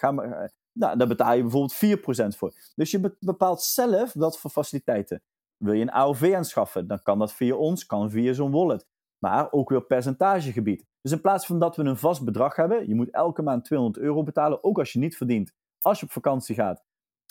nou, 0.72 0.98
daar 0.98 1.08
betaal 1.08 1.34
je 1.34 1.42
bijvoorbeeld 1.42 2.36
4% 2.36 2.38
voor. 2.38 2.54
Dus 2.76 2.92
je 2.92 3.16
bepaalt 3.20 3.62
zelf 3.62 4.14
wat 4.14 4.40
voor 4.40 4.52
faciliteiten. 4.52 5.22
Wil 5.58 5.74
je 5.74 5.82
een 5.82 5.92
AOV 5.92 6.34
aanschaffen, 6.36 6.88
dan 6.88 7.02
kan 7.02 7.20
dat 7.20 7.34
via 7.34 7.56
ons, 7.56 7.86
kan 7.86 8.10
via 8.12 8.34
zo'n 8.34 8.52
wallet. 8.52 8.86
Maar 9.18 9.52
ook 9.52 9.70
weer 9.70 9.86
percentagegebied. 9.86 10.86
Dus 11.06 11.14
in 11.14 11.22
plaats 11.22 11.46
van 11.46 11.60
dat 11.60 11.76
we 11.76 11.84
een 11.84 11.98
vast 11.98 12.24
bedrag 12.24 12.56
hebben, 12.56 12.88
je 12.88 12.96
moet 12.96 13.10
elke 13.10 13.42
maand 13.42 13.66
200 13.66 14.04
euro 14.04 14.24
betalen, 14.24 14.64
ook 14.64 14.80
als 14.80 14.94
je 14.94 15.00
niet 15.00 15.18
verdient. 15.18 15.54
Als 15.82 16.00
je 16.00 16.06
op 16.06 16.12
vakantie 16.12 16.56
gaat, 16.56 16.84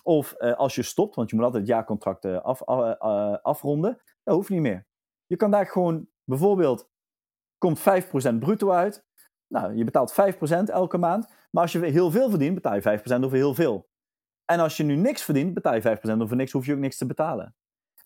of 0.03 0.35
uh, 0.39 0.53
als 0.53 0.75
je 0.75 0.83
stopt, 0.83 1.15
want 1.15 1.31
je 1.31 1.37
moet 1.37 1.45
altijd 1.45 1.63
het 1.63 1.73
jaarcontract 1.73 2.25
af, 2.25 2.69
uh, 2.69 3.37
afronden, 3.43 4.01
dat 4.23 4.35
hoeft 4.35 4.49
niet 4.49 4.61
meer. 4.61 4.87
Je 5.27 5.37
kan 5.37 5.51
daar 5.51 5.67
gewoon, 5.67 6.09
bijvoorbeeld, 6.25 6.91
komt 7.59 7.79
5% 7.79 7.83
bruto 8.39 8.71
uit. 8.71 9.07
Nou, 9.47 9.77
je 9.77 9.85
betaalt 9.85 10.13
5% 10.13 10.15
elke 10.65 10.99
maand. 10.99 11.29
Maar 11.51 11.63
als 11.63 11.73
je 11.73 11.85
heel 11.85 12.11
veel 12.11 12.31
verdient, 12.31 12.55
betaal 12.55 12.75
je 12.75 13.01
5% 13.21 13.25
over 13.25 13.37
heel 13.37 13.55
veel. 13.55 13.89
En 14.45 14.61
als 14.61 14.77
je 14.77 14.83
nu 14.83 14.97
niks 14.97 15.23
verdient, 15.23 15.55
betaal 15.55 15.75
je 15.75 15.99
5% 16.17 16.21
over 16.21 16.37
niks, 16.37 16.53
hoef 16.53 16.67
je 16.67 16.73
ook 16.73 16.79
niks 16.79 16.97
te 16.97 17.07
betalen. 17.07 17.57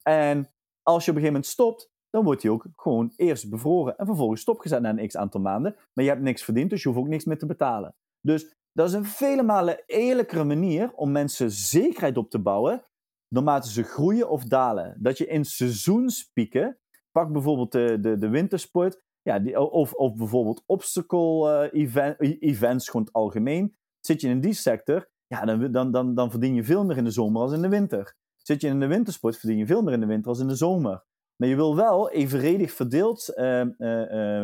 En 0.02 0.52
als 0.82 1.04
je 1.04 1.10
op 1.10 1.16
een 1.16 1.22
gegeven 1.22 1.32
moment 1.32 1.46
stopt, 1.46 1.90
dan 2.18 2.26
wordt 2.26 2.42
die 2.42 2.50
ook 2.50 2.66
gewoon 2.76 3.12
eerst 3.16 3.50
bevroren 3.50 3.96
en 3.96 4.06
vervolgens 4.06 4.40
stopgezet 4.40 4.80
na 4.80 4.90
een 4.90 5.06
x 5.06 5.16
aantal 5.16 5.40
maanden. 5.40 5.76
Maar 5.92 6.04
je 6.04 6.10
hebt 6.10 6.22
niks 6.22 6.44
verdiend, 6.44 6.70
dus 6.70 6.82
je 6.82 6.88
hoeft 6.88 7.00
ook 7.00 7.08
niks 7.08 7.24
meer 7.24 7.38
te 7.38 7.46
betalen. 7.46 7.94
Dus 8.20 8.54
dat 8.72 8.88
is 8.88 8.94
een 8.94 9.04
vele 9.04 9.42
malen 9.42 9.82
eerlijkere 9.86 10.44
manier 10.44 10.92
om 10.94 11.12
mensen 11.12 11.50
zekerheid 11.50 12.16
op 12.16 12.30
te 12.30 12.38
bouwen, 12.38 12.84
naarmate 13.28 13.70
ze 13.70 13.82
groeien 13.82 14.28
of 14.28 14.44
dalen. 14.44 14.96
Dat 14.98 15.18
je 15.18 15.26
in 15.26 15.44
seizoenspieken, 15.44 16.78
pak 17.10 17.32
bijvoorbeeld 17.32 17.72
de, 17.72 17.98
de, 18.00 18.18
de 18.18 18.28
wintersport, 18.28 19.02
ja, 19.22 19.38
die, 19.38 19.60
of, 19.60 19.92
of 19.92 20.14
bijvoorbeeld 20.14 20.62
obstacle 20.66 21.70
uh, 21.72 21.82
event, 21.82 22.20
events, 22.20 22.88
gewoon 22.88 23.06
het 23.06 23.14
algemeen. 23.14 23.76
Zit 24.00 24.20
je 24.20 24.28
in 24.28 24.40
die 24.40 24.52
sector, 24.52 25.08
ja, 25.26 25.44
dan, 25.44 25.72
dan, 25.72 25.92
dan, 25.92 26.14
dan 26.14 26.30
verdien 26.30 26.54
je 26.54 26.64
veel 26.64 26.84
meer 26.84 26.96
in 26.96 27.04
de 27.04 27.10
zomer 27.10 27.42
als 27.42 27.52
in 27.52 27.62
de 27.62 27.68
winter. 27.68 28.16
Zit 28.36 28.60
je 28.60 28.68
in 28.68 28.80
de 28.80 28.86
wintersport, 28.86 29.36
verdien 29.36 29.58
je 29.58 29.66
veel 29.66 29.82
meer 29.82 29.92
in 29.92 30.00
de 30.00 30.06
winter 30.06 30.28
als 30.28 30.40
in 30.40 30.48
de 30.48 30.54
zomer. 30.54 31.06
Maar 31.40 31.48
je 31.48 31.56
wil 31.56 31.76
wel 31.76 32.10
evenredig 32.10 32.72
verdeeld 32.72 33.32
uh, 33.36 33.64
uh, 33.78 34.42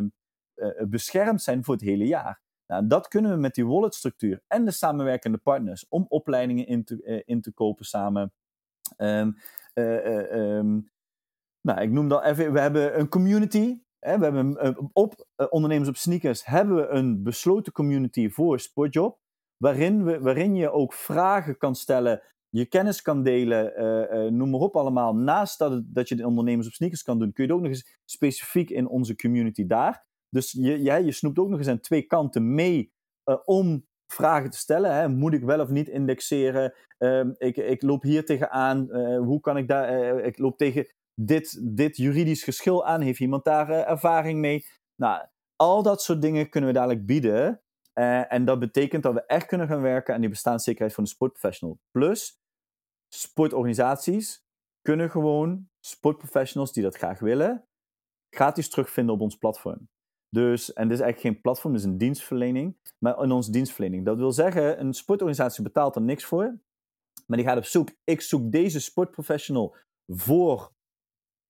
beschermd 0.88 1.42
zijn 1.42 1.64
voor 1.64 1.74
het 1.74 1.82
hele 1.82 2.06
jaar. 2.06 2.42
Nou, 2.66 2.86
dat 2.86 3.08
kunnen 3.08 3.30
we 3.30 3.36
met 3.36 3.54
die 3.54 3.66
walletstructuur 3.66 4.42
en 4.46 4.64
de 4.64 4.70
samenwerkende 4.70 5.38
partners 5.38 5.88
om 5.88 6.06
opleidingen 6.08 6.66
in 6.66 6.84
te, 6.84 7.22
in 7.24 7.40
te 7.40 7.52
kopen 7.52 7.84
samen. 7.84 8.32
Um, 8.96 9.36
nou, 11.60 11.80
ik 11.80 11.90
noem 11.90 12.08
dat 12.08 12.24
even, 12.24 12.52
we 12.52 12.60
hebben 12.60 12.98
een 12.98 13.08
community. 13.08 13.78
We 13.98 14.08
hebben 14.08 14.90
op 14.92 15.26
ondernemers 15.48 15.88
op 15.88 15.96
sneakers 15.96 16.44
hebben 16.44 16.76
we 16.76 16.86
een 16.86 17.22
besloten 17.22 17.72
community 17.72 18.28
voor 18.28 18.60
Sportjob. 18.60 19.18
Waarin, 19.56 20.04
we, 20.04 20.20
waarin 20.20 20.54
je 20.54 20.70
ook 20.70 20.92
vragen 20.92 21.56
kan 21.56 21.74
stellen, 21.74 22.22
je 22.54 22.66
kennis 22.66 23.02
kan 23.02 23.22
delen, 23.22 23.72
noem 24.36 24.50
maar 24.50 24.60
op 24.60 24.76
allemaal. 24.76 25.14
Naast 25.14 25.58
dat, 25.58 25.82
dat 25.86 26.08
je 26.08 26.14
de 26.14 26.26
ondernemers 26.26 26.66
op 26.66 26.72
sneakers 26.72 27.02
kan 27.02 27.18
doen, 27.18 27.32
kun 27.32 27.44
je 27.44 27.50
het 27.50 27.58
ook 27.58 27.66
nog 27.66 27.74
eens 27.74 27.98
specifiek 28.04 28.70
in 28.70 28.88
onze 28.88 29.16
community 29.16 29.66
daar. 29.66 30.06
Dus 30.28 30.52
je, 30.52 30.82
je 30.82 31.12
snoept 31.12 31.38
ook 31.38 31.48
nog 31.48 31.58
eens 31.58 31.68
aan 31.68 31.80
twee 31.80 32.02
kanten 32.02 32.54
mee 32.54 32.92
uh, 33.24 33.36
om 33.44 33.86
vragen 34.06 34.50
te 34.50 34.58
stellen. 34.58 34.94
Hè. 34.94 35.08
Moet 35.08 35.32
ik 35.32 35.42
wel 35.42 35.60
of 35.60 35.68
niet 35.68 35.88
indexeren? 35.88 36.74
Uh, 36.98 37.24
ik, 37.38 37.56
ik 37.56 37.82
loop 37.82 38.02
hier 38.02 38.24
tegenaan. 38.24 38.88
Hoe 39.16 39.40
kan 39.40 39.56
ik 39.56 39.68
daar... 39.68 40.18
Ik 40.18 40.38
loop 40.38 40.58
tegen 40.58 40.86
dit, 41.14 41.76
dit 41.76 41.96
juridisch 41.96 42.42
geschil 42.42 42.86
aan. 42.86 43.00
Heeft 43.00 43.20
iemand 43.20 43.44
daar 43.44 43.70
ervaring 43.70 44.38
mee? 44.38 44.66
Nou, 44.96 45.26
al 45.56 45.82
dat 45.82 46.02
soort 46.02 46.22
dingen 46.22 46.48
kunnen 46.48 46.70
we 46.70 46.76
dadelijk 46.76 47.06
bieden. 47.06 47.60
en 48.28 48.44
dat 48.44 48.58
betekent 48.58 49.02
dat 49.02 49.14
we 49.14 49.26
echt 49.26 49.46
kunnen 49.46 49.68
gaan 49.68 49.82
werken 49.82 50.14
aan 50.14 50.20
die 50.20 50.30
bestaanszekerheid 50.30 50.94
van 50.94 51.04
de 51.04 51.10
sportprofessional. 51.10 51.78
Plus, 51.90 52.42
sportorganisaties 53.20 54.44
kunnen 54.82 55.10
gewoon 55.10 55.68
sportprofessionals 55.80 56.72
die 56.72 56.82
dat 56.82 56.96
graag 56.96 57.18
willen, 57.18 57.68
gratis 58.30 58.68
terugvinden 58.68 59.14
op 59.14 59.20
ons 59.20 59.36
platform. 59.36 59.88
Dus, 60.28 60.72
en 60.72 60.88
dit 60.88 60.98
is 60.98 61.02
eigenlijk 61.02 61.34
geen 61.34 61.42
platform, 61.42 61.72
dit 61.72 61.82
is 61.82 61.88
een 61.88 61.98
dienstverlening. 61.98 62.76
Maar 62.98 63.22
in 63.22 63.30
onze 63.30 63.50
dienstverlening. 63.50 64.04
Dat 64.04 64.16
wil 64.16 64.32
zeggen, 64.32 64.80
een 64.80 64.94
sportorganisatie 64.94 65.62
betaalt 65.62 65.96
er 65.96 66.02
niks 66.02 66.24
voor. 66.24 66.58
Maar 67.26 67.36
die 67.36 67.46
gaat 67.46 67.56
op 67.56 67.64
zoek. 67.64 67.88
Ik 68.04 68.20
zoek 68.20 68.52
deze 68.52 68.80
sportprofessional 68.80 69.76
voor 70.06 70.72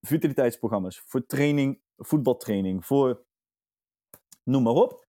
vitaliteitsprogramma's, 0.01 1.03
voor 1.07 1.27
training, 1.27 1.81
voetbaltraining, 1.97 2.87
voor 2.87 3.25
noem 4.43 4.63
maar 4.63 4.73
op. 4.73 5.04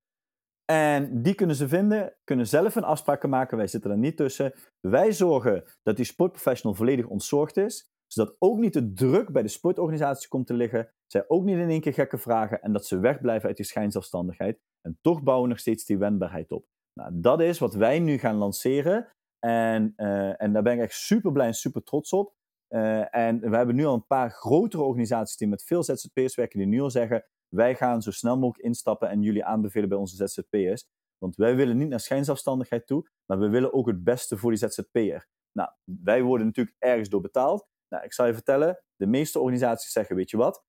En 0.65 1.21
die 1.21 1.35
kunnen 1.35 1.55
ze 1.55 1.67
vinden, 1.67 2.15
kunnen 2.23 2.47
zelf 2.47 2.75
een 2.75 2.83
afspraken 2.83 3.29
maken. 3.29 3.57
Wij 3.57 3.67
zitten 3.67 3.91
er 3.91 3.97
niet 3.97 4.17
tussen. 4.17 4.53
Wij 4.79 5.11
zorgen 5.11 5.63
dat 5.83 5.95
die 5.95 6.05
sportprofessional 6.05 6.75
volledig 6.75 7.07
ontzorgd 7.07 7.57
is, 7.57 7.89
zodat 8.07 8.35
ook 8.39 8.57
niet 8.57 8.73
de 8.73 8.93
druk 8.93 9.31
bij 9.31 9.41
de 9.41 9.47
sportorganisatie 9.47 10.27
komt 10.27 10.47
te 10.47 10.53
liggen. 10.53 10.89
Zij 11.05 11.23
ook 11.27 11.43
niet 11.43 11.57
in 11.57 11.69
één 11.69 11.81
keer 11.81 11.93
gekke 11.93 12.17
vragen 12.17 12.61
en 12.61 12.73
dat 12.73 12.85
ze 12.85 12.99
wegblijven 12.99 13.47
uit 13.47 13.57
die 13.57 13.65
schijnzelfstandigheid. 13.65 14.59
En 14.81 14.97
toch 15.01 15.23
bouwen 15.23 15.49
nog 15.49 15.59
steeds 15.59 15.85
die 15.85 15.97
wendbaarheid 15.97 16.51
op. 16.51 16.65
Nou, 16.99 17.11
dat 17.13 17.41
is 17.41 17.59
wat 17.59 17.73
wij 17.73 17.99
nu 17.99 18.17
gaan 18.17 18.35
lanceren. 18.35 19.07
En, 19.39 19.93
uh, 19.97 20.41
en 20.41 20.53
daar 20.53 20.63
ben 20.63 20.73
ik 20.73 20.79
echt 20.79 20.93
super 20.93 21.31
blij 21.31 21.47
en 21.47 21.53
super 21.53 21.83
trots 21.83 22.13
op. 22.13 22.33
Uh, 22.69 23.15
en 23.15 23.39
we 23.39 23.55
hebben 23.55 23.75
nu 23.75 23.85
al 23.85 23.93
een 23.93 24.07
paar 24.07 24.31
grotere 24.31 24.83
organisaties 24.83 25.37
die 25.37 25.47
met 25.47 25.63
veel 25.63 25.83
ZZP'ers 25.83 26.35
werken, 26.35 26.59
die 26.59 26.67
nu 26.67 26.81
al 26.81 26.89
zeggen: 26.89 27.25
wij 27.55 27.75
gaan 27.75 28.01
zo 28.01 28.11
snel 28.11 28.37
mogelijk 28.37 28.67
instappen 28.67 29.09
en 29.09 29.21
jullie 29.21 29.45
aanbevelen 29.45 29.89
bij 29.89 29.97
onze 29.97 30.27
ZZP'ers. 30.27 30.87
Want 31.17 31.35
wij 31.35 31.55
willen 31.55 31.77
niet 31.77 31.89
naar 31.89 31.99
schijnzelfstandigheid 31.99 32.87
toe, 32.87 33.09
maar 33.25 33.39
we 33.39 33.49
willen 33.49 33.73
ook 33.73 33.87
het 33.87 34.03
beste 34.03 34.37
voor 34.37 34.51
die 34.51 34.59
ZZP'er. 34.59 35.27
Nou, 35.51 35.69
wij 35.83 36.21
worden 36.21 36.45
natuurlijk 36.45 36.75
ergens 36.79 37.09
door 37.09 37.21
betaald. 37.21 37.67
Nou, 37.89 38.03
ik 38.03 38.13
zal 38.13 38.25
je 38.25 38.33
vertellen, 38.33 38.83
de 38.95 39.07
meeste 39.07 39.39
organisaties 39.39 39.91
zeggen, 39.91 40.15
weet 40.15 40.29
je 40.29 40.37
wat, 40.37 40.63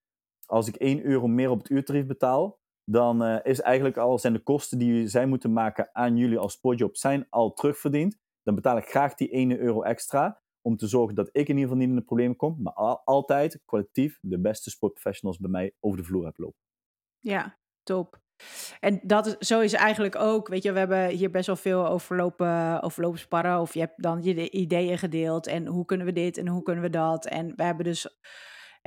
als 0.46 0.68
ik 0.68 0.76
1 0.76 1.04
euro 1.04 1.26
meer 1.26 1.50
op 1.50 1.58
het 1.58 1.70
uurtarief 1.70 2.06
betaal, 2.06 2.58
dan 2.84 3.22
uh, 3.22 3.38
is 3.42 3.60
eigenlijk 3.60 3.96
al, 3.96 4.18
zijn 4.18 4.32
de 4.32 4.42
kosten 4.42 4.78
die 4.78 5.06
zij 5.06 5.26
moeten 5.26 5.52
maken 5.52 5.88
aan 5.92 6.16
jullie 6.16 6.38
als 6.38 6.52
sportjob 6.52 6.96
zijn 6.96 7.26
al 7.30 7.52
terugverdiend. 7.52 8.18
Dan 8.42 8.54
betaal 8.54 8.76
ik 8.76 8.88
graag 8.88 9.14
die 9.14 9.30
1 9.30 9.58
euro 9.58 9.82
extra 9.82 10.40
om 10.60 10.76
te 10.76 10.86
zorgen 10.86 11.14
dat 11.14 11.28
ik 11.28 11.48
in 11.48 11.56
ieder 11.56 11.62
geval 11.62 11.76
niet 11.76 11.88
in 11.88 11.94
de 11.94 12.02
problemen 12.02 12.36
kom, 12.36 12.56
maar 12.62 12.72
altijd 13.04 13.62
kwalitatief 13.64 14.18
de 14.20 14.40
beste 14.40 14.70
sportprofessionals 14.70 15.38
bij 15.38 15.50
mij 15.50 15.74
over 15.80 15.98
de 15.98 16.04
vloer 16.04 16.24
heb 16.24 16.38
lopen. 16.38 16.65
Ja, 17.26 17.58
top. 17.82 18.20
En 18.80 19.00
dat 19.02 19.26
is, 19.26 19.36
zo 19.38 19.60
is 19.60 19.72
eigenlijk 19.72 20.16
ook, 20.16 20.48
weet 20.48 20.62
je, 20.62 20.72
we 20.72 20.78
hebben 20.78 21.08
hier 21.08 21.30
best 21.30 21.46
wel 21.46 21.56
veel 21.56 21.86
overlopen, 21.86 22.82
overlopen 22.82 23.18
sparren. 23.18 23.60
Of 23.60 23.74
je 23.74 23.80
hebt 23.80 24.02
dan 24.02 24.22
je 24.22 24.50
ideeën 24.50 24.98
gedeeld 24.98 25.46
en 25.46 25.66
hoe 25.66 25.84
kunnen 25.84 26.06
we 26.06 26.12
dit 26.12 26.38
en 26.38 26.48
hoe 26.48 26.62
kunnen 26.62 26.82
we 26.82 26.90
dat. 26.90 27.26
En 27.26 27.52
we 27.56 27.62
hebben 27.62 27.84
dus 27.84 28.18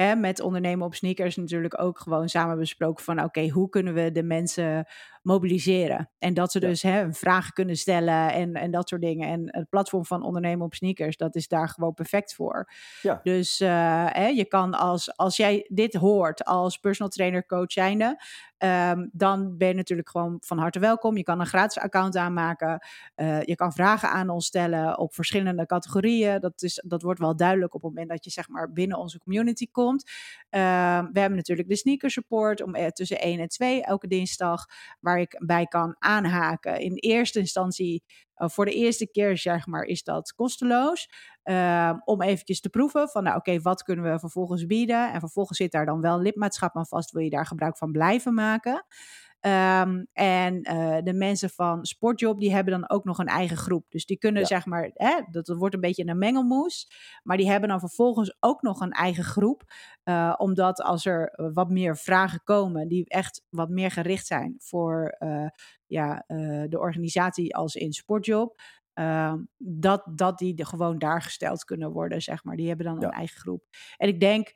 hè, 0.02 0.16
met 0.16 0.40
ondernemen 0.40 0.86
op 0.86 0.96
sneakers 0.96 1.36
natuurlijk 1.36 1.82
ook 1.82 2.00
gewoon 2.00 2.30
samen 2.30 2.58
besproken 2.58 3.04
van 3.04 3.24
oké, 3.24 3.50
hoe 3.50 3.70
kunnen 3.70 3.94
we 3.94 4.12
de 4.12 4.24
mensen 4.24 4.86
mobiliseren? 5.22 6.10
En 6.20 6.34
dat 6.34 6.52
ze 6.52 6.60
dus 6.60 6.82
hè, 6.82 7.14
vragen 7.14 7.54
kunnen 7.54 7.76
stellen 7.76 8.32
en, 8.32 8.54
en 8.54 8.72
dat 8.72 8.90
soort 8.90 9.02
dingen. 9.02 9.28
En 9.28 9.42
het 9.46 9.70
platform 9.70 10.06
van 10.06 10.24
ondernemen 10.24 10.66
op 10.66 10.74
sneakers, 10.74 11.18
dat 11.18 11.36
is 11.36 11.48
daar 11.48 11.70
gewoon 11.70 11.94
perfect 11.94 12.36
voor. 12.36 12.72
Ja. 13.02 13.20
Dus 13.24 13.62
uh, 13.62 14.06
hè, 14.10 14.28
je 14.28 14.46
kan 14.46 14.74
als, 14.74 15.18
als 15.18 15.38
jij 15.38 15.66
dit 15.70 15.94
hoort 15.94 16.46
als 16.46 16.78
personal 16.78 17.12
trainer, 17.12 17.46
coach 17.46 17.72
zijnde, 17.72 18.24
um, 18.64 19.10
dan 19.14 19.58
ben 19.58 19.68
je 19.68 19.74
natuurlijk 19.74 20.10
gewoon 20.10 20.38
van 20.40 20.58
harte 20.58 20.80
welkom. 20.80 21.18
Je 21.18 21.24
kan 21.24 21.40
een 21.40 21.46
gratis 21.46 21.82
account 21.82 22.16
aanmaken. 22.16 22.86
Uh, 23.16 23.44
je 23.44 23.56
kan 23.56 23.74
vragen 23.74 24.10
aan 24.10 24.30
ons 24.30 24.46
stellen 24.46 24.98
op 24.98 25.14
verschillende 25.14 25.66
categorieën. 25.66 26.40
Dat, 26.40 26.62
is, 26.62 26.84
dat 26.86 27.02
wordt 27.02 27.20
wel 27.20 27.36
duidelijk 27.36 27.74
op 27.74 27.82
het 27.82 27.92
moment 27.92 28.10
dat 28.10 28.24
je 28.24 28.30
zeg 28.30 28.50
maar 28.50 28.72
binnen 28.72 28.98
onze 28.98 29.20
community 29.20 29.68
komt. 29.72 30.04
Uh, 30.06 30.12
we 31.12 31.20
hebben 31.20 31.36
natuurlijk 31.36 31.70
de 31.70 31.76
sneaker 31.76 32.12
support 32.12 32.62
om 32.62 32.76
tussen 32.94 33.20
1 33.20 33.40
en 33.40 33.48
2 33.48 33.84
elke 33.84 34.08
dinsdag, 34.08 34.66
waar 35.00 35.20
ik 35.20 35.36
bij 35.46 35.66
kan 35.66 35.96
aanhaken. 36.00 36.80
In 36.80 36.96
eerste 36.96 37.40
instantie, 37.40 38.04
voor 38.48 38.66
de 38.66 38.74
eerste 38.74 39.12
keer 39.12 39.38
zeg 39.38 39.68
maar, 39.68 39.84
is 39.84 40.04
dat 40.04 40.34
kosteloos. 40.34 41.10
Uh, 41.44 41.94
om 42.06 42.22
eventjes 42.22 42.62
te 42.62 42.70
proeven 42.70 43.10
van, 43.10 43.24
nou 43.24 43.38
oké, 43.38 43.62
wat 43.62 43.84
kunnen 43.84 44.12
we 44.12 44.20
vervolgens 44.20 44.66
bieden? 44.66 45.14
En 45.14 45.20
vervolgens 45.20 45.58
zit 45.58 45.72
daar 45.72 45.86
dan 45.86 46.02
wel 46.02 46.16
een 46.16 46.22
lidmaatschap 46.22 46.76
aan 46.76 46.88
vast, 46.88 47.12
wil 47.12 47.24
je 47.24 47.30
daar 47.30 47.46
gebruik 47.46 47.78
van 47.78 47.92
blijven 47.92 48.34
maken? 48.34 48.86
Um, 49.42 50.08
en 50.14 50.72
uh, 50.72 50.98
de 51.04 51.14
mensen 51.14 51.50
van 51.50 51.86
Sportjob, 51.86 52.40
die 52.40 52.54
hebben 52.54 52.74
dan 52.74 52.90
ook 52.90 53.04
nog 53.04 53.18
een 53.18 53.28
eigen 53.28 53.58
groep. 53.58 53.86
Dus 53.90 54.06
die 54.06 54.18
kunnen 54.18 54.42
ja. 54.42 54.48
zeg 54.48 54.66
maar, 54.66 54.92
hè, 54.94 55.22
dat, 55.32 55.46
dat 55.46 55.58
wordt 55.58 55.76
een 55.76 55.82
beetje 55.82 56.08
een 56.08 56.18
mengelmoes. 56.18 56.92
Maar 57.24 57.38
die 57.38 57.50
hebben 57.50 57.70
dan 57.70 57.80
vervolgens 57.80 58.38
ook 58.40 58.62
nog 58.62 58.82
een 58.82 58.92
eigen 58.92 59.24
groep. 59.24 59.64
Uh, 60.04 60.34
omdat 60.38 60.82
als 60.82 61.06
er 61.06 61.52
wat 61.54 61.70
meer 61.70 61.98
vragen 61.98 62.44
komen, 62.44 62.88
die 62.88 63.10
echt 63.10 63.44
wat 63.50 63.70
meer 63.70 63.92
gericht 63.92 64.28
zijn 64.28 64.56
voor 64.58 65.16
uh, 65.20 65.48
ja, 65.86 66.24
de 66.68 66.80
organisatie 66.80 67.56
als 67.56 67.76
in 67.76 67.94
Sportjob. 67.94 68.62
Uh, 68.94 69.34
dat, 69.58 70.04
dat 70.16 70.38
die 70.38 70.54
de 70.54 70.66
gewoon 70.66 70.98
daar 70.98 71.22
gesteld 71.22 71.64
kunnen 71.64 71.92
worden, 71.92 72.22
zeg 72.22 72.44
maar. 72.44 72.56
Die 72.56 72.68
hebben 72.68 72.86
dan 72.86 73.00
ja. 73.00 73.08
een 73.08 73.14
eigen 73.14 73.40
groep. 73.40 73.64
En 73.98 74.08
ik 74.08 74.20
denk, 74.20 74.54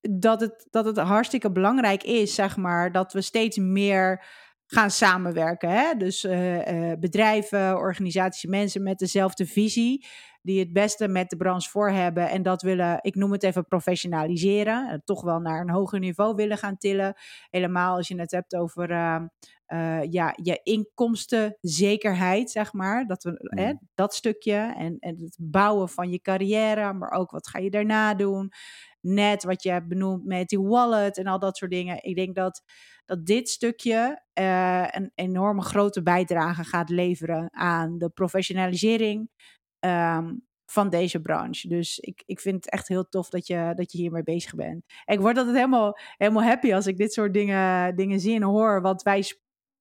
dat 0.00 0.40
het, 0.40 0.66
dat 0.70 0.84
het 0.84 0.98
hartstikke 0.98 1.52
belangrijk 1.52 2.02
is, 2.02 2.34
zeg 2.34 2.56
maar, 2.56 2.92
dat 2.92 3.12
we 3.12 3.20
steeds 3.20 3.56
meer 3.56 4.24
gaan 4.66 4.90
samenwerken. 4.90 5.70
Hè? 5.70 5.94
Dus 5.94 6.24
uh, 6.24 6.90
uh, 6.90 6.92
bedrijven, 6.98 7.76
organisaties, 7.76 8.50
mensen 8.50 8.82
met 8.82 8.98
dezelfde 8.98 9.46
visie, 9.46 10.06
die 10.42 10.58
het 10.58 10.72
beste 10.72 11.08
met 11.08 11.30
de 11.30 11.36
branche 11.36 11.70
voor 11.70 11.90
hebben 11.90 12.30
en 12.30 12.42
dat 12.42 12.62
willen, 12.62 12.98
ik 13.00 13.14
noem 13.14 13.32
het 13.32 13.42
even 13.42 13.66
professionaliseren, 13.66 14.88
uh, 14.88 14.94
toch 15.04 15.22
wel 15.22 15.38
naar 15.38 15.60
een 15.60 15.70
hoger 15.70 15.98
niveau 15.98 16.34
willen 16.34 16.58
gaan 16.58 16.76
tillen. 16.76 17.14
Helemaal 17.50 17.96
als 17.96 18.08
je 18.08 18.20
het 18.20 18.30
hebt 18.30 18.56
over 18.56 18.90
ehm, 18.90 19.26
ja, 20.10 20.34
je 20.42 20.60
inkomstenzekerheid, 20.62 22.50
zeg 22.50 22.72
maar. 22.72 23.06
Dat, 23.06 23.22
we, 23.22 23.30
mm. 23.30 23.58
hè, 23.58 23.72
dat 23.94 24.14
stukje 24.14 24.74
en, 24.76 24.96
en 24.98 25.16
het 25.20 25.36
bouwen 25.40 25.88
van 25.88 26.10
je 26.10 26.20
carrière, 26.20 26.92
maar 26.92 27.10
ook 27.10 27.30
wat 27.30 27.48
ga 27.48 27.58
je 27.58 27.70
daarna 27.70 28.14
doen 28.14 28.52
net 29.00 29.44
wat 29.44 29.62
je 29.62 29.70
hebt 29.70 29.88
benoemd 29.88 30.24
met 30.24 30.48
die 30.48 30.60
wallet 30.60 31.18
en 31.18 31.26
al 31.26 31.38
dat 31.38 31.56
soort 31.56 31.70
dingen. 31.70 32.04
Ik 32.04 32.16
denk 32.16 32.34
dat, 32.34 32.62
dat 33.04 33.26
dit 33.26 33.48
stukje 33.48 34.22
uh, 34.40 34.86
een 34.90 35.10
enorme 35.14 35.62
grote 35.62 36.02
bijdrage 36.02 36.64
gaat 36.64 36.88
leveren 36.88 37.48
aan 37.52 37.98
de 37.98 38.08
professionalisering 38.08 39.30
um, 39.80 40.46
van 40.70 40.88
deze 40.88 41.20
branche. 41.20 41.68
Dus 41.68 41.98
ik, 41.98 42.22
ik 42.26 42.40
vind 42.40 42.54
het 42.54 42.70
echt 42.70 42.88
heel 42.88 43.08
tof 43.08 43.28
dat 43.28 43.46
je, 43.46 43.72
dat 43.74 43.92
je 43.92 43.98
hiermee 43.98 44.22
bezig 44.22 44.54
bent. 44.54 44.84
En 45.04 45.14
ik 45.14 45.20
word 45.20 45.36
altijd 45.36 45.56
helemaal, 45.56 45.98
helemaal 46.16 46.42
happy 46.42 46.74
als 46.74 46.86
ik 46.86 46.96
dit 46.96 47.12
soort 47.12 47.32
dingen, 47.32 47.96
dingen 47.96 48.20
zie 48.20 48.34
en 48.34 48.42
hoor. 48.42 48.82
Want 48.82 49.02
wij 49.02 49.24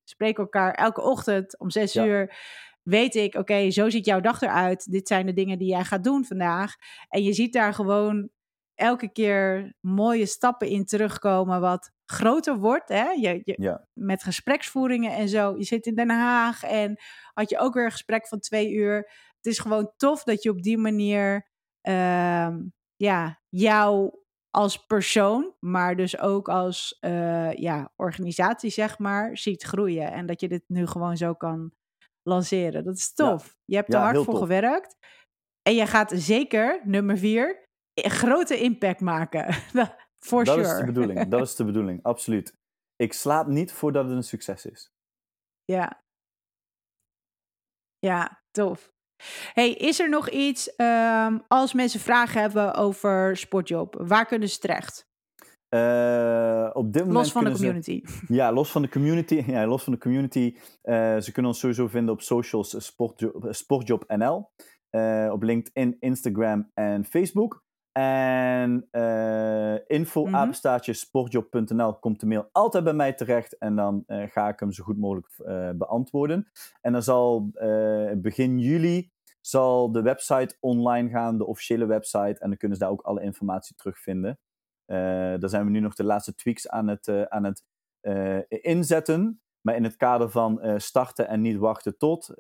spreken 0.04 0.44
elkaar 0.44 0.74
elke 0.74 1.02
ochtend 1.02 1.60
om 1.60 1.70
zes 1.70 1.94
ja. 1.94 2.06
uur 2.06 2.36
weet 2.82 3.16
ik, 3.16 3.28
oké, 3.28 3.40
okay, 3.40 3.72
zo 3.72 3.90
ziet 3.90 4.06
jouw 4.06 4.20
dag 4.20 4.42
eruit. 4.42 4.92
Dit 4.92 5.08
zijn 5.08 5.26
de 5.26 5.34
dingen 5.34 5.58
die 5.58 5.70
jij 5.70 5.84
gaat 5.84 6.04
doen 6.04 6.26
vandaag. 6.26 6.76
En 7.10 7.24
je 7.24 7.34
ziet 7.34 7.54
daar 7.54 7.74
gewoon 7.74 8.30
elke 8.76 9.12
keer 9.12 9.74
mooie 9.80 10.26
stappen 10.26 10.68
in 10.68 10.86
terugkomen, 10.86 11.62
wat 11.62 11.92
groter 12.06 12.58
wordt. 12.58 12.90
Hè? 12.90 13.10
Je, 13.10 13.42
je, 13.44 13.56
ja. 13.60 13.88
Met 13.94 14.24
gespreksvoeringen 14.24 15.12
en 15.12 15.30
zo. 15.30 15.58
Je 15.58 15.64
zit 15.64 15.86
in 15.86 15.96
Den 15.96 16.10
Haag 16.10 16.64
en 16.64 17.00
had 17.34 17.50
je 17.50 17.60
ook 17.60 17.74
weer 17.74 17.86
een 17.86 17.92
gesprek 17.92 18.28
van 18.28 18.40
twee 18.40 18.72
uur. 18.72 19.12
Het 19.48 19.56
is 19.56 19.62
gewoon 19.62 19.92
tof 19.98 20.24
dat 20.24 20.44
je 20.44 20.50
op 20.50 20.62
die 20.62 20.78
manier 20.78 21.48
uh, 21.88 22.56
ja, 22.96 23.42
jou 23.50 24.20
als 24.50 24.86
persoon, 24.86 25.56
maar 25.60 25.96
dus 25.96 26.20
ook 26.20 26.50
als 26.50 26.98
uh, 27.02 27.54
ja, 27.54 27.94
organisatie, 27.96 28.70
zeg 28.70 29.00
maar, 29.00 29.38
ziet 29.38 29.64
groeien. 29.64 30.12
En 30.12 30.26
dat 30.26 30.42
je 30.42 30.48
dit 30.48 30.64
nu 30.68 30.88
gewoon 30.88 31.18
zo 31.18 31.34
kan 31.34 31.72
lanceren. 32.24 32.84
Dat 32.84 32.96
is 32.96 33.14
tof. 33.14 33.46
Ja. 33.46 33.52
Je 33.66 33.76
hebt 33.76 33.94
er 33.94 34.00
hard 34.00 34.16
voor 34.16 34.26
tof. 34.26 34.40
gewerkt. 34.40 34.96
En 35.62 35.76
je 35.76 35.86
gaat 35.86 36.12
zeker, 36.16 36.82
nummer 36.84 37.18
vier, 37.18 37.64
grote 37.94 38.60
impact 38.60 39.02
maken. 39.02 39.54
For 40.26 40.44
dat 40.44 40.56
sure. 40.56 40.68
is 40.68 40.80
de 40.80 40.86
bedoeling. 40.86 41.28
Dat 41.28 41.42
is 41.42 41.56
de 41.56 41.66
bedoeling, 41.72 42.04
absoluut. 42.04 42.54
Ik 42.96 43.14
slaap 43.14 43.48
niet 43.48 43.72
voordat 43.72 44.06
het 44.06 44.14
een 44.14 44.24
succes 44.24 44.66
is. 44.66 44.90
Ja. 45.66 46.04
Ja, 48.00 48.44
tof. 48.52 48.96
Hey, 49.54 49.72
is 49.72 50.00
er 50.00 50.10
nog 50.10 50.30
iets 50.30 50.74
um, 50.78 51.42
als 51.48 51.74
mensen 51.74 52.00
vragen 52.00 52.42
hebben 52.42 52.74
over 52.74 53.38
Sportjob? 53.38 53.96
Waar 54.08 54.26
kunnen 54.26 54.50
ze 54.50 54.60
terecht? 54.60 55.08
Uh, 55.70 56.70
op 56.74 56.94
dit 56.94 57.06
moment 57.06 57.26
los 57.26 57.32
van 57.32 57.44
de 57.44 57.52
community. 57.52 58.02
Ze, 58.06 58.26
ja, 58.34 58.52
los 58.52 58.72
van 58.72 58.82
de 58.82 58.90
community. 58.90 59.44
Ja, 59.54 59.66
los 59.68 59.84
van 59.84 59.94
de 59.94 60.00
community. 60.00 60.56
Uh, 60.84 61.18
ze 61.18 61.32
kunnen 61.32 61.52
ons 61.52 61.60
sowieso 61.60 61.88
vinden 61.88 62.14
op 62.14 62.22
socials 62.22 62.86
Sportjob, 62.86 63.48
SportjobNL. 63.50 64.50
Uh, 64.92 65.30
op 65.32 65.44
LinkedIn, 65.44 65.98
Instagram 66.00 66.72
en 66.74 67.06
Facebook. 67.06 67.66
En 67.98 68.88
uh, 68.92 69.76
info 69.88 70.26
mm 70.26 70.34
-hmm. 70.34 70.54
sportjob.nl 70.82 72.00
komt 72.00 72.20
de 72.20 72.26
mail 72.26 72.50
altijd 72.52 72.84
bij 72.84 72.94
mij 72.94 73.14
terecht. 73.14 73.58
En 73.58 73.76
dan 73.76 74.04
uh, 74.08 74.24
ga 74.30 74.48
ik 74.48 74.60
hem 74.60 74.72
zo 74.72 74.84
goed 74.84 74.98
mogelijk 74.98 75.28
uh, 75.40 75.70
beantwoorden. 75.76 76.48
En 76.82 76.92
dan 76.92 77.04
zal 77.04 77.50
begin 78.18 78.60
juli 78.60 79.12
zal 79.42 79.92
de 79.92 80.02
website 80.02 80.58
online 80.60 81.10
gaan, 81.10 81.38
de 81.38 81.46
officiële 81.46 81.86
website. 81.86 82.40
En 82.40 82.50
dan 82.50 82.58
kunnen 82.58 82.78
ze 82.78 82.84
daar 82.84 82.94
ook 82.94 83.02
alle 83.02 83.22
informatie 83.22 83.76
terugvinden. 83.76 84.40
daar 84.86 85.50
zijn 85.50 85.66
we 85.66 85.72
nu 85.72 85.80
nog 85.80 85.94
de 85.94 86.04
laatste 86.04 86.36
tweaks 86.36 86.70
aan 86.70 86.88
het, 86.88 87.30
aan 87.30 87.44
het 87.44 87.64
inzetten. 88.50 89.42
Maar 89.62 89.76
in 89.76 89.84
het 89.84 89.96
kader 89.96 90.30
van 90.30 90.62
starten 90.78 91.28
en 91.28 91.42
niet 91.42 91.58
wachten 91.58 91.98
tot, 91.98 92.34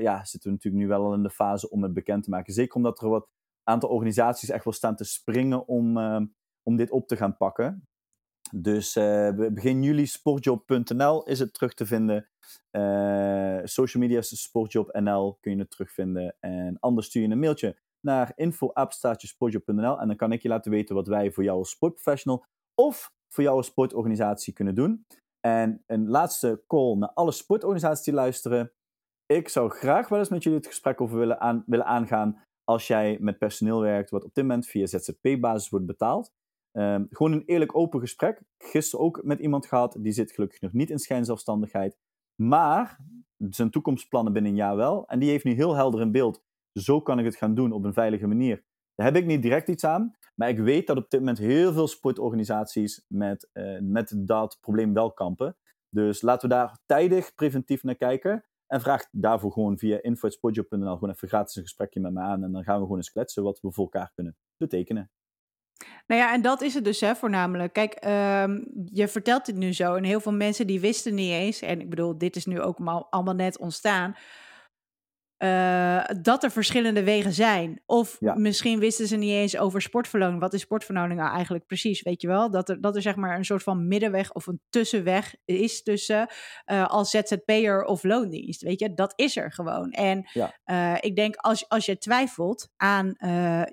ja, 0.00 0.24
zitten 0.24 0.50
we 0.50 0.56
natuurlijk 0.56 0.82
nu 0.82 0.88
wel 0.88 1.04
al 1.04 1.14
in 1.14 1.22
de 1.22 1.30
fase 1.30 1.70
om 1.70 1.82
het 1.82 1.92
bekend 1.92 2.24
te 2.24 2.30
maken. 2.30 2.52
Zeker 2.52 2.74
omdat 2.76 3.02
er 3.02 3.08
wat 3.08 3.28
aantal 3.64 3.88
organisaties 3.88 4.48
echt 4.48 4.64
wel 4.64 4.72
staan 4.72 4.96
te 4.96 5.04
springen 5.04 5.68
om, 5.68 5.98
uh, 5.98 6.20
om 6.62 6.76
dit 6.76 6.90
op 6.90 7.08
te 7.08 7.16
gaan 7.16 7.36
pakken. 7.36 7.86
Dus 8.54 8.96
uh, 8.96 9.28
begin 9.52 9.82
juli 9.82 10.06
sportjob.nl 10.06 11.24
is 11.24 11.38
het 11.38 11.54
terug 11.54 11.74
te 11.74 11.86
vinden. 11.86 12.28
Uh, 12.76 13.60
social 13.64 14.02
media 14.02 14.22
sportjob.nl 14.22 15.38
kun 15.40 15.52
je 15.52 15.58
het 15.58 15.70
terugvinden. 15.70 16.36
En 16.40 16.78
anders 16.80 17.06
stuur 17.06 17.22
je 17.22 17.28
een 17.28 17.38
mailtje 17.38 17.78
naar 18.00 18.32
info.sportjob.nl 18.34 20.00
en 20.00 20.06
dan 20.06 20.16
kan 20.16 20.32
ik 20.32 20.42
je 20.42 20.48
laten 20.48 20.70
weten 20.70 20.94
wat 20.94 21.06
wij 21.06 21.32
voor 21.32 21.44
jou 21.44 21.58
als 21.58 21.70
sportprofessional 21.70 22.44
of 22.74 23.12
voor 23.32 23.44
jou 23.44 23.56
als 23.56 23.66
sportorganisatie 23.66 24.52
kunnen 24.52 24.74
doen. 24.74 25.06
En 25.40 25.82
een 25.86 26.08
laatste 26.08 26.64
call 26.66 26.96
naar 26.96 27.12
alle 27.12 27.32
sportorganisaties 27.32 28.04
die 28.04 28.14
luisteren. 28.14 28.72
Ik 29.26 29.48
zou 29.48 29.70
graag 29.70 30.08
wel 30.08 30.18
eens 30.18 30.28
met 30.28 30.42
jullie 30.42 30.58
het 30.58 30.68
gesprek 30.68 31.00
over 31.00 31.18
willen, 31.18 31.40
aan, 31.40 31.62
willen 31.66 31.86
aangaan 31.86 32.42
als 32.64 32.86
jij 32.86 33.16
met 33.20 33.38
personeel 33.38 33.80
werkt 33.80 34.10
wat 34.10 34.24
op 34.24 34.34
dit 34.34 34.44
moment 34.44 34.66
via 34.66 34.86
ZZP-basis 34.86 35.68
wordt 35.68 35.86
betaald. 35.86 36.32
Um, 36.72 37.06
gewoon 37.10 37.32
een 37.32 37.44
eerlijk 37.46 37.76
open 37.76 38.00
gesprek. 38.00 38.42
Gisteren 38.58 39.04
ook 39.04 39.22
met 39.22 39.40
iemand 39.40 39.66
gehad, 39.66 39.96
die 40.00 40.12
zit 40.12 40.32
gelukkig 40.32 40.60
nog 40.60 40.72
niet 40.72 40.90
in 40.90 40.98
schijnzelfstandigheid. 40.98 41.96
Maar 42.34 42.98
zijn 43.50 43.70
toekomstplannen 43.70 44.32
binnen 44.32 44.50
een 44.50 44.56
jaar 44.56 44.76
wel. 44.76 45.06
En 45.06 45.18
die 45.18 45.30
heeft 45.30 45.44
nu 45.44 45.52
heel 45.52 45.74
helder 45.74 46.00
in 46.00 46.12
beeld. 46.12 46.42
Zo 46.72 47.00
kan 47.00 47.18
ik 47.18 47.24
het 47.24 47.36
gaan 47.36 47.54
doen 47.54 47.72
op 47.72 47.84
een 47.84 47.92
veilige 47.92 48.26
manier. 48.26 48.64
Daar 48.94 49.06
heb 49.06 49.16
ik 49.16 49.26
niet 49.26 49.42
direct 49.42 49.68
iets 49.68 49.84
aan. 49.84 50.16
Maar 50.34 50.48
ik 50.48 50.58
weet 50.58 50.86
dat 50.86 50.96
op 50.96 51.10
dit 51.10 51.20
moment 51.20 51.38
heel 51.38 51.72
veel 51.72 51.88
sportorganisaties 51.88 53.04
met, 53.08 53.50
uh, 53.52 53.78
met 53.80 54.14
dat 54.16 54.58
probleem 54.60 54.94
wel 54.94 55.12
kampen. 55.12 55.56
Dus 55.88 56.22
laten 56.22 56.48
we 56.48 56.54
daar 56.54 56.78
tijdig 56.86 57.34
preventief 57.34 57.82
naar 57.82 57.94
kijken. 57.94 58.44
En 58.72 58.80
vraag 58.80 59.06
daarvoor 59.10 59.52
gewoon 59.52 59.78
via 59.78 60.02
info.sportjob.nl 60.02 60.94
gewoon 60.94 61.10
even 61.10 61.28
gratis 61.28 61.56
een 61.56 61.62
gesprekje 61.62 62.00
met 62.00 62.12
me 62.12 62.20
aan. 62.20 62.44
En 62.44 62.52
dan 62.52 62.64
gaan 62.64 62.76
we 62.76 62.82
gewoon 62.82 62.96
eens 62.96 63.10
kletsen 63.10 63.42
wat 63.42 63.60
we 63.60 63.72
voor 63.72 63.84
elkaar 63.84 64.12
kunnen 64.14 64.36
betekenen. 64.56 65.10
Nou 66.06 66.20
ja, 66.20 66.32
en 66.32 66.42
dat 66.42 66.60
is 66.60 66.74
het 66.74 66.84
dus 66.84 67.00
hè, 67.00 67.14
voornamelijk. 67.14 67.72
Kijk, 67.72 68.04
um, 68.04 68.66
je 68.84 69.08
vertelt 69.08 69.46
dit 69.46 69.56
nu 69.56 69.72
zo 69.72 69.94
en 69.94 70.04
heel 70.04 70.20
veel 70.20 70.32
mensen 70.32 70.66
die 70.66 70.80
wisten 70.80 71.14
niet 71.14 71.30
eens, 71.30 71.60
en 71.60 71.80
ik 71.80 71.90
bedoel, 71.90 72.18
dit 72.18 72.36
is 72.36 72.46
nu 72.46 72.60
ook 72.60 72.78
allemaal 73.10 73.34
net 73.34 73.58
ontstaan, 73.58 74.16
uh, 75.42 76.04
dat 76.20 76.42
er 76.42 76.50
verschillende 76.50 77.04
wegen 77.04 77.32
zijn. 77.32 77.82
Of 77.86 78.16
ja. 78.20 78.34
misschien 78.34 78.78
wisten 78.78 79.06
ze 79.06 79.16
niet 79.16 79.30
eens 79.30 79.56
over 79.56 79.82
sportverloning. 79.82 80.40
Wat 80.40 80.52
is 80.52 80.60
sportverloning 80.60 81.20
nou 81.20 81.34
eigenlijk 81.34 81.66
precies? 81.66 82.02
Weet 82.02 82.20
je 82.20 82.28
wel? 82.28 82.50
Dat 82.50 82.68
er, 82.68 82.80
dat 82.80 82.96
er 82.96 83.02
zeg 83.02 83.16
maar 83.16 83.36
een 83.36 83.44
soort 83.44 83.62
van 83.62 83.88
middenweg 83.88 84.32
of 84.32 84.46
een 84.46 84.60
tussenweg 84.68 85.34
is 85.44 85.82
tussen 85.82 86.28
uh, 86.66 86.86
als 86.86 87.10
ZZP'er 87.10 87.84
of 87.84 88.02
loondienst. 88.02 88.62
Weet 88.62 88.80
je, 88.80 88.94
dat 88.94 89.12
is 89.16 89.36
er 89.36 89.52
gewoon. 89.52 89.90
En 89.90 90.28
ja. 90.32 90.58
uh, 90.66 90.96
ik 91.00 91.16
denk 91.16 91.36
als, 91.36 91.68
als 91.68 91.86
je 91.86 91.98
twijfelt 91.98 92.68
aan 92.76 93.16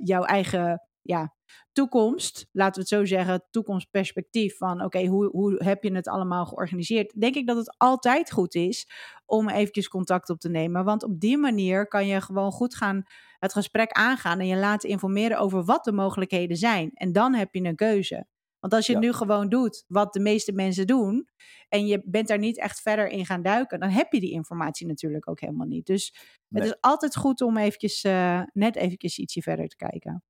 jouw 0.04 0.24
eigen 0.24 0.88
ja, 1.02 1.34
toekomst, 1.72 2.48
laten 2.52 2.74
we 2.74 2.80
het 2.80 2.90
zo 2.90 3.06
zeggen, 3.06 3.46
toekomstperspectief 3.50 4.58
van 4.58 4.84
oké, 4.84 5.06
hoe, 5.06 5.30
hoe 5.32 5.64
heb 5.64 5.84
je 5.84 5.96
het 5.96 6.08
allemaal 6.08 6.46
georganiseerd? 6.46 7.20
Denk 7.20 7.36
ik 7.36 7.48
dat 7.48 7.58
het 7.58 7.76
altijd 7.78 8.32
goed 8.32 8.56
is 8.56 8.90
om 9.26 9.50
eventjes 9.50 9.88
contact 9.88 10.30
op 10.30 10.40
te 10.40 10.50
nemen. 10.50 10.84
Want 10.84 11.04
op 11.04 11.20
die 11.20 11.38
manier 11.38 11.88
kan 11.88 12.08
je 12.08 12.22
gewoon 12.22 12.52
goed 12.52 12.76
gaan 12.76 13.04
het 13.40 13.54
gesprek 13.54 13.92
aangaan 13.92 14.40
en 14.40 14.48
je 14.48 14.58
laten 14.58 14.90
informeren 14.90 15.40
over 15.40 15.64
wat 15.64 15.84
de 15.84 15.92
mogelijkheden 15.92 16.58
zijn. 16.58 16.92
En 16.94 17.12
dan 17.12 17.34
heb 17.34 17.54
je 17.54 17.64
een 17.64 17.76
keuze. 17.76 18.28
Want 18.60 18.74
als 18.74 18.86
je 18.86 18.94
ja. 18.94 19.00
nu 19.00 19.14
gewoon 19.14 19.50
doet 19.50 19.84
wat 19.88 20.14
de 20.14 20.20
meeste 20.20 20.52
mensen 20.52 20.88
doen 20.88 21.28
en 21.70 21.88
je 21.88 22.02
bent 22.06 22.28
daar 22.28 22.38
niet 22.38 22.60
echt 22.60 22.82
verder 22.82 23.08
in 23.08 23.26
gaan 23.26 23.42
duiken, 23.42 23.80
dan 23.80 23.90
heb 23.90 24.14
je 24.14 24.20
die 24.20 24.32
informatie 24.32 24.88
natuurlijk 24.88 25.30
ook 25.30 25.40
helemaal 25.40 25.68
niet. 25.68 25.86
Dus 25.86 26.14
nee. 26.48 26.62
het 26.62 26.72
is 26.72 26.78
altijd 26.82 27.16
goed 27.16 27.42
om 27.42 27.58
eventjes, 27.58 28.04
uh, 28.04 28.42
net 28.54 28.76
eventjes 28.76 29.18
ietsje 29.18 29.42
verder 29.42 29.68
te 29.68 29.76
kijken. 29.76 30.24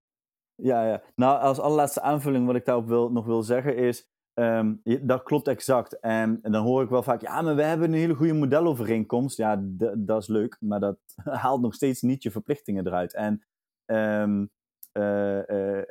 Ja, 0.62 0.86
ja. 0.86 1.02
Nou, 1.16 1.42
als 1.42 1.60
allerlaatste 1.60 2.02
aanvulling 2.02 2.46
wat 2.46 2.56
ik 2.56 2.66
daarop 2.66 2.88
wil, 2.88 3.12
nog 3.12 3.26
wil 3.26 3.44
zeggen 3.44 3.76
is, 3.76 4.10
um, 4.34 4.82
dat 5.02 5.24
klopt 5.24 5.48
exact. 5.48 6.00
En, 6.00 6.40
en, 6.42 6.52
dan 6.52 6.64
hoor 6.64 6.84
ik 6.84 6.90
wel 6.90 7.04
vaak, 7.04 7.22
ja, 7.22 7.42
maar 7.42 7.56
we 7.56 7.64
hebben 7.64 7.88
een 7.88 8.00
hele 8.00 8.16
goede 8.16 8.34
modelovereenkomst. 8.34 9.38
Ja, 9.38 9.64
dat 9.98 10.22
is 10.22 10.28
leuk, 10.28 10.58
maar 10.60 10.80
dat 10.80 10.98
haalt 11.24 11.62
nog 11.62 11.74
steeds 11.74 12.02
niet 12.02 12.24
je 12.24 12.32
verplichtingen 12.32 12.88
eruit. 12.88 13.14
En 13.14 13.44
um, 13.86 14.50
uh, 14.94 15.48
uh, 15.48 15.82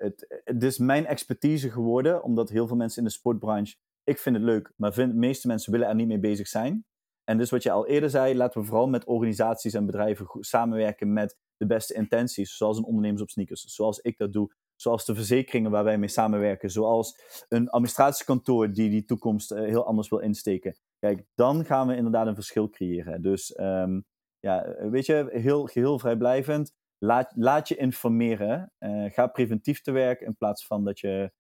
het, 0.45 0.63
is 0.63 0.79
mijn 0.79 1.07
expertise 1.07 1.71
geworden, 1.71 2.23
omdat 2.23 2.49
heel 2.49 2.67
veel 2.67 2.77
mensen 2.77 2.99
in 2.99 3.09
de 3.09 3.15
sportbranche, 3.15 3.77
ik 4.05 4.19
vind 4.19 4.37
het 4.37 4.45
leuk, 4.45 4.73
maar 4.77 4.95
de 4.95 5.07
meeste 5.07 5.47
mensen 5.47 5.73
willen 5.73 5.89
er 5.89 5.95
niet 5.95 6.09
mee 6.09 6.19
bezig 6.19 6.49
zijn. 6.49 6.85
En 7.29 7.39
dus 7.39 7.51
wat 7.51 7.63
je 7.63 7.71
al 7.71 7.87
eerder 7.87 8.11
zei, 8.11 8.37
laten 8.37 8.61
we 8.61 8.67
vooral 8.67 8.89
met 8.89 9.05
organisaties 9.05 9.75
en 9.75 9.87
bedrijven 9.87 10.27
samenwerken 10.41 11.13
met 11.13 11.37
de 11.57 11.67
beste 11.67 11.95
intenties, 11.95 12.57
zoals 12.57 12.79
een 12.79 12.85
ondernemers 12.85 13.23
op 13.23 13.31
sneakers, 13.31 13.65
zoals 13.65 13.99
ik 13.99 14.19
dat 14.19 14.33
doe, 14.33 14.55
zoals 14.77 15.05
de 15.05 15.15
verzekeringen 15.15 15.71
waar 15.71 15.85
wij 15.85 15.99
mee 15.99 16.09
samenwerken, 16.09 16.71
zoals 16.71 17.21
een 17.49 17.69
administratiekantoor 17.69 18.73
die 18.73 18.91
die 18.91 19.05
toekomst 19.05 19.53
uh, 19.53 19.59
heel 19.59 19.87
anders 19.87 20.09
wil 20.09 20.19
insteken. 20.19 20.77
Kijk, 20.99 21.25
dan 21.35 21.65
gaan 21.65 21.87
we 21.87 21.97
inderdaad 21.97 22.27
een 22.27 22.35
verschil 22.35 22.71
creëren. 22.71 23.23
Dus 23.23 23.59
um, 23.59 24.05
ja, 24.39 24.75
weet 24.91 25.07
je, 25.07 25.29
heel 25.31 25.67
geheel 25.67 25.99
vrijblijvend. 25.99 26.73
Laat, 26.99 27.33
laat 27.37 27.69
je 27.69 27.77
informeren. 27.77 28.73
Uh, 28.79 29.11
ga 29.11 29.27
preventief 29.27 29.81
te 29.81 29.91
werk 29.91 30.21
in 30.21 30.37
plaats 30.37 30.67
van 30.67 30.85
dat 30.85 31.01
je 31.01 31.33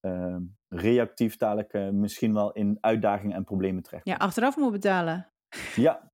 uh, 0.00 0.36
reactief 0.68 1.36
dadelijk 1.36 1.92
misschien 1.92 2.34
wel 2.34 2.52
in 2.52 2.78
uitdagingen 2.80 3.36
en 3.36 3.44
problemen 3.44 3.82
terecht. 3.82 4.06
Ja, 4.06 4.16
achteraf 4.16 4.56
moet 4.56 4.72
betalen. 4.72 5.33
Ja. 5.76 6.10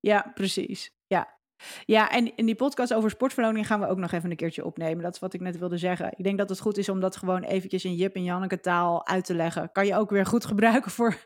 ja, 0.00 0.30
precies. 0.34 0.90
Ja. 1.06 1.38
Ja, 1.84 2.10
en 2.10 2.36
in 2.36 2.46
die 2.46 2.54
podcast 2.54 2.94
over 2.94 3.10
sportverloning 3.10 3.66
gaan 3.66 3.80
we 3.80 3.86
ook 3.86 3.98
nog 3.98 4.12
even 4.12 4.30
een 4.30 4.36
keertje 4.36 4.64
opnemen. 4.64 5.02
Dat 5.02 5.14
is 5.14 5.20
wat 5.20 5.34
ik 5.34 5.40
net 5.40 5.58
wilde 5.58 5.78
zeggen. 5.78 6.12
Ik 6.16 6.24
denk 6.24 6.38
dat 6.38 6.48
het 6.48 6.60
goed 6.60 6.78
is 6.78 6.88
om 6.88 7.00
dat 7.00 7.16
gewoon 7.16 7.42
eventjes 7.42 7.84
in 7.84 7.94
Jip 7.94 8.14
en 8.14 8.24
Janneke 8.24 8.60
taal 8.60 9.06
uit 9.06 9.24
te 9.24 9.34
leggen. 9.34 9.72
Kan 9.72 9.86
je 9.86 9.96
ook 9.96 10.10
weer 10.10 10.26
goed 10.26 10.44
gebruiken 10.44 10.90
voor, 10.90 11.16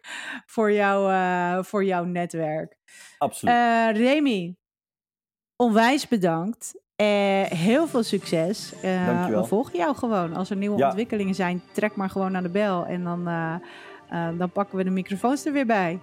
voor, 0.47 0.73
jou, 0.73 1.13
uh, 1.13 1.63
voor 1.63 1.85
jouw 1.85 2.05
netwerk. 2.05 2.77
Absoluut. 3.19 3.55
Uh, 3.55 3.91
Remy, 3.93 4.57
onwijs 5.57 6.09
bedankt. 6.09 6.83
Uh, 6.97 7.43
heel 7.43 7.87
veel 7.87 8.03
succes. 8.03 8.73
Uh, 8.85 9.27
we 9.27 9.45
volgen 9.45 9.79
jou 9.79 9.97
gewoon. 9.97 10.35
Als 10.35 10.51
er 10.51 10.57
nieuwe 10.57 10.79
ja. 10.79 10.87
ontwikkelingen 10.87 11.35
zijn, 11.35 11.63
trek 11.73 11.97
maar 11.97 12.11
gewoon 12.11 12.33
naar 12.33 12.43
de 12.43 12.49
bel. 12.49 12.87
En 12.87 13.05
dan, 13.05 13.29
uh, 13.29 13.59
dan 14.39 14.51
pakken 14.51 14.77
we 14.77 14.85
de 14.85 14.91
microfoons 14.91 15.45
er 15.47 15.53
weer 15.53 15.67
bij. 15.67 16.01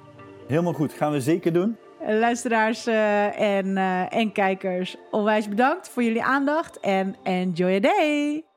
Helemaal 0.51 0.73
goed, 0.73 0.93
gaan 0.93 1.11
we 1.11 1.21
zeker 1.21 1.53
doen. 1.53 1.77
Luisteraars 2.07 2.85
en, 2.87 3.77
en 4.09 4.31
kijkers, 4.31 4.95
onwijs 5.11 5.49
bedankt 5.49 5.89
voor 5.89 6.03
jullie 6.03 6.23
aandacht. 6.23 6.79
En 6.79 7.15
enjoy 7.23 7.67
your 7.67 7.81
day! 7.81 8.50